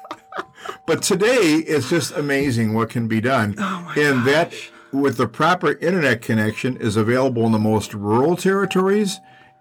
But 0.85 1.01
today, 1.03 1.63
it's 1.67 1.89
just 1.89 2.13
amazing 2.13 2.73
what 2.73 2.89
can 2.89 3.07
be 3.07 3.19
done. 3.19 3.55
Oh 3.57 3.93
and 3.97 4.25
that, 4.25 4.53
with 4.93 5.17
the 5.17 5.27
proper 5.27 5.73
internet 5.73 6.21
connection, 6.21 6.77
is 6.77 6.95
available 6.95 7.45
in 7.45 7.51
the 7.51 7.59
most 7.59 7.93
rural 7.93 8.37
territories 8.37 9.19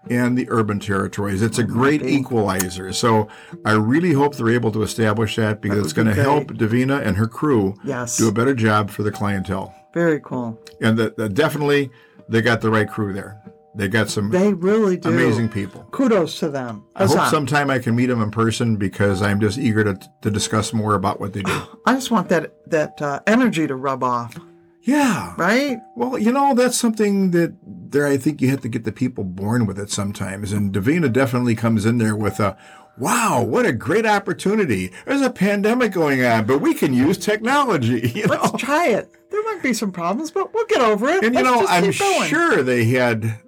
and 0.09 0.37
the 0.37 0.47
urban 0.49 0.79
territories. 0.79 1.41
It's 1.41 1.57
a 1.57 1.63
great 1.63 2.03
equalizer. 2.03 2.91
So 2.93 3.27
I 3.65 3.73
really 3.73 4.13
hope 4.13 4.35
they're 4.35 4.49
able 4.49 4.71
to 4.73 4.83
establish 4.83 5.35
that 5.37 5.61
because 5.61 5.79
it's 5.79 5.93
going 5.93 6.07
to 6.07 6.13
help 6.13 6.47
Davina 6.49 7.05
and 7.05 7.17
her 7.17 7.27
crew 7.27 7.75
Yes. 7.83 8.17
do 8.17 8.27
a 8.27 8.31
better 8.31 8.53
job 8.53 8.89
for 8.89 9.03
the 9.03 9.11
clientele. 9.11 9.73
Very 9.93 10.19
cool. 10.19 10.59
And 10.81 10.97
that 10.97 11.17
that 11.17 11.33
definitely, 11.33 11.89
they 12.29 12.41
got 12.41 12.61
the 12.61 12.69
right 12.69 12.89
crew 12.89 13.13
there. 13.13 13.41
They 13.77 13.87
got 13.89 14.09
some 14.09 14.29
They 14.31 14.53
really 14.53 14.95
do. 14.95 15.09
amazing 15.09 15.49
people. 15.49 15.83
Kudos 15.91 16.39
to 16.39 16.49
them. 16.49 16.85
I 16.95 17.05
hope 17.05 17.27
sometime 17.29 17.69
I 17.69 17.79
can 17.79 17.93
meet 17.95 18.05
them 18.05 18.21
in 18.21 18.31
person 18.31 18.77
because 18.77 19.21
I'm 19.21 19.41
just 19.41 19.57
eager 19.57 19.83
to, 19.83 19.99
to 20.21 20.31
discuss 20.31 20.71
more 20.71 20.95
about 20.95 21.19
what 21.19 21.33
they 21.33 21.41
do. 21.41 21.61
I 21.85 21.93
just 21.95 22.09
want 22.11 22.29
that 22.29 22.53
that 22.69 23.01
uh, 23.01 23.19
energy 23.27 23.67
to 23.67 23.75
rub 23.75 24.01
off, 24.03 24.37
Yeah. 24.85 25.33
right? 25.37 25.79
Well, 25.95 26.17
you 26.17 26.31
know, 26.31 26.53
that's 26.53 26.77
something 26.77 27.31
that 27.31 27.55
there 27.65 28.05
I 28.07 28.17
think 28.17 28.41
you 28.41 28.49
have 28.49 28.61
to 28.61 28.69
get 28.69 28.83
the 28.83 28.91
people 28.91 29.23
born 29.23 29.65
with 29.65 29.79
it 29.79 29.89
sometimes. 29.89 30.51
And 30.51 30.73
Davina 30.73 31.11
definitely 31.11 31.55
comes 31.55 31.85
in 31.85 31.97
there 31.97 32.15
with 32.15 32.39
a 32.39 32.55
wow, 32.97 33.43
what 33.43 33.65
a 33.65 33.73
great 33.73 34.05
opportunity. 34.05 34.91
There's 35.05 35.21
a 35.21 35.29
pandemic 35.29 35.91
going 35.91 36.23
on, 36.23 36.45
but 36.45 36.59
we 36.59 36.73
can 36.73 36.93
use 36.93 37.17
technology. 37.17 38.09
You 38.15 38.27
Let's 38.27 38.51
try 38.53 38.87
it. 38.87 39.11
There 39.29 39.43
might 39.43 39.61
be 39.61 39.73
some 39.73 39.91
problems, 39.91 40.31
but 40.31 40.53
we'll 40.53 40.65
get 40.67 40.79
over 40.79 41.09
it. 41.09 41.23
And 41.23 41.35
you 41.35 41.43
Let's 41.43 41.59
know, 41.59 41.67
I'm 41.67 41.91
sure 41.91 42.63
they 42.63 42.85
had 42.85 43.41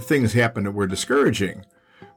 things 0.00 0.32
happen 0.32 0.64
that 0.64 0.70
were 0.72 0.86
discouraging. 0.86 1.66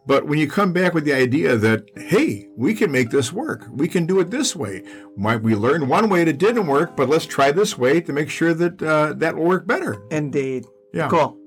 But 0.07 0.25
when 0.25 0.39
you 0.39 0.49
come 0.49 0.71
back 0.71 0.93
with 0.93 1.03
the 1.03 1.11
idea 1.11 1.57
that, 1.57 1.89
hey, 1.97 2.47
we 2.55 2.73
can 2.73 2.91
make 2.91 3.09
this 3.09 3.33
work, 3.33 3.65
we 3.69 3.89
can 3.89 4.05
do 4.05 4.21
it 4.21 4.31
this 4.31 4.55
way. 4.55 4.83
Might 5.17 5.43
we 5.43 5.53
learn 5.53 5.89
one 5.89 6.09
way 6.09 6.23
that 6.23 6.37
didn't 6.37 6.65
work, 6.65 6.95
but 6.95 7.09
let's 7.09 7.25
try 7.25 7.51
this 7.51 7.77
way 7.77 7.99
to 7.99 8.13
make 8.13 8.29
sure 8.29 8.53
that 8.53 8.81
uh, 8.81 9.13
that 9.17 9.35
will 9.35 9.43
work 9.43 9.67
better. 9.67 10.01
Indeed. 10.09 10.65
Yeah. 10.93 11.09
Cool. 11.09 11.37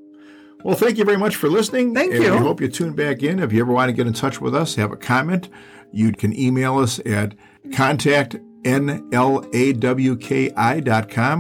Well, 0.63 0.77
thank 0.77 0.99
you 0.99 1.07
very 1.07 1.17
much 1.17 1.37
for 1.37 1.49
listening. 1.49 1.95
Thank 1.95 2.13
and 2.13 2.23
you. 2.23 2.33
We 2.33 2.39
hope 2.39 2.61
you 2.61 2.69
tune 2.69 2.93
back 2.93 3.23
in. 3.23 3.39
If 3.39 3.51
you 3.51 3.63
ever 3.63 3.73
want 3.73 3.89
to 3.89 3.95
get 3.95 4.07
in 4.07 4.13
touch 4.13 4.43
with 4.43 4.55
us, 4.55 4.75
have 4.75 4.93
a 4.93 4.97
comment, 4.97 5.49
you 5.91 6.13
can 6.13 6.39
email 6.39 6.79
us 6.79 7.01
at 7.07 7.35
contact 7.73 8.37
nlawki.com, 8.65 9.05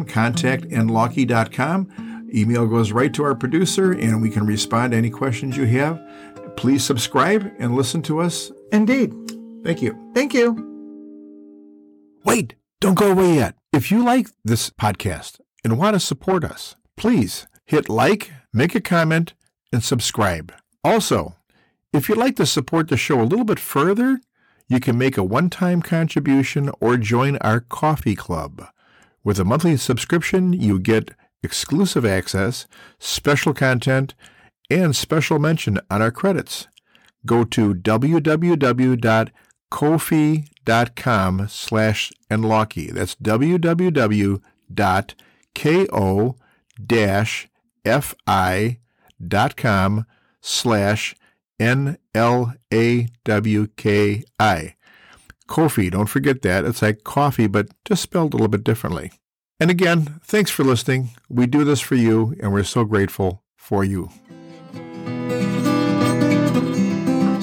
contact 0.06 0.64
nlawki.com. 0.64 2.28
Email 2.32 2.66
goes 2.66 2.92
right 2.92 3.12
to 3.12 3.24
our 3.24 3.34
producer, 3.34 3.92
and 3.92 4.22
we 4.22 4.30
can 4.30 4.46
respond 4.46 4.92
to 4.92 4.96
any 4.96 5.10
questions 5.10 5.58
you 5.58 5.66
have. 5.66 6.00
Please 6.60 6.84
subscribe 6.84 7.50
and 7.58 7.74
listen 7.74 8.02
to 8.02 8.20
us. 8.20 8.52
Indeed. 8.70 9.14
Thank 9.64 9.80
you. 9.80 9.96
Thank 10.14 10.34
you. 10.34 10.52
Wait, 12.22 12.54
don't 12.82 12.98
go 12.98 13.12
away 13.12 13.36
yet. 13.36 13.54
If 13.72 13.90
you 13.90 14.04
like 14.04 14.28
this 14.44 14.68
podcast 14.68 15.40
and 15.64 15.78
want 15.78 15.94
to 15.94 16.00
support 16.00 16.44
us, 16.44 16.76
please 16.98 17.46
hit 17.64 17.88
like, 17.88 18.32
make 18.52 18.74
a 18.74 18.80
comment, 18.82 19.32
and 19.72 19.82
subscribe. 19.82 20.52
Also, 20.84 21.34
if 21.94 22.10
you'd 22.10 22.18
like 22.18 22.36
to 22.36 22.44
support 22.44 22.88
the 22.88 22.98
show 22.98 23.22
a 23.22 23.24
little 23.24 23.46
bit 23.46 23.58
further, 23.58 24.20
you 24.68 24.80
can 24.80 24.98
make 24.98 25.16
a 25.16 25.24
one 25.24 25.48
time 25.48 25.80
contribution 25.80 26.70
or 26.78 26.98
join 26.98 27.38
our 27.38 27.60
coffee 27.60 28.14
club. 28.14 28.66
With 29.24 29.40
a 29.40 29.46
monthly 29.46 29.78
subscription, 29.78 30.52
you 30.52 30.78
get 30.78 31.12
exclusive 31.42 32.04
access, 32.04 32.66
special 32.98 33.54
content, 33.54 34.14
and 34.70 34.94
special 34.94 35.38
mention 35.38 35.80
on 35.90 36.00
our 36.02 36.10
credits. 36.10 36.68
Go 37.26 37.44
to 37.44 37.74
www.kofi.com 37.74 39.28
slash 41.48 42.12
nlawki. 42.30 42.92
That's 42.92 43.14
www.ko-fi.com 43.16 43.66
slash 50.42 51.16
N-L-A-W-K-I. 51.60 51.94
Kofi, 55.46 55.90
don't 55.90 56.06
forget 56.06 56.42
that. 56.42 56.64
It's 56.64 56.80
like 56.80 57.04
coffee, 57.04 57.46
but 57.48 57.68
just 57.84 58.02
spelled 58.02 58.32
a 58.32 58.36
little 58.36 58.48
bit 58.48 58.64
differently. 58.64 59.12
And 59.58 59.70
again, 59.70 60.20
thanks 60.24 60.50
for 60.50 60.64
listening. 60.64 61.10
We 61.28 61.46
do 61.46 61.64
this 61.64 61.80
for 61.80 61.96
you, 61.96 62.34
and 62.40 62.52
we're 62.52 62.64
so 62.64 62.84
grateful 62.84 63.42
for 63.56 63.84
you. 63.84 64.10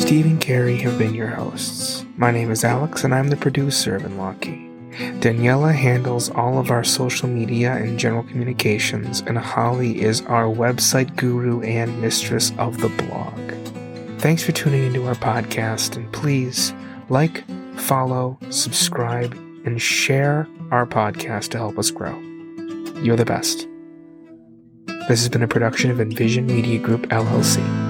Steve 0.08 0.26
and 0.26 0.40
Carrie 0.40 0.78
have 0.78 0.98
been 0.98 1.14
your 1.14 1.28
hosts. 1.28 2.06
My 2.16 2.32
name 2.32 2.50
is 2.50 2.64
Alex, 2.64 3.04
and 3.04 3.14
I'm 3.14 3.28
the 3.28 3.36
producer 3.36 3.98
of 3.98 4.04
NLAWKI. 4.04 5.20
Daniela 5.20 5.76
handles 5.76 6.30
all 6.30 6.60
of 6.60 6.72
our 6.72 6.86
social 6.86 7.28
media 7.28 7.74
and 7.74 8.00
general 8.00 8.24
communications, 8.24 9.20
and 9.28 9.38
Holly 9.38 10.02
is 10.02 10.22
our 10.22 10.46
website 10.46 11.14
guru 11.18 11.60
and 11.60 12.02
mistress 12.02 12.54
of 12.58 12.78
the 12.78 12.88
blog. 12.88 13.38
Thanks 14.22 14.42
for 14.42 14.54
tuning 14.54 14.86
into 14.86 15.06
our 15.06 15.16
podcast, 15.16 15.98
and 15.98 16.10
please 16.14 16.74
like, 17.10 17.44
follow, 17.78 18.40
subscribe, 18.50 19.34
and 19.66 19.82
share 19.82 20.48
our 20.72 20.86
podcast 20.86 21.50
to 21.50 21.58
help 21.58 21.78
us 21.78 21.92
grow. 21.92 22.18
You're 23.02 23.18
the 23.18 23.26
best. 23.26 23.68
This 25.10 25.20
has 25.20 25.28
been 25.28 25.44
a 25.44 25.50
production 25.50 25.92
of 25.92 26.00
Envision 26.00 26.46
Media 26.46 26.80
Group, 26.80 27.08
LLC. 27.08 27.87